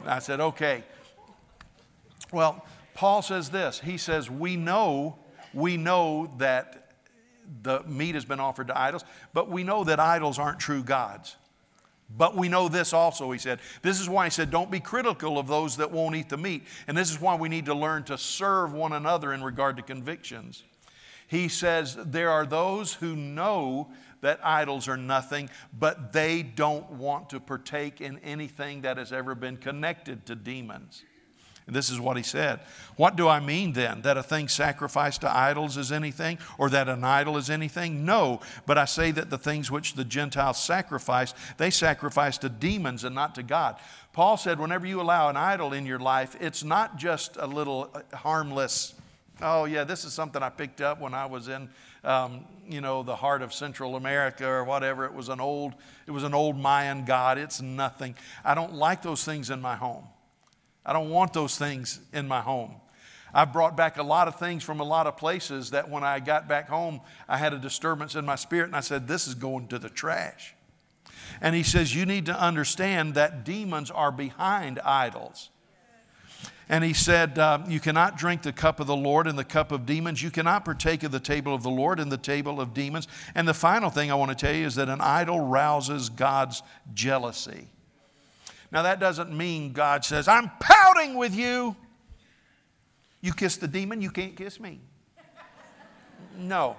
And 0.00 0.10
I 0.10 0.18
said, 0.18 0.40
Okay. 0.40 0.82
Well, 2.32 2.64
Paul 2.94 3.22
says 3.22 3.50
this. 3.50 3.80
He 3.80 3.96
says, 3.96 4.30
We 4.30 4.56
know, 4.56 5.18
we 5.54 5.76
know 5.76 6.32
that 6.38 6.92
the 7.62 7.82
meat 7.84 8.14
has 8.14 8.24
been 8.24 8.40
offered 8.40 8.68
to 8.68 8.78
idols, 8.78 9.04
but 9.32 9.48
we 9.48 9.62
know 9.62 9.84
that 9.84 10.00
idols 10.00 10.38
aren't 10.38 10.58
true 10.58 10.82
gods. 10.82 11.36
But 12.16 12.36
we 12.36 12.48
know 12.48 12.68
this 12.68 12.92
also, 12.92 13.30
he 13.30 13.38
said. 13.38 13.60
This 13.82 14.00
is 14.00 14.08
why 14.08 14.24
he 14.24 14.30
said, 14.30 14.50
don't 14.50 14.70
be 14.70 14.80
critical 14.80 15.38
of 15.38 15.46
those 15.46 15.76
that 15.76 15.92
won't 15.92 16.16
eat 16.16 16.28
the 16.28 16.36
meat. 16.36 16.64
And 16.86 16.96
this 16.96 17.10
is 17.10 17.20
why 17.20 17.36
we 17.36 17.48
need 17.48 17.66
to 17.66 17.74
learn 17.74 18.02
to 18.04 18.18
serve 18.18 18.72
one 18.72 18.92
another 18.92 19.32
in 19.32 19.42
regard 19.42 19.76
to 19.76 19.82
convictions. 19.82 20.64
He 21.28 21.48
says, 21.48 21.96
there 21.96 22.30
are 22.30 22.44
those 22.44 22.94
who 22.94 23.14
know 23.14 23.92
that 24.20 24.40
idols 24.42 24.88
are 24.88 24.96
nothing, 24.96 25.48
but 25.78 26.12
they 26.12 26.42
don't 26.42 26.90
want 26.90 27.30
to 27.30 27.40
partake 27.40 28.00
in 28.00 28.18
anything 28.18 28.82
that 28.82 28.96
has 28.96 29.12
ever 29.12 29.34
been 29.34 29.56
connected 29.56 30.26
to 30.26 30.34
demons. 30.34 31.04
And 31.70 31.76
this 31.76 31.88
is 31.88 32.00
what 32.00 32.16
he 32.16 32.24
said. 32.24 32.58
What 32.96 33.14
do 33.14 33.28
I 33.28 33.38
mean 33.38 33.74
then? 33.74 34.02
That 34.02 34.16
a 34.16 34.24
thing 34.24 34.48
sacrificed 34.48 35.20
to 35.20 35.32
idols 35.32 35.76
is 35.76 35.92
anything, 35.92 36.40
or 36.58 36.68
that 36.70 36.88
an 36.88 37.04
idol 37.04 37.36
is 37.36 37.48
anything? 37.48 38.04
No, 38.04 38.40
but 38.66 38.76
I 38.76 38.86
say 38.86 39.12
that 39.12 39.30
the 39.30 39.38
things 39.38 39.70
which 39.70 39.94
the 39.94 40.04
Gentiles 40.04 40.60
sacrifice, 40.60 41.32
they 41.58 41.70
sacrifice 41.70 42.38
to 42.38 42.48
demons 42.48 43.04
and 43.04 43.14
not 43.14 43.36
to 43.36 43.44
God. 43.44 43.76
Paul 44.12 44.36
said, 44.36 44.58
whenever 44.58 44.84
you 44.84 45.00
allow 45.00 45.28
an 45.28 45.36
idol 45.36 45.72
in 45.72 45.86
your 45.86 46.00
life, 46.00 46.36
it's 46.40 46.64
not 46.64 46.96
just 46.96 47.36
a 47.36 47.46
little 47.46 47.88
uh, 47.94 48.16
harmless, 48.16 48.94
oh, 49.40 49.66
yeah, 49.66 49.84
this 49.84 50.04
is 50.04 50.12
something 50.12 50.42
I 50.42 50.48
picked 50.48 50.80
up 50.80 51.00
when 51.00 51.14
I 51.14 51.26
was 51.26 51.46
in 51.46 51.68
um, 52.02 52.46
you 52.68 52.80
know, 52.80 53.04
the 53.04 53.14
heart 53.14 53.42
of 53.42 53.54
Central 53.54 53.94
America 53.94 54.44
or 54.44 54.64
whatever. 54.64 55.04
It 55.04 55.14
was 55.14 55.28
an 55.28 55.38
old, 55.38 55.74
it 56.08 56.10
was 56.10 56.24
an 56.24 56.34
old 56.34 56.58
Mayan 56.58 57.04
god. 57.04 57.38
It's 57.38 57.60
nothing. 57.60 58.16
I 58.44 58.56
don't 58.56 58.74
like 58.74 59.02
those 59.02 59.24
things 59.24 59.50
in 59.50 59.60
my 59.60 59.76
home. 59.76 60.04
I 60.84 60.92
don't 60.92 61.10
want 61.10 61.32
those 61.32 61.58
things 61.58 62.00
in 62.12 62.26
my 62.26 62.40
home. 62.40 62.76
I 63.32 63.44
brought 63.44 63.76
back 63.76 63.96
a 63.98 64.02
lot 64.02 64.28
of 64.28 64.38
things 64.38 64.64
from 64.64 64.80
a 64.80 64.84
lot 64.84 65.06
of 65.06 65.16
places 65.16 65.70
that 65.70 65.88
when 65.88 66.02
I 66.02 66.18
got 66.20 66.48
back 66.48 66.68
home, 66.68 67.00
I 67.28 67.36
had 67.36 67.52
a 67.52 67.58
disturbance 67.58 68.14
in 68.14 68.24
my 68.24 68.36
spirit 68.36 68.66
and 68.66 68.76
I 68.76 68.80
said, 68.80 69.06
This 69.06 69.28
is 69.28 69.34
going 69.34 69.68
to 69.68 69.78
the 69.78 69.88
trash. 69.90 70.54
And 71.40 71.54
he 71.54 71.62
says, 71.62 71.94
You 71.94 72.06
need 72.06 72.26
to 72.26 72.38
understand 72.38 73.14
that 73.14 73.44
demons 73.44 73.90
are 73.90 74.10
behind 74.10 74.80
idols. 74.80 75.50
And 76.68 76.84
he 76.84 76.92
said, 76.92 77.38
uh, 77.38 77.60
You 77.68 77.80
cannot 77.80 78.16
drink 78.16 78.42
the 78.42 78.52
cup 78.52 78.80
of 78.80 78.86
the 78.86 78.96
Lord 78.96 79.26
and 79.26 79.38
the 79.38 79.44
cup 79.44 79.72
of 79.72 79.86
demons. 79.86 80.22
You 80.22 80.30
cannot 80.30 80.64
partake 80.64 81.02
of 81.02 81.12
the 81.12 81.20
table 81.20 81.54
of 81.54 81.62
the 81.62 81.70
Lord 81.70 82.00
and 82.00 82.10
the 82.10 82.18
table 82.18 82.60
of 82.60 82.74
demons. 82.74 83.06
And 83.34 83.46
the 83.46 83.54
final 83.54 83.90
thing 83.90 84.10
I 84.10 84.14
want 84.14 84.30
to 84.30 84.36
tell 84.36 84.54
you 84.54 84.66
is 84.66 84.74
that 84.76 84.88
an 84.88 85.00
idol 85.00 85.40
rouses 85.40 86.08
God's 86.08 86.62
jealousy. 86.94 87.68
Now, 88.72 88.82
that 88.82 89.00
doesn't 89.00 89.36
mean 89.36 89.72
God 89.72 90.04
says, 90.04 90.28
I'm 90.28 90.50
pouting 90.60 91.16
with 91.16 91.34
you. 91.34 91.74
You 93.20 93.32
kiss 93.32 93.56
the 93.56 93.68
demon, 93.68 94.00
you 94.00 94.10
can't 94.10 94.36
kiss 94.36 94.60
me. 94.60 94.80
No. 96.36 96.76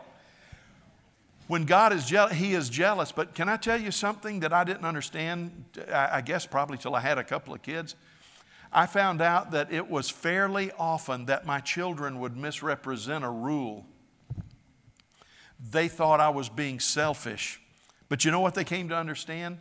When 1.48 1.66
God 1.66 1.92
is 1.92 2.06
jealous, 2.06 2.34
He 2.34 2.54
is 2.54 2.70
jealous. 2.70 3.12
But 3.12 3.36
can 3.36 3.50
I 3.50 3.58
tell 3.58 3.80
you 3.80 3.92
something 3.92 4.40
that 4.40 4.54
I 4.54 4.64
didn't 4.64 4.86
understand? 4.86 5.66
I 5.92 6.22
guess 6.22 6.46
probably 6.46 6.78
till 6.78 6.96
I 6.96 7.02
had 7.02 7.18
a 7.18 7.24
couple 7.24 7.54
of 7.54 7.62
kids. 7.62 7.96
I 8.72 8.86
found 8.86 9.22
out 9.22 9.52
that 9.52 9.72
it 9.72 9.90
was 9.90 10.10
fairly 10.10 10.72
often 10.80 11.26
that 11.26 11.46
my 11.46 11.60
children 11.60 12.22
would 12.22 12.38
misrepresent 12.38 13.26
a 13.26 13.30
rule. 13.30 13.86
They 15.70 15.90
thought 15.90 16.22
I 16.22 16.30
was 16.30 16.48
being 16.48 16.80
selfish. 16.80 17.60
But 18.08 18.24
you 18.24 18.32
know 18.32 18.40
what 18.40 18.56
they 18.56 18.64
came 18.64 18.88
to 18.90 18.96
understand? 18.96 19.60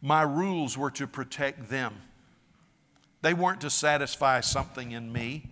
My 0.00 0.22
rules 0.22 0.76
were 0.76 0.90
to 0.92 1.06
protect 1.06 1.68
them. 1.68 1.94
They 3.22 3.34
weren't 3.34 3.62
to 3.62 3.70
satisfy 3.70 4.40
something 4.40 4.92
in 4.92 5.12
me. 5.12 5.50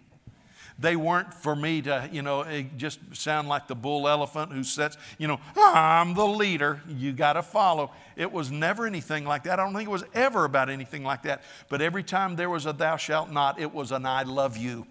They 0.78 0.96
weren't 0.96 1.32
for 1.32 1.54
me 1.54 1.82
to, 1.82 2.08
you 2.10 2.22
know, 2.22 2.42
eh, 2.42 2.64
just 2.76 2.98
sound 3.12 3.48
like 3.48 3.68
the 3.68 3.76
bull 3.76 4.08
elephant 4.08 4.52
who 4.52 4.64
sets, 4.64 4.96
you 5.18 5.28
know, 5.28 5.38
I'm 5.56 6.14
the 6.14 6.26
leader, 6.26 6.82
you 6.88 7.12
got 7.12 7.34
to 7.34 7.42
follow. 7.42 7.92
It 8.16 8.32
was 8.32 8.50
never 8.50 8.84
anything 8.84 9.24
like 9.24 9.44
that. 9.44 9.60
I 9.60 9.64
don't 9.64 9.74
think 9.74 9.88
it 9.88 9.92
was 9.92 10.04
ever 10.14 10.44
about 10.44 10.68
anything 10.70 11.04
like 11.04 11.22
that. 11.22 11.44
But 11.68 11.80
every 11.80 12.02
time 12.02 12.34
there 12.34 12.50
was 12.50 12.66
a 12.66 12.72
thou 12.72 12.96
shalt 12.96 13.30
not, 13.30 13.60
it 13.60 13.72
was 13.72 13.92
an 13.92 14.04
I 14.04 14.24
love 14.24 14.56
you. 14.56 14.86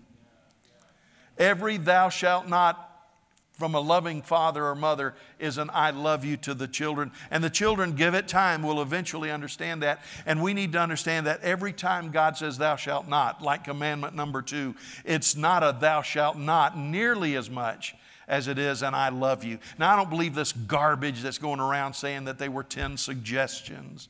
Every 1.38 1.78
thou 1.78 2.10
shalt 2.10 2.48
not 2.48 2.93
from 3.54 3.76
a 3.76 3.80
loving 3.80 4.22
father 4.22 4.66
or 4.66 4.76
mother 4.76 5.14
is 5.40 5.58
an 5.58 5.70
I 5.74 5.92
love 5.92 6.26
you 6.26 6.38
to 6.38 6.54
the 6.54 6.68
children. 6.68 7.12
And 7.30 7.44
the 7.44 7.50
children, 7.50 7.96
give 7.96 8.16
it 8.16 8.28
time, 8.28 8.64
will 8.64 8.82
eventually 8.82 9.30
understand 9.30 9.84
that. 9.84 10.04
And 10.26 10.42
we 10.42 10.54
need 10.54 10.74
to 10.74 10.80
understand 10.80 11.28
that 11.28 11.42
every 11.42 11.72
time 11.72 12.12
God 12.12 12.36
says, 12.36 12.58
Thou 12.58 12.76
shalt 12.76 13.08
not, 13.08 13.42
like 13.42 13.64
commandment 13.64 14.16
number 14.16 14.42
two, 14.42 14.76
it's 15.06 15.36
not 15.36 15.64
a 15.64 15.76
thou 15.80 16.02
shalt 16.02 16.38
not 16.38 16.78
nearly 16.78 17.36
as 17.36 17.50
much 17.50 17.96
as 18.28 18.48
it 18.48 18.58
is 18.58 18.82
an 18.82 18.96
I 18.96 19.10
love 19.10 19.44
you. 19.44 19.60
Now, 19.78 19.94
I 19.94 19.96
don't 19.98 20.10
believe 20.10 20.34
this 20.34 20.52
garbage 20.52 21.22
that's 21.22 21.38
going 21.38 21.60
around 21.60 21.94
saying 21.94 22.26
that 22.26 22.40
they 22.40 22.50
were 22.50 22.64
10 22.64 22.98
suggestions. 22.98 24.10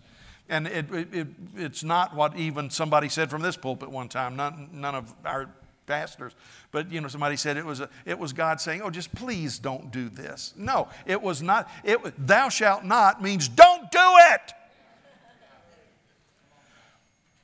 And 0.49 0.67
it, 0.67 0.91
it, 0.93 1.13
it, 1.13 1.27
it's 1.57 1.83
not 1.83 2.15
what 2.15 2.37
even 2.37 2.69
somebody 2.69 3.09
said 3.09 3.29
from 3.29 3.41
this 3.41 3.57
pulpit 3.57 3.89
one 3.89 4.09
time. 4.09 4.35
None, 4.35 4.69
none 4.73 4.95
of 4.95 5.13
our 5.25 5.49
pastors. 5.85 6.33
But 6.71 6.91
you 6.91 7.01
know, 7.01 7.07
somebody 7.07 7.35
said 7.35 7.57
it 7.57 7.65
was 7.65 7.79
a, 7.79 7.89
it 8.05 8.17
was 8.17 8.33
God 8.33 8.59
saying, 8.59 8.81
"Oh, 8.81 8.89
just 8.89 9.13
please 9.13 9.59
don't 9.59 9.91
do 9.91 10.09
this." 10.09 10.53
No, 10.57 10.87
it 11.05 11.21
was 11.21 11.41
not. 11.41 11.69
It 11.83 11.99
thou 12.17 12.49
shalt 12.49 12.83
not 12.83 13.21
means 13.21 13.47
don't 13.47 13.91
do 13.91 13.99
it. 13.99 14.53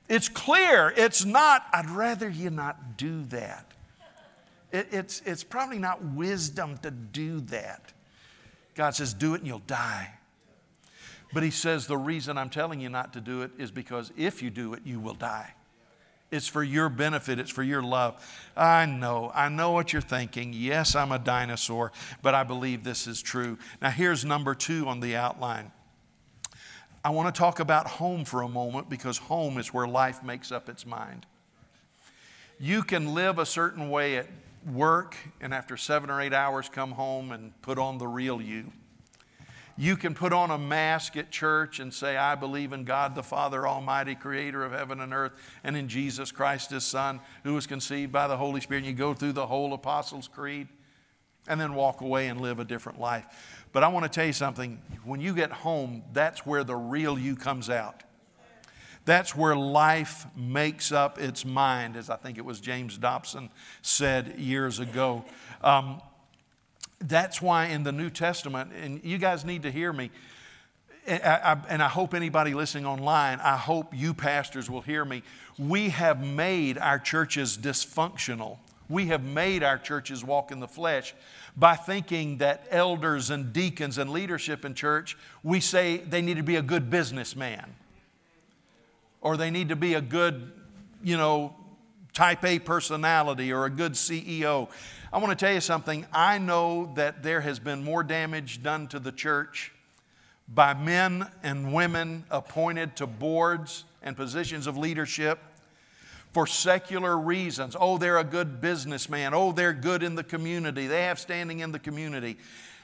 It's 0.08 0.28
clear. 0.28 0.92
It's 0.98 1.24
not. 1.24 1.66
I'd 1.72 1.90
rather 1.90 2.28
you 2.28 2.50
not 2.50 2.98
do 2.98 3.24
that. 3.26 3.72
It, 4.72 4.88
it's 4.92 5.22
it's 5.26 5.44
probably 5.44 5.80
not 5.80 6.04
wisdom 6.04 6.78
to 6.80 6.92
do 6.92 7.42
that. 7.42 7.94
God 8.76 8.96
says, 8.96 9.14
"Do 9.14 9.36
it 9.36 9.40
and 9.40 9.48
you'll 9.48 9.60
die." 9.60 10.14
But 11.32 11.44
He 11.44 11.52
says 11.52 11.86
the 11.86 11.98
reason 11.98 12.38
I'm 12.38 12.50
telling 12.50 12.80
you 12.80 12.90
not 12.90 13.14
to 13.14 13.22
do 13.22 13.44
it 13.44 13.52
is 13.58 13.70
because 13.70 14.12
if 14.18 14.42
you 14.42 14.50
do 14.50 14.74
it, 14.74 14.82
you 14.84 15.00
will 15.00 15.14
die. 15.14 15.54
It's 16.32 16.48
for 16.48 16.64
your 16.64 16.90
benefit, 16.90 17.40
it's 17.40 17.50
for 17.50 17.64
your 17.64 17.82
love. 17.82 18.24
I 18.56 18.86
know, 18.86 19.32
I 19.34 19.50
know 19.50 19.72
what 19.72 19.94
you're 19.94 20.02
thinking. 20.02 20.54
Yes, 20.54 20.96
I'm 20.96 21.12
a 21.12 21.18
dinosaur, 21.18 21.92
but 22.22 22.36
I 22.36 22.44
believe 22.44 22.84
this 22.84 23.08
is 23.08 23.22
true. 23.22 23.58
Now, 23.82 23.90
here's 23.90 24.24
number 24.24 24.54
two 24.54 24.88
on 24.88 25.00
the 25.00 25.16
outline. 25.16 25.72
I 27.04 27.10
want 27.12 27.34
to 27.34 27.40
talk 27.40 27.60
about 27.60 27.88
home 27.88 28.26
for 28.26 28.42
a 28.42 28.50
moment 28.50 28.90
because 28.90 29.18
home 29.18 29.58
is 29.58 29.74
where 29.74 29.88
life 29.88 30.22
makes 30.22 30.52
up 30.52 30.70
its 30.70 30.86
mind. 30.86 31.26
You 32.60 32.84
can 32.84 33.14
live 33.14 33.40
a 33.40 33.46
certain 33.46 33.90
way 33.90 34.18
at 34.18 34.28
work 34.70 35.16
and 35.40 35.54
after 35.54 35.78
seven 35.78 36.10
or 36.10 36.22
eight 36.22 36.34
hours 36.34 36.68
come 36.68 36.92
home 36.92 37.32
and 37.32 37.60
put 37.62 37.80
on 37.80 37.98
the 37.98 38.08
real 38.08 38.42
you. 38.42 38.72
You 39.80 39.96
can 39.96 40.14
put 40.14 40.34
on 40.34 40.52
a 40.52 40.58
mask 40.58 41.16
at 41.16 41.32
church 41.32 41.80
and 41.80 41.94
say, 41.94 42.18
I 42.18 42.36
believe 42.36 42.74
in 42.74 42.84
God 42.84 43.16
the 43.16 43.24
Father 43.24 43.66
Almighty, 43.66 44.14
creator 44.14 44.66
of 44.66 44.74
heaven 44.74 45.00
and 45.00 45.14
earth, 45.14 45.32
and 45.64 45.78
in 45.78 45.88
Jesus 45.88 46.34
Christ, 46.34 46.72
his 46.72 46.84
Son, 46.84 47.22
who 47.46 47.54
was 47.54 47.66
conceived 47.66 48.12
by 48.12 48.28
the 48.28 48.36
Holy 48.36 48.60
Spirit. 48.60 48.80
And 48.80 48.88
you 48.88 48.94
go 48.94 49.14
through 49.14 49.32
the 49.32 49.48
whole 49.48 49.72
Apostles' 49.74 50.28
Creed 50.28 50.68
and 51.48 51.62
then 51.62 51.76
walk 51.76 52.02
away 52.02 52.28
and 52.28 52.42
live 52.42 52.60
a 52.60 52.66
different 52.66 53.00
life. 53.00 53.26
But 53.72 53.86
I 53.86 53.88
want 53.88 54.04
to 54.04 54.10
tell 54.10 54.26
you 54.26 54.34
something. 54.34 54.82
When 55.06 55.22
you 55.22 55.34
get 55.34 55.50
home, 55.50 56.04
that's 56.12 56.46
where 56.46 56.66
the 56.66 56.76
real 56.76 57.18
you 57.18 57.38
comes 57.38 57.70
out. 57.70 58.04
That's 59.06 59.34
where 59.34 59.56
life 59.56 60.26
makes 60.36 60.92
up 60.92 61.20
its 61.20 61.46
mind, 61.46 61.96
as 61.96 62.10
I 62.10 62.18
think 62.18 62.38
it 62.38 62.44
was 62.44 62.60
James 62.60 62.98
Dobson 62.98 63.50
said 63.82 64.40
years 64.40 64.80
ago. 64.80 65.24
Um, 65.62 66.02
that's 67.00 67.42
why 67.42 67.68
in 67.68 67.84
the 67.84 67.92
New 67.92 68.10
Testament, 68.10 68.72
and 68.74 69.02
you 69.04 69.18
guys 69.18 69.46
need 69.46 69.64
to 69.64 69.72
hear 69.72 69.92
me, 69.92 70.12
and 71.08 71.82
I 71.82 71.88
hope 71.88 72.14
anybody 72.14 72.54
listening 72.54 72.86
online, 72.86 73.40
I 73.40 73.58
hope 73.58 73.94
you 73.96 74.14
pastors 74.14 74.70
will 74.70 74.82
hear 74.82 75.04
me. 75.04 75.24
We 75.58 75.90
have 75.90 76.24
made 76.24 76.78
our 76.78 77.00
churches 77.00 77.58
dysfunctional. 77.58 78.58
We 78.90 79.08
have 79.08 79.24
made 79.24 79.64
our 79.64 79.78
churches 79.78 80.24
walk 80.24 80.52
in 80.52 80.60
the 80.60 80.68
flesh 80.68 81.16
by 81.56 81.76
thinking 81.76 82.38
that 82.40 82.66
elders 82.70 83.30
and 83.30 83.54
deacons 83.54 83.98
and 83.98 84.10
leadership 84.12 84.66
in 84.66 84.74
church, 84.74 85.18
we 85.44 85.60
say 85.60 85.98
they 85.98 86.22
need 86.22 86.38
to 86.38 86.44
be 86.44 86.58
a 86.58 86.62
good 86.62 86.90
businessman 86.90 87.76
or 89.22 89.36
they 89.38 89.52
need 89.52 89.70
to 89.70 89.76
be 89.76 89.96
a 89.96 90.02
good, 90.02 90.52
you 91.04 91.18
know, 91.18 91.56
type 92.14 92.44
A 92.44 92.60
personality 92.60 93.52
or 93.52 93.66
a 93.66 93.70
good 93.70 93.94
CEO. 93.94 94.70
I 95.12 95.18
want 95.18 95.38
to 95.38 95.46
tell 95.46 95.54
you 95.54 95.62
something. 95.62 96.06
I 96.14 96.38
know 96.38 96.92
that 96.94 97.24
there 97.24 97.42
has 97.42 97.58
been 97.58 97.84
more 97.84 98.04
damage 98.04 98.62
done 98.62 98.88
to 98.90 99.00
the 99.00 99.12
church 99.12 99.72
by 100.48 100.76
men 100.76 101.28
and 101.42 101.74
women 101.74 102.26
appointed 102.30 102.96
to 102.98 103.08
boards 103.08 103.86
and 104.04 104.16
positions 104.16 104.68
of 104.68 104.78
leadership 104.78 105.40
for 106.32 106.46
secular 106.46 107.18
reasons. 107.18 107.76
Oh, 107.80 107.98
they're 107.98 108.20
a 108.20 108.24
good 108.24 108.62
businessman. 108.62 109.34
Oh, 109.34 109.52
they're 109.52 109.74
good 109.74 110.04
in 110.04 110.14
the 110.14 110.24
community. 110.24 110.86
They 110.86 111.04
have 111.04 111.18
standing 111.18 111.62
in 111.62 111.72
the 111.72 111.80
community. 111.80 112.38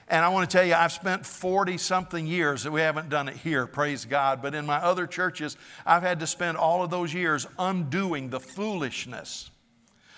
And 0.07 0.25
I 0.25 0.29
want 0.29 0.49
to 0.49 0.57
tell 0.57 0.65
you, 0.65 0.73
I've 0.73 0.91
spent 0.91 1.27
40 1.27 1.77
something 1.77 2.25
years, 2.25 2.63
that 2.63 2.71
we 2.71 2.81
haven't 2.81 3.09
done 3.09 3.27
it 3.27 3.37
here, 3.37 3.67
praise 3.67 4.05
God, 4.05 4.41
but 4.41 4.55
in 4.55 4.65
my 4.65 4.77
other 4.77 5.05
churches, 5.05 5.57
I've 5.85 6.03
had 6.03 6.19
to 6.21 6.27
spend 6.27 6.57
all 6.57 6.83
of 6.83 6.89
those 6.89 7.13
years 7.13 7.45
undoing 7.57 8.29
the 8.29 8.39
foolishness 8.39 9.51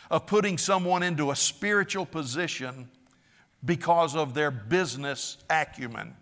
of 0.09 0.25
putting 0.25 0.57
someone 0.57 1.03
into 1.03 1.31
a 1.31 1.35
spiritual 1.35 2.05
position 2.05 2.89
because 3.63 4.15
of 4.15 4.33
their 4.33 4.51
business 4.51 5.37
acumen. 5.49 6.15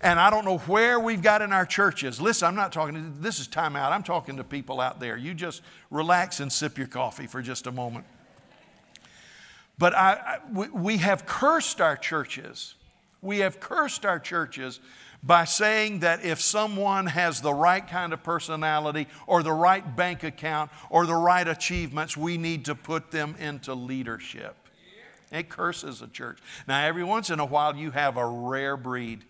And 0.00 0.18
I 0.18 0.30
don't 0.30 0.44
know 0.44 0.58
where 0.58 0.98
we've 0.98 1.22
got 1.22 1.42
in 1.42 1.52
our 1.52 1.64
churches. 1.64 2.20
Listen, 2.20 2.48
I'm 2.48 2.56
not 2.56 2.72
talking, 2.72 3.14
this 3.20 3.38
is 3.38 3.46
time 3.46 3.76
out. 3.76 3.92
I'm 3.92 4.02
talking 4.02 4.36
to 4.38 4.44
people 4.44 4.80
out 4.80 4.98
there. 4.98 5.16
You 5.16 5.32
just 5.32 5.62
relax 5.90 6.40
and 6.40 6.52
sip 6.52 6.76
your 6.76 6.88
coffee 6.88 7.28
for 7.28 7.40
just 7.40 7.68
a 7.68 7.72
moment. 7.72 8.04
But 9.78 9.94
I, 9.94 10.12
I, 10.12 10.38
we, 10.52 10.68
we 10.68 10.96
have 10.98 11.24
cursed 11.24 11.80
our 11.80 11.96
churches. 11.96 12.74
We 13.20 13.38
have 13.40 13.60
cursed 13.60 14.04
our 14.04 14.18
churches 14.18 14.80
by 15.22 15.44
saying 15.44 16.00
that 16.00 16.24
if 16.24 16.40
someone 16.40 17.06
has 17.06 17.40
the 17.40 17.54
right 17.54 17.86
kind 17.86 18.12
of 18.12 18.22
personality 18.22 19.06
or 19.26 19.42
the 19.42 19.52
right 19.52 19.96
bank 19.96 20.24
account 20.24 20.70
or 20.90 21.06
the 21.06 21.14
right 21.14 21.46
achievements, 21.46 22.16
we 22.16 22.36
need 22.36 22.64
to 22.64 22.74
put 22.74 23.10
them 23.10 23.36
into 23.38 23.74
leadership. 23.74 24.56
It 25.30 25.48
curses 25.48 26.02
a 26.02 26.08
church. 26.08 26.38
Now, 26.66 26.84
every 26.84 27.04
once 27.04 27.30
in 27.30 27.40
a 27.40 27.44
while, 27.44 27.76
you 27.76 27.90
have 27.92 28.16
a 28.16 28.26
rare 28.26 28.76
breed. 28.76 29.24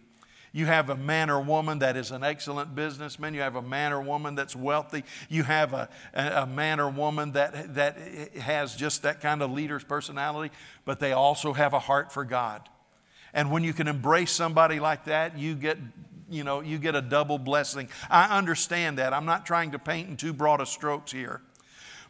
You 0.55 0.67
have 0.67 0.91
a 0.91 0.97
man 0.97 1.31
or 1.31 1.41
woman 1.41 1.79
that 1.79 1.97
is 1.97 2.11
an 2.11 2.23
excellent 2.23 2.75
businessman. 2.75 3.33
You 3.35 3.41
have 3.41 3.57
a 3.57 3.63
man 3.63 3.93
or 3.93 4.03
woman 4.03 4.35
that's 4.35 4.55
wealthy. 4.55 5.05
You 5.31 5.45
have 5.45 5.73
a, 5.73 5.89
a 6.13 6.47
man 6.47 6.79
or 6.79 6.91
woman 6.91 7.33
that, 7.33 7.75
that 7.75 7.99
has 8.37 8.77
just 8.77 9.03
that 9.03 9.21
kind 9.21 9.43
of 9.43 9.51
leader's 9.51 9.85
personality, 9.85 10.53
but 10.85 11.01
they 11.01 11.13
also 11.13 11.55
have 11.55 11.73
a 11.73 11.79
heart 11.79 12.13
for 12.13 12.25
God. 12.25 12.69
And 13.35 13.51
when 13.51 13.65
you 13.65 13.73
can 13.73 13.89
embrace 13.89 14.31
somebody 14.31 14.81
like 14.81 15.05
that, 15.05 15.39
you 15.39 15.55
get 15.55 15.79
you 16.33 16.45
know, 16.45 16.61
you 16.61 16.79
get 16.79 16.95
a 16.95 17.03
double 17.03 17.39
blessing. 17.39 17.89
I 18.11 18.39
understand 18.39 18.99
that. 18.99 19.13
I'm 19.13 19.27
not 19.27 19.45
trying 19.45 19.73
to 19.73 19.79
paint 19.79 20.09
in 20.09 20.17
too 20.17 20.33
broad 20.33 20.63
a 20.63 20.67
strokes 20.67 21.13
here. 21.13 21.43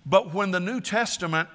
But 0.06 0.32
when 0.32 0.52
the 0.52 0.60
New 0.60 0.80
Testament 0.80 1.48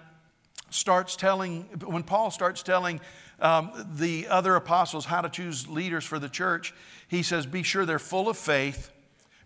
starts 0.69 1.15
telling, 1.15 1.63
when 1.85 2.03
Paul 2.03 2.29
starts 2.29 2.61
telling 2.61 2.99
um, 3.39 3.71
the 3.93 4.27
other 4.27 4.55
apostles 4.55 5.05
how 5.05 5.21
to 5.21 5.29
choose 5.29 5.67
leaders 5.67 6.03
for 6.03 6.19
the 6.19 6.29
church, 6.29 6.73
he 7.07 7.23
says, 7.23 7.45
Be 7.45 7.63
sure 7.63 7.85
they're 7.85 7.99
full 7.99 8.29
of 8.29 8.37
faith, 8.37 8.91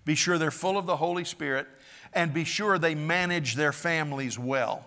be 0.04 0.16
sure 0.16 0.38
they're 0.38 0.52
full 0.52 0.78
of 0.78 0.86
the 0.86 0.98
Holy 0.98 1.24
Spirit, 1.24 1.68
and 2.14 2.34
be 2.34 2.44
sure 2.44 2.78
they 2.78 2.96
manage 2.96 3.56
their 3.56 3.72
families 3.72 4.38
well. 4.38 4.86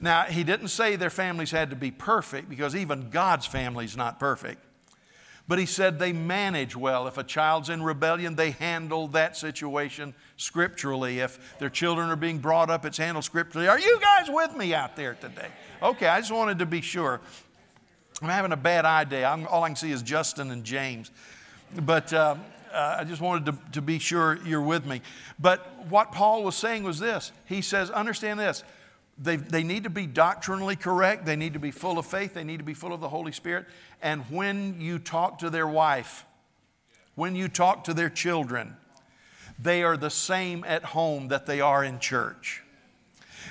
Now, 0.00 0.24
he 0.24 0.44
didn't 0.44 0.68
say 0.68 0.96
their 0.96 1.10
families 1.10 1.50
had 1.50 1.70
to 1.70 1.76
be 1.76 1.90
perfect 1.90 2.48
because 2.48 2.76
even 2.76 3.10
God's 3.10 3.46
family 3.46 3.84
is 3.84 3.96
not 3.96 4.20
perfect. 4.20 4.64
But 5.48 5.58
he 5.58 5.64
said 5.66 5.98
they 5.98 6.12
manage 6.12 6.76
well. 6.76 7.08
If 7.08 7.16
a 7.16 7.24
child's 7.24 7.70
in 7.70 7.82
rebellion, 7.82 8.36
they 8.36 8.50
handle 8.50 9.08
that 9.08 9.34
situation 9.34 10.14
scripturally. 10.36 11.20
If 11.20 11.58
their 11.58 11.70
children 11.70 12.10
are 12.10 12.16
being 12.16 12.38
brought 12.38 12.68
up, 12.68 12.84
it's 12.84 12.98
handled 12.98 13.24
scripturally. 13.24 13.66
Are 13.66 13.78
you 13.78 13.98
guys 13.98 14.28
with 14.28 14.54
me 14.54 14.74
out 14.74 14.94
there 14.94 15.14
today? 15.14 15.48
Okay, 15.82 16.06
I 16.06 16.20
just 16.20 16.32
wanted 16.32 16.58
to 16.58 16.66
be 16.66 16.82
sure. 16.82 17.20
I'm 18.20 18.28
having 18.28 18.52
a 18.52 18.58
bad 18.58 18.84
eye 18.84 19.04
day. 19.04 19.24
I'm, 19.24 19.46
all 19.46 19.64
I 19.64 19.68
can 19.68 19.76
see 19.76 19.90
is 19.90 20.02
Justin 20.02 20.50
and 20.50 20.64
James. 20.64 21.10
But 21.74 22.12
uh, 22.12 22.36
uh, 22.70 22.96
I 23.00 23.04
just 23.04 23.22
wanted 23.22 23.46
to, 23.46 23.58
to 23.72 23.82
be 23.82 23.98
sure 23.98 24.38
you're 24.44 24.60
with 24.60 24.84
me. 24.84 25.00
But 25.38 25.86
what 25.88 26.12
Paul 26.12 26.44
was 26.44 26.56
saying 26.56 26.84
was 26.84 26.98
this 26.98 27.32
He 27.46 27.62
says, 27.62 27.90
understand 27.90 28.38
this 28.38 28.64
they, 29.18 29.36
they 29.36 29.64
need 29.64 29.84
to 29.84 29.90
be 29.90 30.06
doctrinally 30.06 30.76
correct. 30.76 31.26
They 31.26 31.36
need 31.36 31.54
to 31.54 31.58
be 31.58 31.70
full 31.70 31.98
of 31.98 32.06
faith. 32.06 32.34
They 32.34 32.44
need 32.44 32.58
to 32.58 32.64
be 32.64 32.74
full 32.74 32.92
of 32.92 33.00
the 33.00 33.08
Holy 33.08 33.32
Spirit. 33.32 33.66
And 34.00 34.22
when 34.30 34.80
you 34.80 34.98
talk 34.98 35.38
to 35.38 35.50
their 35.50 35.66
wife, 35.66 36.24
when 37.16 37.34
you 37.34 37.48
talk 37.48 37.84
to 37.84 37.94
their 37.94 38.10
children, 38.10 38.76
they 39.58 39.82
are 39.82 39.96
the 39.96 40.10
same 40.10 40.62
at 40.64 40.84
home 40.84 41.28
that 41.28 41.46
they 41.46 41.60
are 41.60 41.82
in 41.82 41.98
church. 41.98 42.62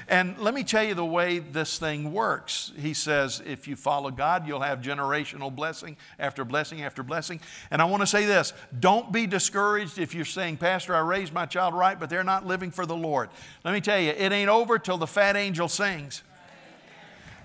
And 0.10 0.38
let 0.38 0.54
me 0.54 0.64
tell 0.64 0.84
you 0.84 0.94
the 0.94 1.06
way 1.06 1.40
this 1.40 1.78
thing 1.80 2.14
works. 2.14 2.72
He 2.78 2.94
says, 2.94 3.42
if 3.46 3.68
you 3.68 3.76
follow 3.76 4.10
God, 4.10 4.48
you'll 4.48 4.62
have 4.62 4.80
generational 4.80 5.54
blessing 5.54 5.98
after 6.18 6.46
blessing 6.46 6.82
after 6.82 7.04
blessing. 7.04 7.42
And 7.72 7.82
I 7.82 7.86
want 7.86 8.02
to 8.02 8.08
say 8.08 8.26
this 8.26 8.54
don't 8.80 9.12
be 9.12 9.28
discouraged 9.28 10.00
if 10.00 10.16
you're 10.16 10.24
saying, 10.24 10.58
Pastor, 10.58 10.96
I 10.96 11.00
raised 11.00 11.34
my 11.34 11.46
child 11.46 11.74
right, 11.74 12.00
but 12.00 12.10
they're 12.10 12.24
not 12.24 12.46
living 12.46 12.72
for 12.72 12.86
the 12.86 12.96
Lord. 12.96 13.30
Let 13.66 13.74
me 13.74 13.82
tell 13.82 14.00
you, 14.00 14.12
it 14.12 14.32
ain't 14.32 14.50
over 14.50 14.80
till 14.80 14.98
the 14.98 15.08
fat 15.08 15.36
angel 15.36 15.68
sings. 15.68 16.24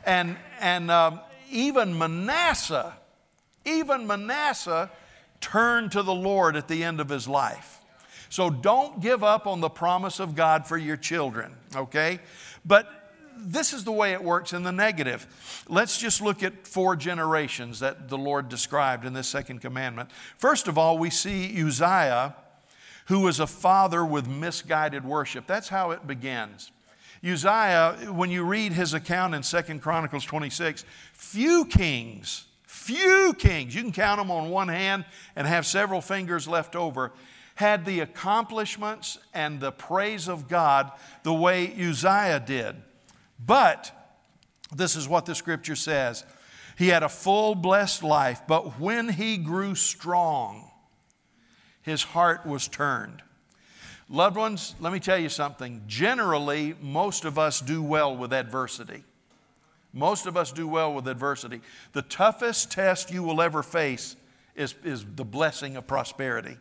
And, 0.04 0.36
and 0.60 0.90
um, 0.90 1.20
even 1.50 1.98
Manasseh, 1.98 2.94
even 3.64 4.06
Manasseh 4.06 4.90
turned 5.40 5.92
to 5.92 6.02
the 6.02 6.14
Lord 6.14 6.54
at 6.54 6.68
the 6.68 6.84
end 6.84 7.00
of 7.00 7.08
his 7.08 7.26
life. 7.26 7.80
So 8.32 8.48
don't 8.48 9.00
give 9.00 9.22
up 9.22 9.46
on 9.46 9.60
the 9.60 9.68
promise 9.68 10.18
of 10.18 10.34
God 10.34 10.66
for 10.66 10.78
your 10.78 10.96
children, 10.96 11.54
okay? 11.76 12.18
But 12.64 12.88
this 13.36 13.72
is 13.72 13.84
the 13.84 13.92
way 13.92 14.12
it 14.12 14.22
works 14.22 14.52
in 14.52 14.62
the 14.62 14.72
negative. 14.72 15.26
Let's 15.68 15.98
just 15.98 16.20
look 16.20 16.42
at 16.42 16.66
four 16.66 16.96
generations 16.96 17.80
that 17.80 18.08
the 18.08 18.18
Lord 18.18 18.48
described 18.48 19.04
in 19.04 19.12
this 19.12 19.26
second 19.28 19.60
commandment. 19.60 20.10
First 20.38 20.68
of 20.68 20.78
all, 20.78 20.98
we 20.98 21.10
see 21.10 21.60
Uzziah, 21.60 22.36
who 23.06 23.20
was 23.20 23.40
a 23.40 23.46
father 23.46 24.04
with 24.04 24.28
misguided 24.28 25.04
worship. 25.04 25.46
That's 25.46 25.68
how 25.68 25.90
it 25.90 26.06
begins. 26.06 26.70
Uzziah, 27.24 28.12
when 28.12 28.30
you 28.30 28.44
read 28.44 28.72
his 28.72 28.94
account 28.94 29.34
in 29.34 29.42
Second 29.42 29.80
Chronicles 29.80 30.24
26, 30.24 30.84
few 31.12 31.64
kings, 31.66 32.46
few 32.64 33.34
kings, 33.38 33.74
you 33.74 33.82
can 33.82 33.92
count 33.92 34.18
them 34.18 34.30
on 34.30 34.50
one 34.50 34.68
hand 34.68 35.04
and 35.36 35.46
have 35.46 35.64
several 35.64 36.00
fingers 36.00 36.48
left 36.48 36.74
over, 36.74 37.12
had 37.54 37.84
the 37.84 38.00
accomplishments 38.00 39.18
and 39.34 39.60
the 39.60 39.72
praise 39.72 40.28
of 40.28 40.48
God 40.48 40.90
the 41.22 41.34
way 41.34 41.72
Uzziah 41.78 42.42
did. 42.44 42.76
But 43.44 43.92
this 44.74 44.96
is 44.96 45.08
what 45.08 45.26
the 45.26 45.34
scripture 45.34 45.76
says 45.76 46.24
He 46.76 46.88
had 46.88 47.02
a 47.02 47.08
full, 47.08 47.54
blessed 47.54 48.02
life, 48.02 48.42
but 48.46 48.80
when 48.80 49.08
he 49.08 49.36
grew 49.36 49.74
strong, 49.74 50.70
his 51.82 52.02
heart 52.02 52.46
was 52.46 52.68
turned. 52.68 53.22
Loved 54.08 54.36
ones, 54.36 54.74
let 54.80 54.92
me 54.92 55.00
tell 55.00 55.18
you 55.18 55.28
something. 55.28 55.82
Generally, 55.86 56.74
most 56.80 57.24
of 57.24 57.38
us 57.38 57.60
do 57.60 57.82
well 57.82 58.14
with 58.14 58.32
adversity. 58.32 59.04
Most 59.94 60.26
of 60.26 60.36
us 60.36 60.52
do 60.52 60.66
well 60.66 60.92
with 60.92 61.06
adversity. 61.06 61.60
The 61.92 62.02
toughest 62.02 62.70
test 62.70 63.10
you 63.10 63.22
will 63.22 63.40
ever 63.40 63.62
face 63.62 64.16
is, 64.54 64.74
is 64.84 65.04
the 65.16 65.24
blessing 65.24 65.76
of 65.76 65.86
prosperity 65.86 66.56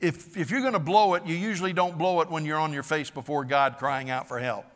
if, 0.00 0.36
if 0.36 0.50
you're 0.50 0.60
going 0.60 0.74
to 0.74 0.78
blow 0.78 1.14
it, 1.14 1.24
you 1.26 1.34
usually 1.34 1.72
don't 1.72 1.96
blow 1.96 2.20
it 2.20 2.30
when 2.30 2.44
you're 2.44 2.58
on 2.58 2.72
your 2.72 2.82
face 2.82 3.10
before 3.10 3.44
God 3.44 3.78
crying 3.78 4.10
out 4.10 4.28
for 4.28 4.38
help. 4.38 4.66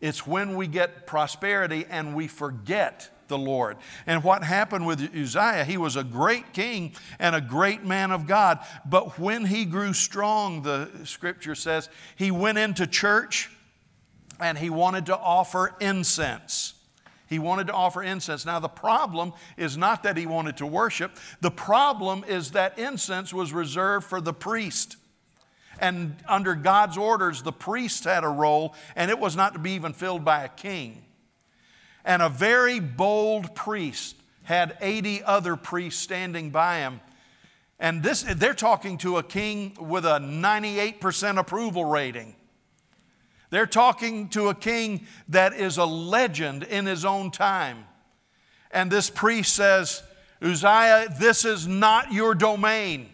It's 0.00 0.26
when 0.26 0.56
we 0.56 0.66
get 0.66 1.06
prosperity 1.06 1.84
and 1.88 2.14
we 2.14 2.28
forget 2.28 3.10
the 3.26 3.38
Lord. 3.38 3.76
And 4.06 4.24
what 4.24 4.42
happened 4.42 4.86
with 4.86 5.00
Uzziah, 5.14 5.64
he 5.64 5.76
was 5.76 5.96
a 5.96 6.04
great 6.04 6.52
king 6.52 6.94
and 7.18 7.34
a 7.34 7.40
great 7.40 7.84
man 7.84 8.10
of 8.10 8.26
God. 8.26 8.60
But 8.86 9.18
when 9.18 9.44
he 9.44 9.64
grew 9.64 9.92
strong, 9.92 10.62
the 10.62 10.88
scripture 11.04 11.54
says, 11.54 11.88
he 12.16 12.30
went 12.30 12.58
into 12.58 12.86
church 12.86 13.50
and 14.40 14.56
he 14.56 14.70
wanted 14.70 15.06
to 15.06 15.16
offer 15.16 15.74
incense. 15.80 16.74
He 17.28 17.38
wanted 17.38 17.66
to 17.66 17.74
offer 17.74 18.02
incense. 18.02 18.46
Now, 18.46 18.58
the 18.58 18.68
problem 18.68 19.34
is 19.56 19.76
not 19.76 20.02
that 20.02 20.16
he 20.16 20.26
wanted 20.26 20.56
to 20.58 20.66
worship, 20.66 21.16
the 21.40 21.50
problem 21.50 22.24
is 22.26 22.52
that 22.52 22.78
incense 22.78 23.34
was 23.34 23.52
reserved 23.52 24.06
for 24.06 24.20
the 24.20 24.32
priest. 24.32 24.96
And 25.80 26.16
under 26.26 26.54
God's 26.54 26.96
orders, 26.96 27.42
the 27.42 27.52
priest 27.52 28.04
had 28.04 28.24
a 28.24 28.28
role, 28.28 28.74
and 28.96 29.10
it 29.10 29.18
was 29.18 29.36
not 29.36 29.52
to 29.52 29.58
be 29.58 29.72
even 29.72 29.92
filled 29.92 30.24
by 30.24 30.42
a 30.42 30.48
king. 30.48 31.04
And 32.04 32.22
a 32.22 32.28
very 32.28 32.80
bold 32.80 33.54
priest 33.54 34.16
had 34.42 34.76
80 34.80 35.22
other 35.22 35.56
priests 35.56 36.00
standing 36.00 36.50
by 36.50 36.78
him. 36.78 37.00
And 37.78 38.02
this, 38.02 38.22
they're 38.22 38.54
talking 38.54 38.98
to 38.98 39.18
a 39.18 39.22
king 39.22 39.76
with 39.78 40.04
a 40.04 40.18
98% 40.18 41.38
approval 41.38 41.84
rating. 41.84 42.34
They're 43.50 43.66
talking 43.66 44.28
to 44.30 44.48
a 44.48 44.54
king 44.54 45.06
that 45.28 45.54
is 45.54 45.78
a 45.78 45.84
legend 45.84 46.64
in 46.64 46.86
his 46.86 47.04
own 47.04 47.30
time. 47.30 47.84
And 48.70 48.90
this 48.90 49.08
priest 49.08 49.54
says, 49.54 50.02
Uzziah, 50.42 51.08
this 51.18 51.44
is 51.44 51.66
not 51.66 52.12
your 52.12 52.34
domain. 52.34 53.10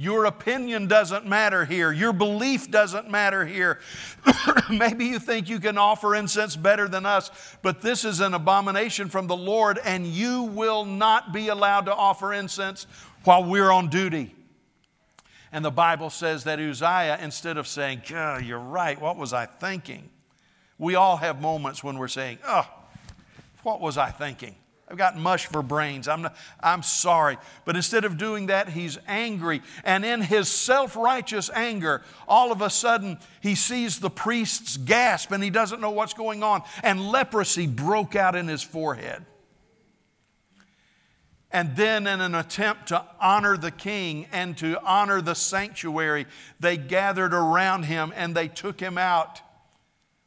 Your 0.00 0.26
opinion 0.26 0.86
doesn't 0.86 1.26
matter 1.26 1.64
here. 1.64 1.90
Your 1.90 2.12
belief 2.12 2.70
doesn't 2.70 3.10
matter 3.10 3.44
here. 3.44 3.80
Maybe 4.70 5.06
you 5.06 5.18
think 5.18 5.48
you 5.48 5.58
can 5.58 5.76
offer 5.76 6.14
incense 6.14 6.54
better 6.54 6.86
than 6.86 7.04
us, 7.04 7.32
but 7.62 7.80
this 7.80 8.04
is 8.04 8.20
an 8.20 8.32
abomination 8.32 9.08
from 9.08 9.26
the 9.26 9.36
Lord, 9.36 9.80
and 9.84 10.06
you 10.06 10.44
will 10.44 10.84
not 10.84 11.32
be 11.32 11.48
allowed 11.48 11.86
to 11.86 11.94
offer 11.94 12.32
incense 12.32 12.86
while 13.24 13.42
we're 13.42 13.72
on 13.72 13.88
duty. 13.88 14.36
And 15.52 15.64
the 15.64 15.70
Bible 15.70 16.10
says 16.10 16.44
that 16.44 16.58
Uzziah, 16.58 17.18
instead 17.22 17.56
of 17.56 17.66
saying, 17.66 18.02
you're 18.08 18.58
right, 18.58 19.00
what 19.00 19.16
was 19.16 19.32
I 19.32 19.46
thinking? 19.46 20.10
We 20.78 20.94
all 20.94 21.16
have 21.16 21.40
moments 21.40 21.82
when 21.82 21.98
we're 21.98 22.08
saying, 22.08 22.38
Oh, 22.46 22.68
what 23.62 23.80
was 23.80 23.98
I 23.98 24.10
thinking? 24.10 24.54
I've 24.90 24.96
got 24.96 25.18
mush 25.18 25.46
for 25.46 25.62
brains. 25.62 26.08
I'm, 26.08 26.22
not, 26.22 26.36
I'm 26.60 26.82
sorry. 26.82 27.36
But 27.66 27.76
instead 27.76 28.06
of 28.06 28.16
doing 28.16 28.46
that, 28.46 28.70
he's 28.70 28.96
angry. 29.06 29.60
And 29.84 30.04
in 30.04 30.22
his 30.22 30.48
self 30.48 30.96
righteous 30.96 31.50
anger, 31.52 32.02
all 32.26 32.52
of 32.52 32.62
a 32.62 32.70
sudden, 32.70 33.18
he 33.42 33.54
sees 33.54 34.00
the 34.00 34.08
priests 34.08 34.78
gasp 34.78 35.30
and 35.30 35.44
he 35.44 35.50
doesn't 35.50 35.80
know 35.80 35.90
what's 35.90 36.14
going 36.14 36.42
on. 36.42 36.62
And 36.82 37.10
leprosy 37.10 37.66
broke 37.66 38.16
out 38.16 38.34
in 38.34 38.48
his 38.48 38.62
forehead. 38.62 39.24
And 41.50 41.76
then, 41.76 42.06
in 42.06 42.20
an 42.20 42.34
attempt 42.34 42.88
to 42.88 43.04
honor 43.18 43.56
the 43.56 43.70
king 43.70 44.26
and 44.32 44.56
to 44.58 44.78
honor 44.84 45.22
the 45.22 45.34
sanctuary, 45.34 46.26
they 46.60 46.76
gathered 46.76 47.32
around 47.32 47.84
him 47.84 48.12
and 48.14 48.34
they 48.34 48.48
took 48.48 48.80
him 48.80 48.98
out 48.98 49.40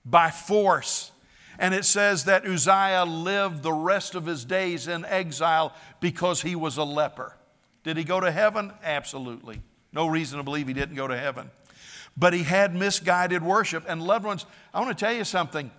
by 0.03 0.31
force. 0.31 1.11
And 1.59 1.75
it 1.75 1.85
says 1.85 2.25
that 2.25 2.45
Uzziah 2.45 3.05
lived 3.05 3.61
the 3.61 3.71
rest 3.71 4.15
of 4.15 4.25
his 4.25 4.45
days 4.45 4.87
in 4.87 5.05
exile 5.05 5.75
because 5.99 6.41
he 6.41 6.55
was 6.55 6.77
a 6.77 6.83
leper. 6.83 7.35
Did 7.83 7.97
he 7.97 8.03
go 8.03 8.19
to 8.19 8.31
heaven? 8.31 8.73
Absolutely. 8.83 9.61
No 9.93 10.07
reason 10.07 10.39
to 10.39 10.43
believe 10.43 10.67
he 10.67 10.73
didn't 10.73 10.95
go 10.95 11.07
to 11.07 11.17
heaven. 11.17 11.51
But 12.17 12.33
he 12.33 12.43
had 12.43 12.73
misguided 12.73 13.43
worship. 13.43 13.85
And, 13.87 14.01
loved 14.01 14.25
ones, 14.25 14.47
I 14.73 14.79
want 14.79 14.97
to 14.97 15.05
tell 15.05 15.13
you 15.13 15.23
something. 15.23 15.69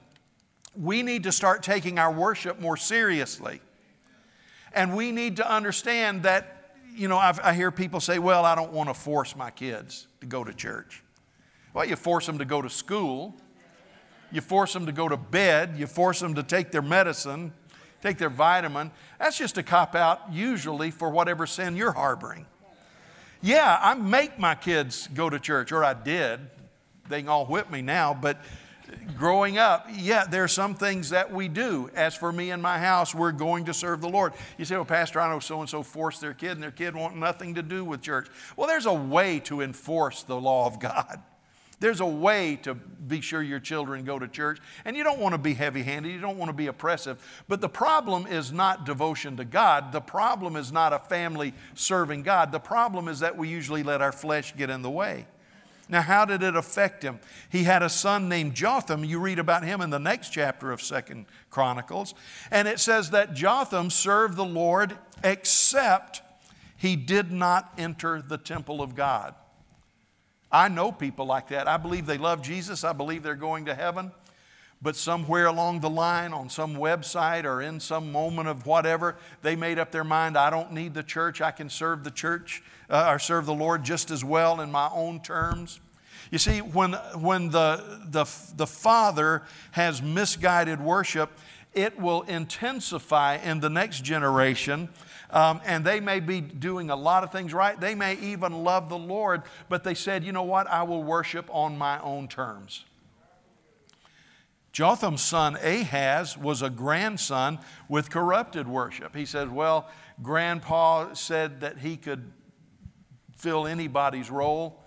We 0.76 1.02
need 1.02 1.24
to 1.24 1.32
start 1.32 1.64
taking 1.64 1.98
our 1.98 2.12
worship 2.12 2.60
more 2.60 2.76
seriously. 2.76 3.60
And 4.74 4.96
we 4.96 5.12
need 5.12 5.36
to 5.36 5.50
understand 5.50 6.22
that, 6.22 6.74
you 6.94 7.08
know, 7.08 7.18
I've, 7.18 7.40
i 7.40 7.52
hear 7.52 7.70
people 7.70 8.00
say, 8.00 8.18
well, 8.18 8.44
I 8.44 8.54
don't 8.54 8.72
want 8.72 8.88
to 8.88 8.94
force 8.94 9.36
my 9.36 9.50
kids 9.50 10.06
to 10.20 10.26
go 10.26 10.44
to 10.44 10.52
church. 10.52 11.02
Well, 11.74 11.84
you 11.84 11.96
force 11.96 12.26
them 12.26 12.38
to 12.38 12.44
go 12.44 12.60
to 12.62 12.70
school, 12.70 13.34
you 14.30 14.40
force 14.40 14.72
them 14.72 14.86
to 14.86 14.92
go 14.92 15.08
to 15.08 15.16
bed, 15.16 15.74
you 15.76 15.86
force 15.86 16.20
them 16.20 16.34
to 16.34 16.42
take 16.42 16.70
their 16.70 16.82
medicine, 16.82 17.52
take 18.02 18.18
their 18.18 18.30
vitamin. 18.30 18.90
That's 19.18 19.38
just 19.38 19.56
a 19.58 19.62
cop 19.62 19.94
out, 19.94 20.32
usually, 20.32 20.90
for 20.90 21.10
whatever 21.10 21.46
sin 21.46 21.76
you're 21.76 21.92
harboring. 21.92 22.46
Yeah, 23.40 23.78
I 23.80 23.94
make 23.94 24.38
my 24.38 24.54
kids 24.54 25.08
go 25.08 25.28
to 25.28 25.38
church, 25.38 25.72
or 25.72 25.84
I 25.84 25.94
did. 25.94 26.40
They 27.08 27.20
can 27.20 27.28
all 27.28 27.46
whip 27.46 27.70
me 27.70 27.82
now, 27.82 28.14
but 28.14 28.40
growing 29.16 29.58
up, 29.58 29.88
yeah, 29.92 30.24
there 30.24 30.44
are 30.44 30.48
some 30.48 30.74
things 30.74 31.10
that 31.10 31.30
we 31.30 31.48
do. 31.48 31.90
As 31.94 32.14
for 32.14 32.32
me 32.32 32.50
and 32.50 32.62
my 32.62 32.78
house, 32.78 33.14
we're 33.14 33.32
going 33.32 33.66
to 33.66 33.74
serve 33.74 34.00
the 34.00 34.08
Lord. 34.08 34.32
You 34.58 34.64
say, 34.64 34.76
well, 34.76 34.84
Pastor, 34.84 35.20
I 35.20 35.30
know 35.30 35.40
so 35.40 35.60
and 35.60 35.68
so 35.68 35.82
forced 35.82 36.20
their 36.20 36.34
kid, 36.34 36.52
and 36.52 36.62
their 36.62 36.70
kid 36.70 36.94
want 36.94 37.16
nothing 37.16 37.54
to 37.54 37.62
do 37.62 37.84
with 37.84 38.02
church. 38.02 38.28
Well, 38.56 38.66
there's 38.66 38.86
a 38.86 38.94
way 38.94 39.40
to 39.40 39.60
enforce 39.60 40.22
the 40.22 40.40
law 40.40 40.66
of 40.66 40.80
God. 40.80 41.22
There's 41.82 42.00
a 42.00 42.06
way 42.06 42.56
to 42.62 42.74
be 42.74 43.20
sure 43.20 43.42
your 43.42 43.58
children 43.58 44.04
go 44.04 44.16
to 44.16 44.28
church. 44.28 44.60
And 44.84 44.96
you 44.96 45.02
don't 45.02 45.18
want 45.18 45.34
to 45.34 45.38
be 45.38 45.52
heavy 45.52 45.82
handed, 45.82 46.12
you 46.12 46.20
don't 46.20 46.38
want 46.38 46.48
to 46.48 46.56
be 46.56 46.68
oppressive. 46.68 47.44
But 47.48 47.60
the 47.60 47.68
problem 47.68 48.28
is 48.28 48.52
not 48.52 48.86
devotion 48.86 49.36
to 49.38 49.44
God. 49.44 49.90
The 49.90 50.00
problem 50.00 50.54
is 50.54 50.70
not 50.70 50.92
a 50.92 51.00
family 51.00 51.54
serving 51.74 52.22
God. 52.22 52.52
The 52.52 52.60
problem 52.60 53.08
is 53.08 53.18
that 53.18 53.36
we 53.36 53.48
usually 53.48 53.82
let 53.82 54.00
our 54.00 54.12
flesh 54.12 54.54
get 54.56 54.70
in 54.70 54.82
the 54.82 54.90
way. 54.90 55.26
Now, 55.92 56.00
how 56.00 56.24
did 56.24 56.42
it 56.42 56.56
affect 56.56 57.02
him? 57.02 57.20
He 57.50 57.64
had 57.64 57.82
a 57.82 57.90
son 57.90 58.26
named 58.26 58.54
Jotham. 58.54 59.04
You 59.04 59.20
read 59.20 59.38
about 59.38 59.62
him 59.62 59.82
in 59.82 59.90
the 59.90 59.98
next 59.98 60.30
chapter 60.30 60.72
of 60.72 60.80
Second 60.80 61.26
Chronicles. 61.50 62.14
And 62.50 62.66
it 62.66 62.80
says 62.80 63.10
that 63.10 63.34
Jotham 63.34 63.90
served 63.90 64.36
the 64.36 64.44
Lord 64.44 64.96
except 65.22 66.22
he 66.78 66.96
did 66.96 67.30
not 67.30 67.74
enter 67.76 68.22
the 68.22 68.38
temple 68.38 68.80
of 68.80 68.94
God. 68.94 69.34
I 70.50 70.68
know 70.68 70.92
people 70.92 71.26
like 71.26 71.48
that. 71.48 71.68
I 71.68 71.76
believe 71.76 72.06
they 72.06 72.16
love 72.16 72.40
Jesus. 72.40 72.84
I 72.84 72.94
believe 72.94 73.22
they're 73.22 73.34
going 73.34 73.66
to 73.66 73.74
heaven. 73.74 74.12
But 74.80 74.96
somewhere 74.96 75.46
along 75.46 75.80
the 75.80 75.90
line, 75.90 76.32
on 76.32 76.48
some 76.48 76.74
website 76.74 77.44
or 77.44 77.60
in 77.60 77.78
some 77.78 78.10
moment 78.10 78.48
of 78.48 78.66
whatever, 78.66 79.16
they 79.42 79.54
made 79.54 79.78
up 79.78 79.92
their 79.92 80.04
mind 80.04 80.38
I 80.38 80.48
don't 80.48 80.72
need 80.72 80.94
the 80.94 81.04
church. 81.04 81.42
I 81.42 81.52
can 81.52 81.68
serve 81.68 82.02
the 82.02 82.10
church 82.10 82.62
uh, 82.90 83.06
or 83.08 83.20
serve 83.20 83.46
the 83.46 83.54
Lord 83.54 83.84
just 83.84 84.10
as 84.10 84.24
well 84.24 84.60
in 84.60 84.72
my 84.72 84.88
own 84.92 85.20
terms. 85.20 85.80
You 86.32 86.38
see, 86.38 86.58
when, 86.58 86.94
when 87.14 87.50
the, 87.50 88.00
the, 88.06 88.24
the 88.56 88.66
Father 88.66 89.42
has 89.70 90.02
misguided 90.02 90.80
worship, 90.80 91.30
it 91.72 92.00
will 92.00 92.22
intensify 92.22 93.36
in 93.36 93.60
the 93.60 93.70
next 93.70 94.02
generation 94.02 94.88
um, 95.32 95.62
and 95.64 95.84
they 95.84 95.98
may 95.98 96.20
be 96.20 96.40
doing 96.42 96.90
a 96.90 96.96
lot 96.96 97.24
of 97.24 97.32
things 97.32 97.54
right. 97.54 97.80
They 97.80 97.94
may 97.94 98.14
even 98.18 98.64
love 98.64 98.90
the 98.90 98.98
Lord, 98.98 99.42
but 99.68 99.82
they 99.82 99.94
said, 99.94 100.24
you 100.24 100.32
know 100.32 100.42
what? 100.42 100.66
I 100.66 100.82
will 100.82 101.02
worship 101.02 101.48
on 101.50 101.78
my 101.78 101.98
own 102.00 102.28
terms. 102.28 102.84
Jotham's 104.72 105.22
son 105.22 105.56
Ahaz 105.56 106.36
was 106.36 106.62
a 106.62 106.70
grandson 106.70 107.58
with 107.88 108.10
corrupted 108.10 108.66
worship. 108.66 109.14
He 109.14 109.26
said, 109.26 109.52
Well, 109.52 109.86
grandpa 110.22 111.12
said 111.12 111.60
that 111.60 111.78
he 111.78 111.98
could 111.98 112.32
fill 113.36 113.66
anybody's 113.66 114.30
role. 114.30 114.81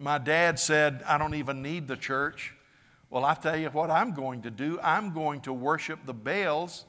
My 0.00 0.16
dad 0.16 0.58
said, 0.58 1.02
I 1.06 1.18
don't 1.18 1.34
even 1.34 1.60
need 1.60 1.86
the 1.86 1.96
church. 1.96 2.54
Well, 3.10 3.22
I 3.22 3.34
tell 3.34 3.56
you 3.56 3.68
what 3.68 3.90
I'm 3.90 4.14
going 4.14 4.40
to 4.42 4.50
do. 4.50 4.80
I'm 4.82 5.12
going 5.12 5.42
to 5.42 5.52
worship 5.52 6.00
the 6.06 6.14
Baals 6.14 6.86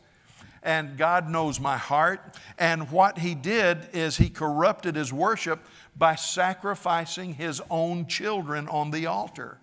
and 0.64 0.98
God 0.98 1.30
knows 1.30 1.60
my 1.60 1.76
heart. 1.76 2.38
And 2.58 2.90
what 2.90 3.18
he 3.18 3.36
did 3.36 3.90
is 3.92 4.16
he 4.16 4.30
corrupted 4.30 4.96
his 4.96 5.12
worship 5.12 5.60
by 5.98 6.16
sacrificing 6.16 7.34
his 7.34 7.62
own 7.70 8.06
children 8.06 8.70
on 8.70 8.92
the 8.92 9.08
altar. 9.08 9.58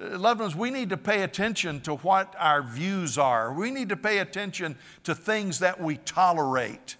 Loved 0.00 0.40
ones, 0.40 0.56
we 0.56 0.70
need 0.70 0.90
to 0.90 0.96
pay 0.96 1.22
attention 1.22 1.80
to 1.82 1.94
what 1.96 2.34
our 2.36 2.62
views 2.62 3.16
are. 3.16 3.52
We 3.52 3.70
need 3.70 3.90
to 3.90 3.96
pay 3.96 4.18
attention 4.18 4.76
to 5.04 5.14
things 5.14 5.60
that 5.60 5.80
we 5.80 5.98
tolerate. 5.98 6.96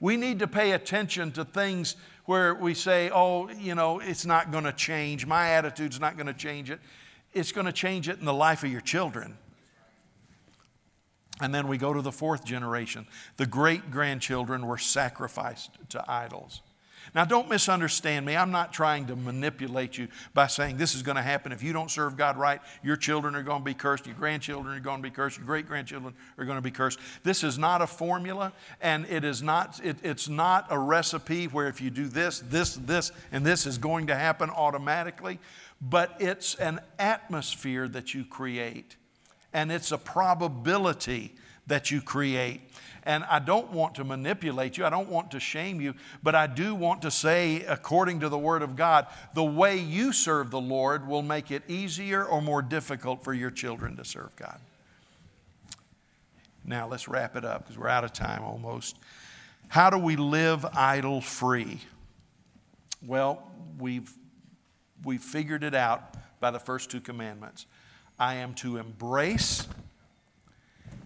We 0.00 0.16
need 0.16 0.38
to 0.38 0.46
pay 0.46 0.72
attention 0.72 1.32
to 1.32 1.44
things 1.44 1.96
where 2.24 2.54
we 2.54 2.74
say, 2.74 3.10
oh, 3.12 3.50
you 3.50 3.74
know, 3.74 4.00
it's 4.00 4.24
not 4.24 4.50
going 4.50 4.64
to 4.64 4.72
change. 4.72 5.26
My 5.26 5.50
attitude's 5.50 6.00
not 6.00 6.16
going 6.16 6.26
to 6.26 6.34
change 6.34 6.70
it. 6.70 6.80
It's 7.32 7.52
going 7.52 7.66
to 7.66 7.72
change 7.72 8.08
it 8.08 8.18
in 8.18 8.24
the 8.24 8.34
life 8.34 8.62
of 8.64 8.70
your 8.70 8.80
children. 8.80 9.36
And 11.40 11.54
then 11.54 11.66
we 11.66 11.78
go 11.78 11.92
to 11.92 12.00
the 12.00 12.12
fourth 12.12 12.44
generation. 12.44 13.06
The 13.36 13.46
great 13.46 13.90
grandchildren 13.90 14.66
were 14.66 14.78
sacrificed 14.78 15.70
to 15.90 16.04
idols. 16.10 16.62
Now, 17.14 17.24
don't 17.24 17.48
misunderstand 17.48 18.24
me. 18.24 18.36
I'm 18.36 18.50
not 18.52 18.72
trying 18.72 19.06
to 19.06 19.16
manipulate 19.16 19.98
you 19.98 20.08
by 20.32 20.46
saying 20.46 20.76
this 20.76 20.94
is 20.94 21.02
going 21.02 21.16
to 21.16 21.22
happen. 21.22 21.50
If 21.50 21.62
you 21.62 21.72
don't 21.72 21.90
serve 21.90 22.16
God 22.16 22.36
right, 22.36 22.60
your 22.82 22.96
children 22.96 23.34
are 23.34 23.42
going 23.42 23.60
to 23.60 23.64
be 23.64 23.74
cursed, 23.74 24.06
your 24.06 24.14
grandchildren 24.14 24.76
are 24.76 24.80
going 24.80 24.98
to 24.98 25.02
be 25.02 25.14
cursed, 25.14 25.38
your 25.38 25.46
great 25.46 25.66
grandchildren 25.66 26.14
are 26.38 26.44
going 26.44 26.58
to 26.58 26.62
be 26.62 26.70
cursed. 26.70 26.98
This 27.22 27.42
is 27.42 27.58
not 27.58 27.82
a 27.82 27.86
formula, 27.86 28.52
and 28.80 29.06
it 29.06 29.24
is 29.24 29.42
not, 29.42 29.80
it, 29.84 29.96
it's 30.02 30.28
not 30.28 30.66
a 30.70 30.78
recipe 30.78 31.46
where 31.46 31.68
if 31.68 31.80
you 31.80 31.90
do 31.90 32.08
this, 32.08 32.40
this, 32.40 32.76
this, 32.76 33.12
and 33.32 33.44
this 33.44 33.66
is 33.66 33.78
going 33.78 34.06
to 34.06 34.14
happen 34.14 34.50
automatically, 34.50 35.38
but 35.80 36.16
it's 36.20 36.54
an 36.56 36.80
atmosphere 36.98 37.88
that 37.88 38.14
you 38.14 38.24
create 38.24 38.96
and 39.54 39.70
it's 39.70 39.92
a 39.92 39.98
probability 39.98 41.32
that 41.66 41.90
you 41.90 42.02
create. 42.02 42.60
And 43.04 43.22
I 43.24 43.38
don't 43.38 43.70
want 43.70 43.96
to 43.96 44.04
manipulate 44.04 44.78
you, 44.78 44.86
I 44.86 44.90
don't 44.90 45.10
want 45.10 45.30
to 45.32 45.40
shame 45.40 45.80
you, 45.80 45.94
but 46.22 46.34
I 46.34 46.46
do 46.46 46.74
want 46.74 47.02
to 47.02 47.10
say, 47.10 47.62
according 47.62 48.20
to 48.20 48.30
the 48.30 48.38
Word 48.38 48.62
of 48.62 48.76
God, 48.76 49.06
the 49.34 49.44
way 49.44 49.76
you 49.76 50.12
serve 50.12 50.50
the 50.50 50.60
Lord 50.60 51.06
will 51.06 51.22
make 51.22 51.50
it 51.50 51.62
easier 51.68 52.24
or 52.24 52.40
more 52.40 52.62
difficult 52.62 53.22
for 53.22 53.34
your 53.34 53.50
children 53.50 53.96
to 53.96 54.04
serve 54.04 54.34
God. 54.36 54.58
Now, 56.64 56.88
let's 56.88 57.08
wrap 57.08 57.36
it 57.36 57.44
up 57.44 57.64
because 57.64 57.76
we're 57.76 57.88
out 57.88 58.04
of 58.04 58.14
time 58.14 58.42
almost. 58.42 58.96
How 59.68 59.90
do 59.90 59.98
we 59.98 60.16
live 60.16 60.64
idol 60.72 61.20
free? 61.20 61.80
Well, 63.06 63.50
we've, 63.78 64.10
we've 65.04 65.22
figured 65.22 65.62
it 65.62 65.74
out 65.74 66.14
by 66.40 66.50
the 66.50 66.58
first 66.58 66.90
two 66.90 67.00
commandments. 67.00 67.66
I 68.18 68.36
am 68.36 68.54
to 68.54 68.78
embrace, 68.78 69.68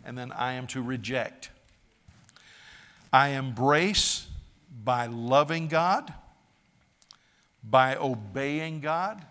and 0.05 0.17
then 0.17 0.31
I 0.31 0.53
am 0.53 0.69
to 0.69 0.83
reject. 0.83 1.51
I 3.13 3.31
embrace 3.31 4.27
by 4.85 5.07
loving 5.07 5.69
God, 5.69 6.13
by 7.63 7.97
obeying 7.97 8.81
God, 8.81 9.25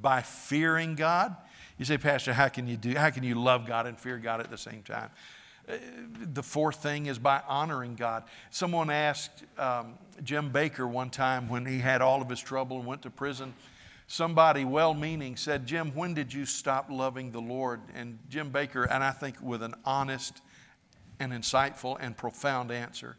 by 0.00 0.22
fearing 0.22 0.94
God. 0.94 1.36
You 1.78 1.84
say, 1.84 1.98
Pastor, 1.98 2.32
how 2.32 2.48
can 2.48 2.66
you 2.66 2.76
do? 2.76 2.94
How 2.94 3.10
can 3.10 3.22
you 3.22 3.34
love 3.34 3.66
God 3.66 3.86
and 3.86 3.98
fear 3.98 4.18
God 4.18 4.40
at 4.40 4.50
the 4.50 4.58
same 4.58 4.82
time? 4.82 5.10
Uh, 5.68 5.74
the 6.32 6.42
fourth 6.42 6.82
thing 6.82 7.06
is 7.06 7.18
by 7.18 7.42
honoring 7.46 7.94
God. 7.94 8.24
Someone 8.50 8.90
asked 8.90 9.44
um, 9.58 9.94
Jim 10.22 10.50
Bakker 10.50 10.88
one 10.88 11.10
time 11.10 11.48
when 11.48 11.66
he 11.66 11.78
had 11.78 12.02
all 12.02 12.22
of 12.22 12.28
his 12.28 12.40
trouble 12.40 12.78
and 12.78 12.86
went 12.86 13.02
to 13.02 13.10
prison 13.10 13.54
somebody 14.10 14.64
well 14.64 14.92
meaning 14.92 15.36
said, 15.36 15.64
Jim, 15.64 15.92
when 15.94 16.14
did 16.14 16.34
you 16.34 16.44
stop 16.44 16.90
loving 16.90 17.30
the 17.30 17.40
Lord? 17.40 17.80
And 17.94 18.18
Jim 18.28 18.50
Bakker, 18.50 18.84
and 18.90 19.04
I 19.04 19.12
think 19.12 19.36
with 19.40 19.62
an 19.62 19.74
honest 19.84 20.42
and 21.20 21.32
insightful 21.32 21.96
and 22.00 22.16
profound 22.16 22.72
answer, 22.72 23.16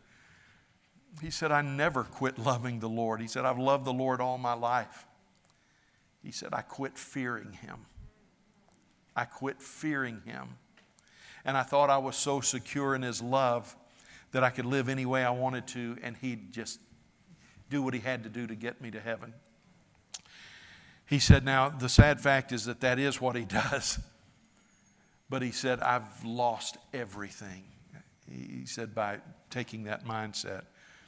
he 1.21 1.29
said, 1.29 1.51
I 1.51 1.61
never 1.61 2.03
quit 2.03 2.37
loving 2.37 2.79
the 2.79 2.89
Lord. 2.89 3.21
He 3.21 3.27
said, 3.27 3.45
I've 3.45 3.59
loved 3.59 3.85
the 3.85 3.93
Lord 3.93 4.19
all 4.21 4.37
my 4.37 4.53
life. 4.53 5.05
He 6.23 6.31
said, 6.31 6.49
I 6.53 6.61
quit 6.61 6.97
fearing 6.97 7.53
him. 7.53 7.85
I 9.15 9.25
quit 9.25 9.61
fearing 9.61 10.21
him. 10.25 10.57
And 11.43 11.57
I 11.57 11.63
thought 11.63 11.89
I 11.89 11.97
was 11.97 12.15
so 12.15 12.39
secure 12.41 12.95
in 12.95 13.01
his 13.01 13.21
love 13.21 13.75
that 14.31 14.43
I 14.43 14.49
could 14.49 14.65
live 14.65 14.87
any 14.87 15.05
way 15.05 15.25
I 15.25 15.31
wanted 15.31 15.67
to, 15.67 15.97
and 16.01 16.15
he'd 16.15 16.53
just 16.53 16.79
do 17.69 17.81
what 17.81 17.93
he 17.93 17.99
had 17.99 18.23
to 18.23 18.29
do 18.29 18.47
to 18.47 18.55
get 18.55 18.79
me 18.81 18.91
to 18.91 18.99
heaven. 18.99 19.33
He 21.05 21.19
said, 21.19 21.43
Now, 21.43 21.69
the 21.69 21.89
sad 21.89 22.21
fact 22.21 22.51
is 22.53 22.65
that 22.65 22.79
that 22.81 22.97
is 22.99 23.19
what 23.19 23.35
he 23.35 23.43
does. 23.45 23.99
But 25.29 25.41
he 25.41 25.51
said, 25.51 25.81
I've 25.81 26.23
lost 26.23 26.77
everything. 26.93 27.63
He 28.31 28.65
said, 28.65 28.95
by 28.95 29.19
taking 29.49 29.83
that 29.83 30.05
mindset. 30.05 30.63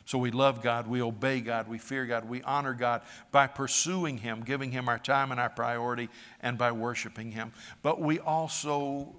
So 0.06 0.18
we 0.18 0.32
love 0.32 0.62
God, 0.62 0.88
we 0.88 1.02
obey 1.02 1.40
God, 1.40 1.70
we 1.70 1.78
fear 1.78 2.06
God, 2.06 2.28
we 2.28 2.42
honor 2.42 2.74
God 2.74 3.04
by 3.32 3.48
pursuing 3.48 4.18
Him, 4.18 4.44
giving 4.44 4.72
Him 4.72 4.90
our 4.90 5.00
time 5.00 5.32
and 5.32 5.40
our 5.40 5.50
priority, 5.50 6.10
and 6.42 6.58
by 6.58 6.74
worshiping 6.74 7.32
Him. 7.32 7.54
But 7.82 8.02
we 8.02 8.20
also 8.20 9.16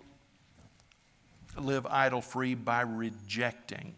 live 1.59 1.87
idol 1.87 2.21
free 2.21 2.55
by 2.55 2.83
rejecting. 2.83 3.95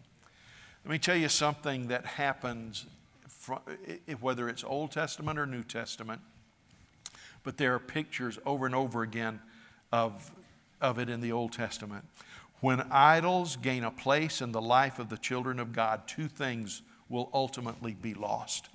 Let 0.85 0.91
me 0.91 0.99
tell 0.99 1.17
you 1.17 1.27
something 1.27 1.89
that 1.89 2.05
happens, 2.05 2.85
whether 4.21 4.47
it's 4.47 4.63
Old 4.63 4.91
Testament 4.91 5.37
or 5.37 5.45
New 5.45 5.63
Testament, 5.63 6.21
but 7.43 7.57
there 7.57 7.73
are 7.73 7.79
pictures 7.79 8.39
over 8.45 8.65
and 8.65 8.75
over 8.75 9.03
again 9.03 9.41
of, 9.91 10.31
of 10.79 10.99
it 10.99 11.09
in 11.09 11.19
the 11.19 11.33
Old 11.33 11.51
Testament. 11.51 12.05
When 12.59 12.81
idols 12.91 13.55
gain 13.55 13.83
a 13.83 13.91
place 13.91 14.41
in 14.41 14.51
the 14.51 14.61
life 14.61 14.99
of 14.99 15.09
the 15.09 15.17
children 15.17 15.59
of 15.59 15.73
God, 15.73 16.07
two 16.07 16.27
things 16.27 16.81
will 17.09 17.29
ultimately 17.33 17.93
be 17.93 18.13
lost. 18.13 18.69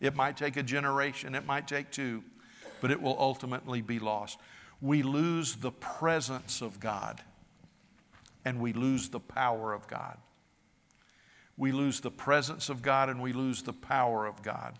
It 0.00 0.14
might 0.14 0.36
take 0.36 0.56
a 0.56 0.62
generation, 0.62 1.34
it 1.34 1.46
might 1.46 1.68
take 1.68 1.90
two, 1.90 2.24
but 2.80 2.90
it 2.90 3.00
will 3.00 3.16
ultimately 3.18 3.80
be 3.80 3.98
lost. 3.98 4.38
We 4.80 5.02
lose 5.02 5.56
the 5.56 5.70
presence 5.70 6.60
of 6.60 6.80
God 6.80 7.22
and 8.44 8.60
we 8.60 8.72
lose 8.72 9.08
the 9.08 9.20
power 9.20 9.72
of 9.72 9.88
God. 9.88 10.18
We 11.56 11.72
lose 11.72 12.00
the 12.00 12.10
presence 12.10 12.68
of 12.68 12.82
God 12.82 13.08
and 13.08 13.22
we 13.22 13.32
lose 13.32 13.62
the 13.62 13.72
power 13.72 14.26
of 14.26 14.42
God. 14.42 14.78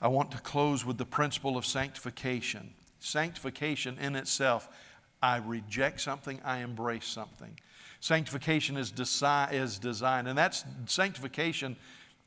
I 0.00 0.08
want 0.08 0.30
to 0.32 0.38
close 0.38 0.84
with 0.84 0.98
the 0.98 1.04
principle 1.04 1.56
of 1.56 1.66
sanctification. 1.66 2.74
Sanctification 2.98 3.98
in 3.98 4.16
itself 4.16 4.68
I 5.24 5.38
reject 5.38 6.02
something, 6.02 6.38
I 6.44 6.58
embrace 6.58 7.06
something. 7.06 7.58
Sanctification 8.00 8.76
is, 8.76 8.92
desi- 8.92 9.54
is 9.54 9.78
designed, 9.78 10.28
and 10.28 10.36
that's 10.36 10.66
sanctification. 10.84 11.76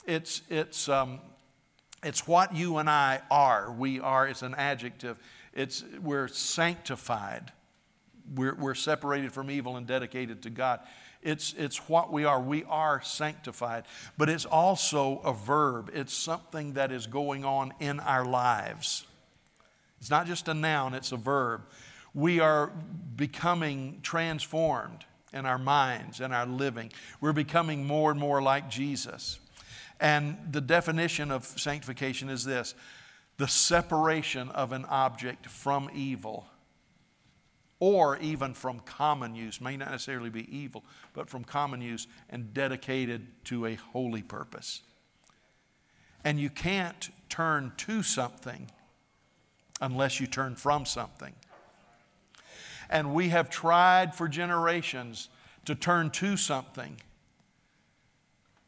It's, 0.08 0.42
it's, 0.50 0.90
um, 0.90 1.20
it's 2.04 2.28
what 2.28 2.56
you 2.56 2.78
and 2.78 2.90
I 2.90 3.22
are. 3.30 3.72
We 3.72 4.00
are, 4.00 4.28
it's 4.28 4.42
an 4.42 4.56
adjective. 4.56 5.20
It's, 5.54 5.84
we're 6.02 6.28
sanctified. 6.28 7.52
We're, 8.34 8.56
we're 8.56 8.74
separated 8.74 9.32
from 9.32 9.52
evil 9.52 9.78
and 9.78 9.86
dedicated 9.86 10.42
to 10.42 10.50
God. 10.50 10.80
It's, 11.22 11.54
it's 11.56 11.88
what 11.88 12.12
we 12.12 12.26
are. 12.26 12.42
We 12.42 12.64
are 12.64 13.04
sanctified. 13.04 13.84
But 14.18 14.30
it's 14.30 14.46
also 14.46 15.22
a 15.24 15.34
verb, 15.34 15.92
it's 15.94 16.14
something 16.14 16.74
that 16.74 16.92
is 16.92 17.06
going 17.06 17.46
on 17.46 17.76
in 17.80 18.00
our 18.00 18.26
lives. 18.26 19.06
It's 20.00 20.10
not 20.10 20.26
just 20.26 20.48
a 20.48 20.56
noun, 20.56 20.96
it's 20.96 21.12
a 21.12 21.18
verb 21.18 21.62
we 22.18 22.40
are 22.40 22.72
becoming 23.16 24.00
transformed 24.02 25.06
in 25.32 25.46
our 25.46 25.60
minds 25.60 26.20
and 26.20 26.34
our 26.34 26.48
living. 26.48 26.92
We're 27.22 27.32
becoming 27.32 27.86
more 27.86 28.10
and 28.10 28.20
more 28.20 28.42
like 28.42 28.72
Jesus. 28.72 29.38
And 30.00 30.36
the 30.50 30.60
definition 30.60 31.30
of 31.30 31.46
sanctification 31.46 32.28
is 32.28 32.44
this 32.44 32.74
the 33.38 33.48
separation 33.48 34.50
of 34.50 34.72
an 34.72 34.86
object 34.86 35.46
from 35.46 35.92
evil 35.94 36.48
or 37.80 38.18
even 38.18 38.56
from 38.56 38.80
common 38.80 39.36
use, 39.36 39.62
may 39.62 39.78
not 39.78 39.92
necessarily 39.92 40.32
be 40.32 40.58
evil, 40.58 40.84
but 41.14 41.30
from 41.30 41.44
common 41.44 41.82
use 41.82 42.08
and 42.32 42.52
dedicated 42.52 43.28
to 43.44 43.68
a 43.68 43.76
holy 43.76 44.24
purpose. 44.24 44.82
And 46.24 46.40
you 46.40 46.50
can't 46.50 47.12
turn 47.30 47.74
to 47.78 48.02
something 48.02 48.72
unless 49.80 50.20
you 50.20 50.26
turn 50.26 50.56
from 50.56 50.88
something. 50.88 51.36
And 52.90 53.14
we 53.14 53.30
have 53.30 53.50
tried 53.50 54.16
for 54.16 54.28
generations 54.28 55.30
to 55.66 55.76
turn 55.76 56.10
to 56.12 56.38
something 56.38 56.98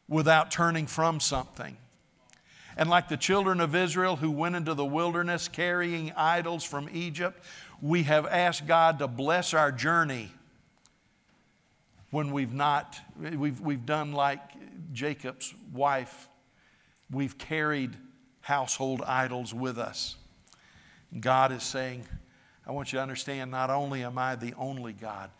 without 0.08 0.50
turning 0.50 0.86
from 0.86 1.20
something. 1.20 1.76
And 2.76 2.88
like 2.88 3.08
the 3.08 3.16
children 3.16 3.60
of 3.60 3.74
Israel 3.74 4.16
who 4.16 4.30
went 4.30 4.56
into 4.56 4.74
the 4.74 4.84
wilderness 4.84 5.48
carrying 5.48 6.12
idols 6.16 6.64
from 6.64 6.88
Egypt, 6.92 7.42
we 7.80 8.04
have 8.04 8.26
asked 8.26 8.66
God 8.66 8.98
to 8.98 9.08
bless 9.08 9.54
our 9.54 9.72
journey 9.72 10.32
when 12.10 12.32
we've 12.32 12.52
not, 12.52 12.98
we've, 13.18 13.60
we've 13.60 13.86
done 13.86 14.12
like 14.12 14.40
Jacob's 14.92 15.54
wife, 15.72 16.28
we've 17.10 17.38
carried 17.38 17.96
household 18.40 19.02
idols 19.02 19.54
with 19.54 19.78
us. 19.78 20.16
God 21.18 21.52
is 21.52 21.62
saying, 21.62 22.04
I 22.66 22.72
want 22.72 22.92
you 22.92 22.98
to 22.98 23.02
understand 23.02 23.50
not 23.50 23.70
only 23.70 24.04
am 24.04 24.18
I 24.18 24.36
the 24.36 24.54
only 24.56 24.92
God, 24.92 25.30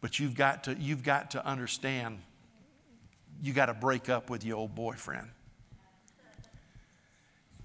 but 0.00 0.18
you've 0.18 0.34
got 0.34 0.64
to, 0.64 0.74
you've 0.74 1.02
got 1.02 1.30
to 1.32 1.46
understand 1.46 2.20
you 3.42 3.52
got 3.52 3.66
to 3.66 3.74
break 3.74 4.08
up 4.08 4.30
with 4.30 4.44
your 4.44 4.56
old 4.56 4.74
boyfriend. 4.74 5.28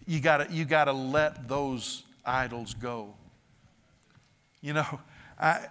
You 0.05 0.19
got 0.19 0.51
you 0.51 0.65
to 0.65 0.91
let 0.91 1.47
those 1.47 2.03
idols 2.25 2.73
go. 2.73 3.13
You 4.61 4.73
know, 4.73 4.99
I, 5.39 5.67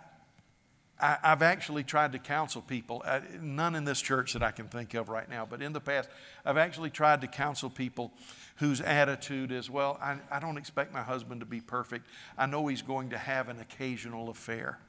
I, 1.00 1.18
have 1.22 1.42
actually 1.42 1.84
tried 1.84 2.12
to 2.12 2.18
counsel 2.18 2.60
people, 2.60 3.02
uh, 3.04 3.20
none 3.40 3.74
in 3.76 3.84
this 3.84 4.00
church 4.00 4.32
that 4.32 4.42
I 4.42 4.50
can 4.50 4.66
think 4.66 4.94
of 4.94 5.08
right 5.08 5.28
now, 5.28 5.46
but 5.46 5.62
in 5.62 5.72
the 5.72 5.80
past, 5.80 6.08
I've 6.44 6.56
actually 6.56 6.90
tried 6.90 7.20
to 7.20 7.28
counsel 7.28 7.70
people 7.70 8.12
whose 8.56 8.80
attitude 8.80 9.52
is, 9.52 9.70
well, 9.70 9.98
I, 10.02 10.16
I 10.30 10.40
don't 10.40 10.56
expect 10.56 10.92
my 10.92 11.02
husband 11.02 11.40
to 11.40 11.46
be 11.46 11.60
perfect. 11.60 12.06
I 12.36 12.46
know 12.46 12.66
he's 12.66 12.82
going 12.82 13.10
to 13.10 13.18
have 13.18 13.48
an 13.48 13.60
occasional 13.60 14.28
affair. 14.28 14.80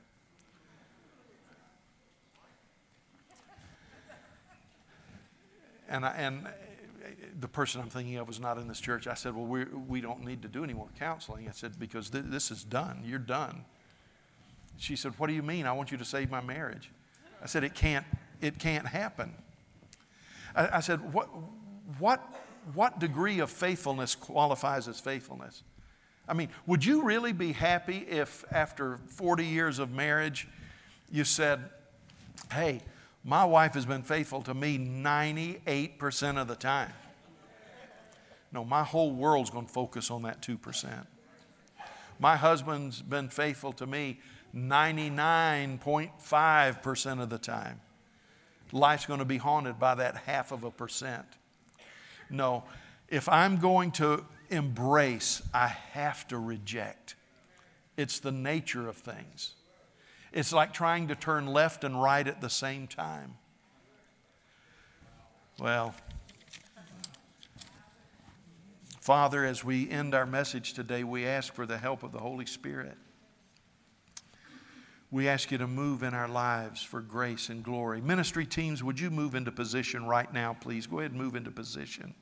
And, 5.87 6.05
I, 6.05 6.09
and 6.17 6.47
the 7.39 7.47
person 7.47 7.81
I'm 7.81 7.89
thinking 7.89 8.17
of 8.17 8.27
was 8.27 8.39
not 8.39 8.57
in 8.57 8.67
this 8.67 8.79
church. 8.79 9.07
I 9.07 9.15
said, 9.15 9.35
Well, 9.35 9.45
we, 9.45 9.65
we 9.65 10.01
don't 10.01 10.23
need 10.23 10.43
to 10.43 10.47
do 10.47 10.63
any 10.63 10.73
more 10.73 10.89
counseling. 10.97 11.47
I 11.47 11.51
said, 11.51 11.79
Because 11.79 12.11
th- 12.11 12.25
this 12.27 12.51
is 12.51 12.63
done. 12.63 13.01
You're 13.03 13.19
done. 13.19 13.65
She 14.79 14.95
said, 14.95 15.13
What 15.17 15.27
do 15.27 15.33
you 15.33 15.43
mean? 15.43 15.67
I 15.67 15.73
want 15.73 15.91
you 15.91 15.97
to 15.97 16.05
save 16.05 16.31
my 16.31 16.41
marriage. 16.41 16.89
I 17.43 17.45
said, 17.45 17.63
It 17.63 17.75
can't, 17.75 18.05
it 18.41 18.57
can't 18.57 18.87
happen. 18.87 19.33
I, 20.55 20.77
I 20.77 20.79
said, 20.79 21.13
What, 21.13 21.29
what 21.99 22.21
what 22.73 22.99
degree 22.99 23.39
of 23.39 23.49
faithfulness 23.49 24.15
qualifies 24.15 24.87
as 24.87 24.99
faithfulness? 24.99 25.63
I 26.27 26.33
mean, 26.33 26.49
would 26.67 26.85
you 26.85 27.03
really 27.03 27.33
be 27.33 27.53
happy 27.53 28.05
if 28.07 28.45
after 28.51 28.99
40 29.07 29.45
years 29.45 29.79
of 29.79 29.91
marriage 29.91 30.47
you 31.11 31.23
said, 31.23 31.59
hey, 32.51 32.81
my 33.23 33.43
wife 33.43 33.73
has 33.73 33.85
been 33.85 34.03
faithful 34.03 34.41
to 34.43 34.53
me 34.53 34.77
98% 34.77 36.39
of 36.39 36.47
the 36.47 36.55
time? 36.55 36.93
No, 38.51 38.63
my 38.63 38.83
whole 38.83 39.11
world's 39.11 39.49
going 39.49 39.65
to 39.65 39.71
focus 39.71 40.11
on 40.11 40.23
that 40.23 40.41
2%. 40.41 41.05
My 42.19 42.35
husband's 42.35 43.01
been 43.01 43.29
faithful 43.29 43.71
to 43.73 43.87
me 43.87 44.19
99.5% 44.55 47.21
of 47.21 47.29
the 47.29 47.37
time. 47.37 47.81
Life's 48.71 49.05
going 49.05 49.19
to 49.19 49.25
be 49.25 49.37
haunted 49.37 49.79
by 49.79 49.95
that 49.95 50.17
half 50.17 50.51
of 50.51 50.63
a 50.63 50.71
percent. 50.71 51.25
No, 52.29 52.63
if 53.07 53.27
I'm 53.27 53.57
going 53.57 53.91
to 53.93 54.25
embrace, 54.49 55.41
I 55.53 55.67
have 55.67 56.27
to 56.27 56.37
reject. 56.37 57.15
It's 57.97 58.19
the 58.19 58.31
nature 58.31 58.87
of 58.87 58.97
things. 58.97 59.53
It's 60.31 60.53
like 60.53 60.73
trying 60.73 61.07
to 61.07 61.15
turn 61.15 61.47
left 61.47 61.83
and 61.83 62.01
right 62.01 62.27
at 62.27 62.41
the 62.41 62.49
same 62.49 62.87
time. 62.87 63.35
Well, 65.59 65.95
Father, 69.01 69.43
as 69.43 69.63
we 69.63 69.89
end 69.89 70.13
our 70.13 70.27
message 70.27 70.73
today, 70.73 71.03
we 71.03 71.25
ask 71.25 71.53
for 71.53 71.65
the 71.65 71.79
help 71.79 72.03
of 72.03 72.11
the 72.11 72.19
Holy 72.19 72.45
Spirit. 72.45 72.95
We 75.11 75.27
ask 75.27 75.49
you 75.51 75.57
to 75.57 75.67
move 75.67 76.03
in 76.03 76.13
our 76.13 76.27
lives 76.27 76.83
for 76.83 77.01
grace 77.01 77.49
and 77.49 77.63
glory. 77.63 77.99
Ministry 77.99 78.45
teams, 78.45 78.83
would 78.83 78.99
you 78.99 79.09
move 79.09 79.33
into 79.33 79.51
position 79.51 80.05
right 80.05 80.31
now, 80.31 80.55
please? 80.59 80.85
Go 80.85 80.99
ahead 80.99 81.11
and 81.11 81.19
move 81.19 81.35
into 81.35 81.49
position 81.49 82.13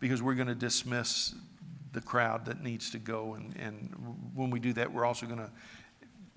because 0.00 0.22
we're 0.22 0.34
going 0.34 0.48
to 0.48 0.54
dismiss 0.54 1.34
the 1.92 2.00
crowd 2.00 2.44
that 2.44 2.62
needs 2.62 2.90
to 2.90 2.98
go. 2.98 3.34
And, 3.34 3.56
and 3.56 4.30
when 4.34 4.50
we 4.50 4.60
do 4.60 4.74
that, 4.74 4.92
we're 4.92 5.06
also 5.06 5.24
going 5.24 5.38
to 5.38 5.50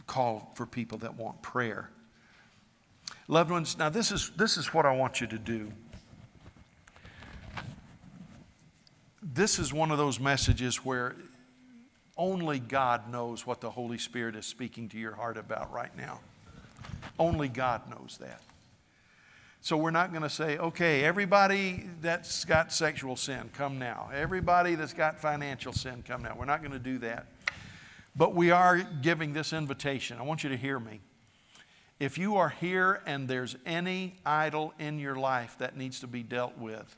call 0.08 0.54
for 0.56 0.66
people 0.66 0.98
that 1.00 1.16
want 1.16 1.42
prayer. 1.42 1.90
Loved 3.28 3.52
ones, 3.52 3.78
now 3.78 3.90
this 3.90 4.12
is, 4.12 4.32
this 4.38 4.58
is 4.58 4.74
what 4.74 4.86
I 4.86 4.96
want 4.96 5.20
you 5.20 5.28
to 5.28 5.38
do. 5.38 5.72
This 9.22 9.60
is 9.60 9.74
one 9.74 9.92
of 9.92 9.98
those 9.98 10.20
messages 10.20 10.78
where 10.86 11.16
only 12.18 12.60
God 12.60 13.12
knows 13.12 13.46
what 13.46 13.62
the 13.62 13.70
Holy 13.70 13.98
Spirit 13.98 14.36
is 14.36 14.46
speaking 14.46 14.90
to 14.90 14.98
your 14.98 15.16
heart 15.16 15.38
about 15.38 15.72
right 15.72 15.96
now. 15.98 16.20
Only 17.18 17.48
God 17.48 17.90
knows 17.90 18.18
that. 18.20 18.42
So 19.62 19.78
we're 19.78 19.92
not 19.92 20.12
going 20.12 20.24
to 20.24 20.30
say, 20.30 20.58
okay, 20.58 21.04
everybody 21.06 21.86
that's 22.02 22.44
got 22.44 22.74
sexual 22.74 23.16
sin, 23.16 23.50
come 23.54 23.80
now. 23.80 24.10
Everybody 24.14 24.76
that's 24.76 24.94
got 24.94 25.20
financial 25.20 25.72
sin, 25.72 26.04
come 26.06 26.22
now. 26.22 26.36
We're 26.38 26.46
not 26.46 26.60
going 26.62 26.74
to 26.74 26.80
do 26.80 26.98
that. 27.00 27.28
But 28.16 28.36
we 28.36 28.52
are 28.52 28.80
giving 28.80 29.34
this 29.34 29.54
invitation. 29.54 30.18
I 30.20 30.24
want 30.24 30.44
you 30.44 30.50
to 30.50 30.58
hear 30.58 30.80
me. 30.80 31.00
If 32.00 32.18
you 32.18 32.36
are 32.36 32.50
here 32.50 33.02
and 33.06 33.28
there's 33.28 33.56
any 33.66 34.16
idol 34.26 34.74
in 34.78 35.00
your 35.00 35.16
life 35.16 35.56
that 35.60 35.78
needs 35.78 36.02
to 36.02 36.08
be 36.08 36.24
dealt 36.24 36.58
with, 36.58 36.96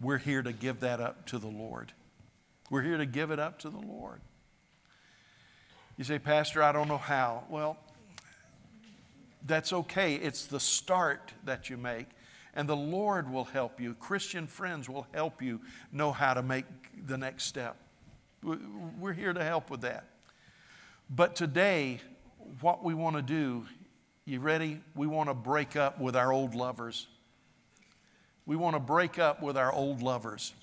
we're 0.00 0.18
here 0.18 0.42
to 0.42 0.52
give 0.52 0.80
that 0.80 1.00
up 1.00 1.26
to 1.26 1.38
the 1.38 1.48
Lord. 1.48 1.92
We're 2.74 2.82
here 2.82 2.98
to 2.98 3.06
give 3.06 3.30
it 3.30 3.38
up 3.38 3.60
to 3.60 3.70
the 3.70 3.78
Lord. 3.78 4.20
You 5.96 6.02
say, 6.02 6.18
Pastor, 6.18 6.60
I 6.60 6.72
don't 6.72 6.88
know 6.88 6.98
how. 6.98 7.44
Well, 7.48 7.76
that's 9.46 9.72
okay. 9.72 10.16
It's 10.16 10.46
the 10.46 10.58
start 10.58 11.32
that 11.44 11.70
you 11.70 11.76
make. 11.76 12.08
And 12.52 12.68
the 12.68 12.74
Lord 12.74 13.32
will 13.32 13.44
help 13.44 13.80
you. 13.80 13.94
Christian 13.94 14.48
friends 14.48 14.88
will 14.88 15.06
help 15.14 15.40
you 15.40 15.60
know 15.92 16.10
how 16.10 16.34
to 16.34 16.42
make 16.42 16.64
the 17.06 17.16
next 17.16 17.44
step. 17.44 17.76
We're 18.42 19.12
here 19.12 19.32
to 19.32 19.44
help 19.44 19.70
with 19.70 19.82
that. 19.82 20.08
But 21.08 21.36
today, 21.36 22.00
what 22.60 22.82
we 22.82 22.92
want 22.92 23.14
to 23.14 23.22
do, 23.22 23.66
you 24.24 24.40
ready? 24.40 24.80
We 24.96 25.06
want 25.06 25.28
to 25.28 25.34
break 25.34 25.76
up 25.76 26.00
with 26.00 26.16
our 26.16 26.32
old 26.32 26.56
lovers. 26.56 27.06
We 28.46 28.56
want 28.56 28.74
to 28.74 28.80
break 28.80 29.20
up 29.20 29.40
with 29.40 29.56
our 29.56 29.72
old 29.72 30.02
lovers. 30.02 30.54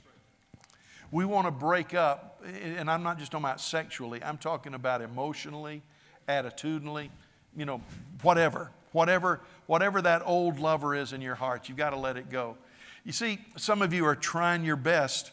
We 1.12 1.26
want 1.26 1.45
to 1.45 1.51
break 1.51 1.93
up, 1.93 2.41
and 2.64 2.89
I'm 2.89 3.03
not 3.03 3.20
just 3.20 3.32
talking 3.32 3.45
about 3.45 3.59
sexually, 3.59 4.24
I'm 4.24 4.38
talking 4.38 4.74
about 4.74 5.01
emotionally, 5.01 5.82
attitudinally, 6.28 7.09
you 7.55 7.66
know, 7.66 7.82
whatever. 8.22 8.72
Whatever, 8.93 9.39
whatever 9.68 10.01
that 10.01 10.22
old 10.26 10.59
lover 10.59 10.95
is 10.95 11.14
in 11.14 11.22
your 11.22 11.36
heart, 11.36 11.70
you've 11.70 11.78
got 11.78 11.91
to 11.91 11.97
let 11.97 12.18
it 12.18 12.30
go. 12.30 12.57
You 13.05 13.14
see, 13.14 13.39
some 13.57 13.82
of 13.82 13.93
you 13.93 14.05
are 14.05 14.16
trying 14.16 14.66
your 14.66 14.76
best 14.76 15.32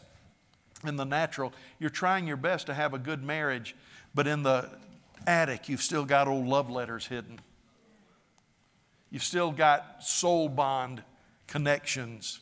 in 0.85 0.95
the 0.95 1.05
natural. 1.05 1.53
You're 1.77 1.89
trying 1.89 2.25
your 2.25 2.37
best 2.37 2.67
to 2.67 2.73
have 2.73 2.93
a 2.93 2.99
good 2.99 3.21
marriage, 3.21 3.75
but 4.15 4.27
in 4.27 4.43
the 4.43 4.69
attic, 5.27 5.67
you've 5.67 5.81
still 5.81 6.05
got 6.05 6.27
old 6.27 6.47
love 6.47 6.69
letters 6.69 7.07
hidden. 7.07 7.39
You've 9.09 9.23
still 9.23 9.51
got 9.51 10.03
soul 10.03 10.47
bond 10.47 11.03
connections 11.47 12.39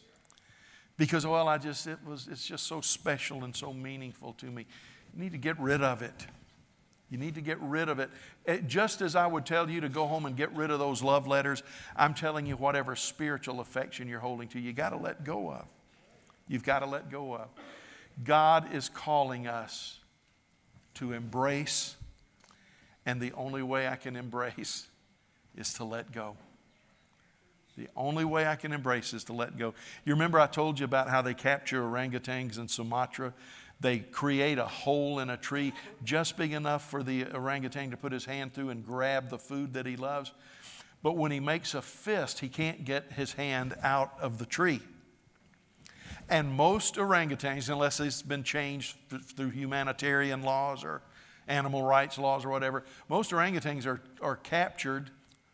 because 0.98 1.26
well 1.26 1.48
i 1.48 1.58
just 1.58 1.88
it 1.88 2.00
was 2.06 2.28
it's 2.30 2.46
just 2.46 2.66
so 2.66 2.82
special 2.82 3.44
and 3.44 3.56
so 3.56 3.72
meaningful 3.74 4.34
to 4.34 4.48
me 4.48 4.66
you 5.14 5.22
need 5.22 5.32
to 5.32 5.38
get 5.38 5.60
rid 5.60 5.82
of 5.82 6.02
it 6.02 6.28
you 7.10 7.18
need 7.18 7.36
to 7.36 7.42
get 7.42 7.60
rid 7.62 7.88
of 7.88 8.00
it. 8.00 8.10
it. 8.46 8.68
Just 8.68 9.02
as 9.02 9.16
I 9.16 9.28
would 9.28 9.46
tell 9.46 9.70
you 9.70 9.82
to 9.82 9.90
go 9.90 10.08
home 10.08 10.26
and 10.26 10.36
get 10.36 10.54
rid 10.54 10.72
of 10.72 10.80
those 10.80 11.02
love 11.02 11.26
letters, 11.26 11.64
I'm 11.96 12.14
telling 12.14 12.46
you, 12.46 12.58
whatever 12.58 12.96
spiritual 12.96 13.62
affection 13.62 14.10
you're 14.10 14.20
holding 14.20 14.50
to, 14.50 14.60
you 14.60 14.74
got 14.74 14.90
to 14.90 14.98
let 14.98 15.24
go 15.24 15.50
of. 15.50 15.66
You've 16.48 16.64
got 16.64 16.80
to 16.80 16.86
let 16.86 17.10
go 17.10 17.34
of. 17.34 17.48
God 18.24 18.74
is 18.74 18.90
calling 18.90 19.48
us 19.48 20.00
to 20.96 21.14
embrace, 21.14 21.96
and 23.06 23.22
the 23.22 23.32
only 23.34 23.64
way 23.64 23.88
I 23.88 23.96
can 23.96 24.16
embrace 24.18 24.88
is 25.56 25.74
to 25.76 25.86
let 25.86 26.12
go. 26.12 26.36
The 27.78 27.88
only 27.96 28.26
way 28.26 28.48
I 28.48 28.56
can 28.56 28.74
embrace 28.74 29.14
is 29.14 29.24
to 29.26 29.34
let 29.34 29.56
go. 29.56 29.76
You 30.04 30.14
remember 30.14 30.40
I 30.40 30.48
told 30.48 30.80
you 30.80 30.86
about 30.86 31.10
how 31.10 31.22
they 31.22 31.36
capture 31.36 31.84
orangutans 31.84 32.58
in 32.58 32.68
Sumatra? 32.68 33.34
They 33.80 34.00
create 34.00 34.58
a 34.58 34.66
hole 34.66 35.20
in 35.20 35.30
a 35.30 35.38
tree 35.38 35.74
just 36.04 36.38
big 36.38 36.54
enough 36.54 36.90
for 36.90 37.04
the 37.04 37.26
orangutan 37.26 37.92
to 37.92 37.98
put 37.98 38.12
his 38.12 38.26
hand 38.26 38.56
through 38.56 38.72
and 38.72 38.84
grab 38.84 39.30
the 39.30 39.38
food 39.38 39.74
that 39.74 39.86
he 39.86 39.96
loves. 39.96 40.32
But 41.04 41.16
when 41.16 41.32
he 41.32 41.40
makes 41.40 41.76
a 41.76 41.84
fist, 41.84 42.40
he 42.40 42.50
can't 42.50 42.84
get 42.84 43.12
his 43.12 43.34
hand 43.34 43.76
out 43.84 44.14
of 44.20 44.40
the 44.40 44.48
tree. 44.48 44.82
And 46.28 46.52
most 46.52 46.96
orangutans, 46.96 47.70
unless 47.70 48.00
it's 48.00 48.24
been 48.24 48.44
changed 48.44 48.98
through 49.36 49.52
humanitarian 49.52 50.42
laws 50.42 50.84
or 50.84 51.04
animal 51.48 51.84
rights 51.84 52.18
laws 52.18 52.44
or 52.44 52.50
whatever, 52.50 52.84
most 53.08 53.32
orangutans 53.32 53.86
are, 53.86 54.02
are 54.20 54.36
captured 54.36 55.12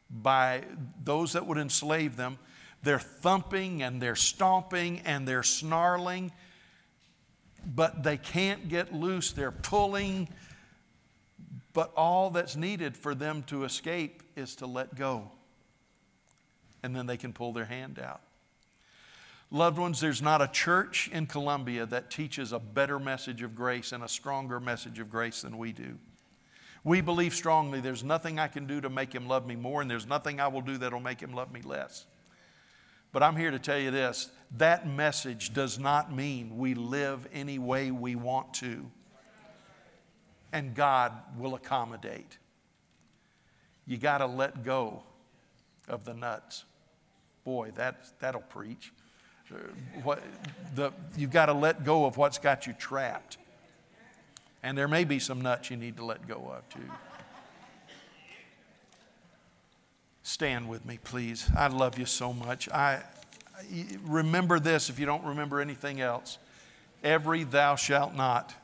by 0.10 0.64
those 1.04 1.34
that 1.34 1.48
would 1.48 1.58
enslave 1.58 2.16
them. 2.16 2.38
They're 2.84 3.00
thumping 3.00 3.82
and 3.82 4.02
they're 4.02 4.16
stomping 4.16 5.02
and 5.06 5.28
they're 5.28 5.44
snarling 5.44 6.32
but 7.66 8.04
they 8.04 8.18
can't 8.18 8.68
get 8.68 8.94
loose. 8.94 9.32
They're 9.32 9.52
pulling. 9.52 10.30
But 11.74 11.92
all 11.96 12.30
that's 12.30 12.56
needed 12.56 12.96
for 12.96 13.16
them 13.16 13.44
to 13.44 13.64
escape 13.64 14.22
is 14.36 14.56
to 14.58 14.68
let 14.68 14.96
go. 14.96 15.32
And 16.84 16.96
then 16.96 17.08
they 17.08 17.18
can 17.18 17.34
pull 17.34 17.54
their 17.54 17.66
hand 17.66 18.00
out. 18.00 18.22
Loved 19.50 19.78
ones, 19.78 20.00
there's 20.00 20.22
not 20.22 20.42
a 20.42 20.48
church 20.48 21.10
in 21.14 21.28
Columbia 21.28 21.86
that 21.86 22.10
teaches 22.10 22.52
a 22.52 22.60
better 22.60 23.00
message 23.00 23.44
of 23.44 23.56
grace 23.56 23.92
and 23.92 24.04
a 24.04 24.08
stronger 24.08 24.60
message 24.60 25.00
of 25.00 25.10
grace 25.10 25.44
than 25.44 25.58
we 25.58 25.72
do. 25.72 25.98
We 26.84 27.02
believe 27.02 27.34
strongly 27.34 27.80
there's 27.80 28.04
nothing 28.04 28.40
I 28.40 28.48
can 28.48 28.68
do 28.68 28.82
to 28.82 28.90
make 28.90 29.14
him 29.14 29.28
love 29.28 29.48
me 29.48 29.56
more, 29.56 29.82
and 29.82 29.90
there's 29.90 30.08
nothing 30.08 30.40
I 30.40 30.48
will 30.48 30.62
do 30.62 30.78
that'll 30.78 31.00
make 31.00 31.22
him 31.22 31.34
love 31.34 31.52
me 31.52 31.62
less. 31.62 32.06
But 33.14 33.24
I'm 33.24 33.36
here 33.36 33.52
to 33.52 33.60
tell 33.60 33.80
you 33.80 33.92
this 33.92 34.30
that 34.58 34.88
message 34.88 35.54
does 35.54 35.80
not 35.80 36.14
mean 36.14 36.58
we 36.58 36.74
live 36.74 37.28
any 37.34 37.58
way 37.60 37.92
we 37.92 38.16
want 38.16 38.54
to, 38.56 38.86
and 40.52 40.76
God 40.76 41.14
will 41.38 41.56
accommodate. 41.56 42.38
You 43.86 43.98
got 43.98 44.20
to 44.20 44.26
let 44.26 44.64
go 44.64 45.04
of 45.88 46.06
the 46.06 46.14
nuts. 46.14 46.66
Boy, 47.44 47.72
that, 47.76 48.20
that'll 48.20 48.42
preach. 48.42 48.94
Uh, 49.54 49.58
what, 50.04 50.24
the, 50.76 50.92
you've 51.18 51.32
got 51.32 51.48
to 51.48 51.54
let 51.54 51.84
go 51.84 52.06
of 52.06 52.16
what's 52.16 52.38
got 52.38 52.66
you 52.66 52.74
trapped. 52.74 53.38
And 54.64 54.78
there 54.78 54.88
may 54.88 55.04
be 55.04 55.20
some 55.20 55.42
nuts 55.42 55.70
you 55.70 55.76
need 55.76 55.98
to 55.98 56.06
let 56.06 56.26
go 56.26 56.36
of 56.56 56.68
too. 56.70 56.90
Stand 60.24 60.70
with 60.70 60.86
me, 60.86 60.98
please. 61.04 61.50
I 61.56 61.68
love 61.68 62.00
you 62.00 62.06
so 62.06 62.32
much. 62.32 62.70
I 62.70 63.02
remember 64.06 64.60
this 64.60 64.90
if 64.90 64.98
you 64.98 65.06
don't 65.06 65.26
remember 65.26 65.60
anything 65.60 66.00
else. 66.00 66.38
Every 67.04 67.44
thou 67.44 67.76
shalt 67.76 68.16
not 68.16 68.56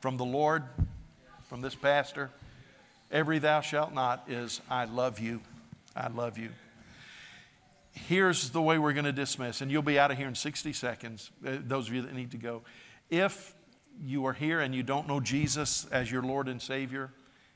from 0.00 0.18
the 0.18 0.24
Lord, 0.24 0.64
from 1.48 1.62
this 1.62 1.74
pastor, 1.74 2.30
every 3.10 3.38
thou 3.38 3.62
shalt 3.62 3.94
not 3.94 4.24
is 4.28 4.60
I 4.68 4.84
love 4.84 5.18
you. 5.18 5.40
I 5.96 6.08
love 6.08 6.36
you. 6.36 6.50
Here's 7.92 8.50
the 8.50 8.60
way 8.60 8.78
we're 8.78 8.94
going 8.94 9.04
to 9.04 9.12
dismiss, 9.12 9.60
and 9.60 9.70
you'll 9.70 9.82
be 9.82 9.98
out 9.98 10.10
of 10.10 10.18
here 10.18 10.28
in 10.28 10.34
60 10.34 10.72
seconds, 10.72 11.30
uh, 11.46 11.56
those 11.60 11.88
of 11.88 11.94
you 11.94 12.02
that 12.02 12.14
need 12.14 12.30
to 12.32 12.38
go. 12.38 12.62
If 13.10 13.54
you 14.00 14.26
are 14.26 14.32
here 14.32 14.60
and 14.60 14.74
you 14.74 14.82
don't 14.82 15.08
know 15.08 15.20
Jesus 15.20 15.86
as 15.90 16.10
your 16.10 16.22
Lord 16.22 16.48
and 16.48 16.60
Savior, 16.60 17.12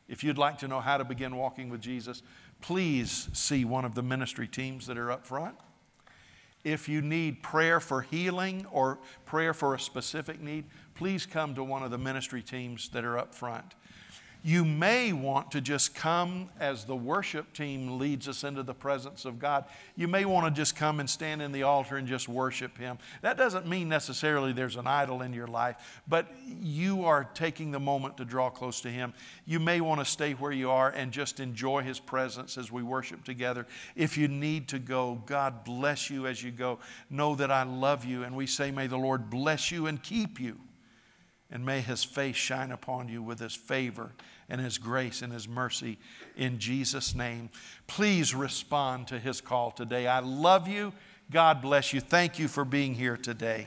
if 0.08 0.22
you'd 0.22 0.38
like 0.38 0.58
to 0.58 0.68
know 0.68 0.80
how 0.80 0.96
to 0.96 1.04
begin 1.04 1.36
walking 1.36 1.68
with 1.68 1.80
Jesus, 1.80 2.22
please 2.60 3.28
see 3.32 3.64
one 3.64 3.84
of 3.84 3.94
the 3.94 4.02
ministry 4.02 4.46
teams 4.46 4.86
that 4.86 4.98
are 4.98 5.10
up 5.10 5.26
front. 5.26 5.56
If 6.64 6.88
you 6.88 7.00
need 7.00 7.42
prayer 7.42 7.78
for 7.80 8.02
healing 8.02 8.66
or 8.72 8.98
prayer 9.24 9.54
for 9.54 9.74
a 9.74 9.80
specific 9.80 10.40
need, 10.40 10.64
please 10.94 11.26
come 11.26 11.54
to 11.54 11.62
one 11.62 11.82
of 11.82 11.90
the 11.90 11.98
ministry 11.98 12.42
teams 12.42 12.88
that 12.88 13.04
are 13.04 13.18
up 13.18 13.34
front. 13.34 13.74
You 14.46 14.64
may 14.64 15.12
want 15.12 15.50
to 15.50 15.60
just 15.60 15.92
come 15.92 16.50
as 16.60 16.84
the 16.84 16.94
worship 16.94 17.52
team 17.52 17.98
leads 17.98 18.28
us 18.28 18.44
into 18.44 18.62
the 18.62 18.74
presence 18.74 19.24
of 19.24 19.40
God. 19.40 19.64
You 19.96 20.06
may 20.06 20.24
want 20.24 20.46
to 20.46 20.56
just 20.56 20.76
come 20.76 21.00
and 21.00 21.10
stand 21.10 21.42
in 21.42 21.50
the 21.50 21.64
altar 21.64 21.96
and 21.96 22.06
just 22.06 22.28
worship 22.28 22.78
Him. 22.78 22.98
That 23.22 23.36
doesn't 23.36 23.66
mean 23.66 23.88
necessarily 23.88 24.52
there's 24.52 24.76
an 24.76 24.86
idol 24.86 25.22
in 25.22 25.32
your 25.32 25.48
life, 25.48 26.00
but 26.06 26.28
you 26.46 27.06
are 27.06 27.24
taking 27.34 27.72
the 27.72 27.80
moment 27.80 28.18
to 28.18 28.24
draw 28.24 28.48
close 28.48 28.80
to 28.82 28.88
Him. 28.88 29.14
You 29.46 29.58
may 29.58 29.80
want 29.80 29.98
to 29.98 30.04
stay 30.04 30.34
where 30.34 30.52
you 30.52 30.70
are 30.70 30.90
and 30.90 31.10
just 31.10 31.40
enjoy 31.40 31.82
His 31.82 31.98
presence 31.98 32.56
as 32.56 32.70
we 32.70 32.84
worship 32.84 33.24
together. 33.24 33.66
If 33.96 34.16
you 34.16 34.28
need 34.28 34.68
to 34.68 34.78
go, 34.78 35.20
God 35.26 35.64
bless 35.64 36.08
you 36.08 36.28
as 36.28 36.40
you 36.40 36.52
go. 36.52 36.78
Know 37.10 37.34
that 37.34 37.50
I 37.50 37.64
love 37.64 38.04
you, 38.04 38.22
and 38.22 38.36
we 38.36 38.46
say, 38.46 38.70
May 38.70 38.86
the 38.86 38.96
Lord 38.96 39.28
bless 39.28 39.72
you 39.72 39.88
and 39.88 40.00
keep 40.00 40.38
you 40.38 40.60
and 41.50 41.64
may 41.64 41.80
his 41.80 42.02
face 42.02 42.34
shine 42.34 42.72
upon 42.72 43.08
you 43.08 43.22
with 43.22 43.38
his 43.38 43.54
favor 43.54 44.12
and 44.48 44.60
his 44.60 44.78
grace 44.78 45.22
and 45.22 45.32
his 45.32 45.48
mercy 45.48 45.98
in 46.36 46.58
Jesus' 46.58 47.14
name. 47.14 47.50
Please 47.86 48.34
respond 48.34 49.08
to 49.08 49.18
his 49.18 49.40
call 49.40 49.70
today. 49.70 50.06
I 50.06 50.20
love 50.20 50.68
you. 50.68 50.92
God 51.30 51.60
bless 51.60 51.92
you. 51.92 52.00
Thank 52.00 52.38
you 52.38 52.48
for 52.48 52.64
being 52.64 52.94
here 52.94 53.16
today. 53.16 53.66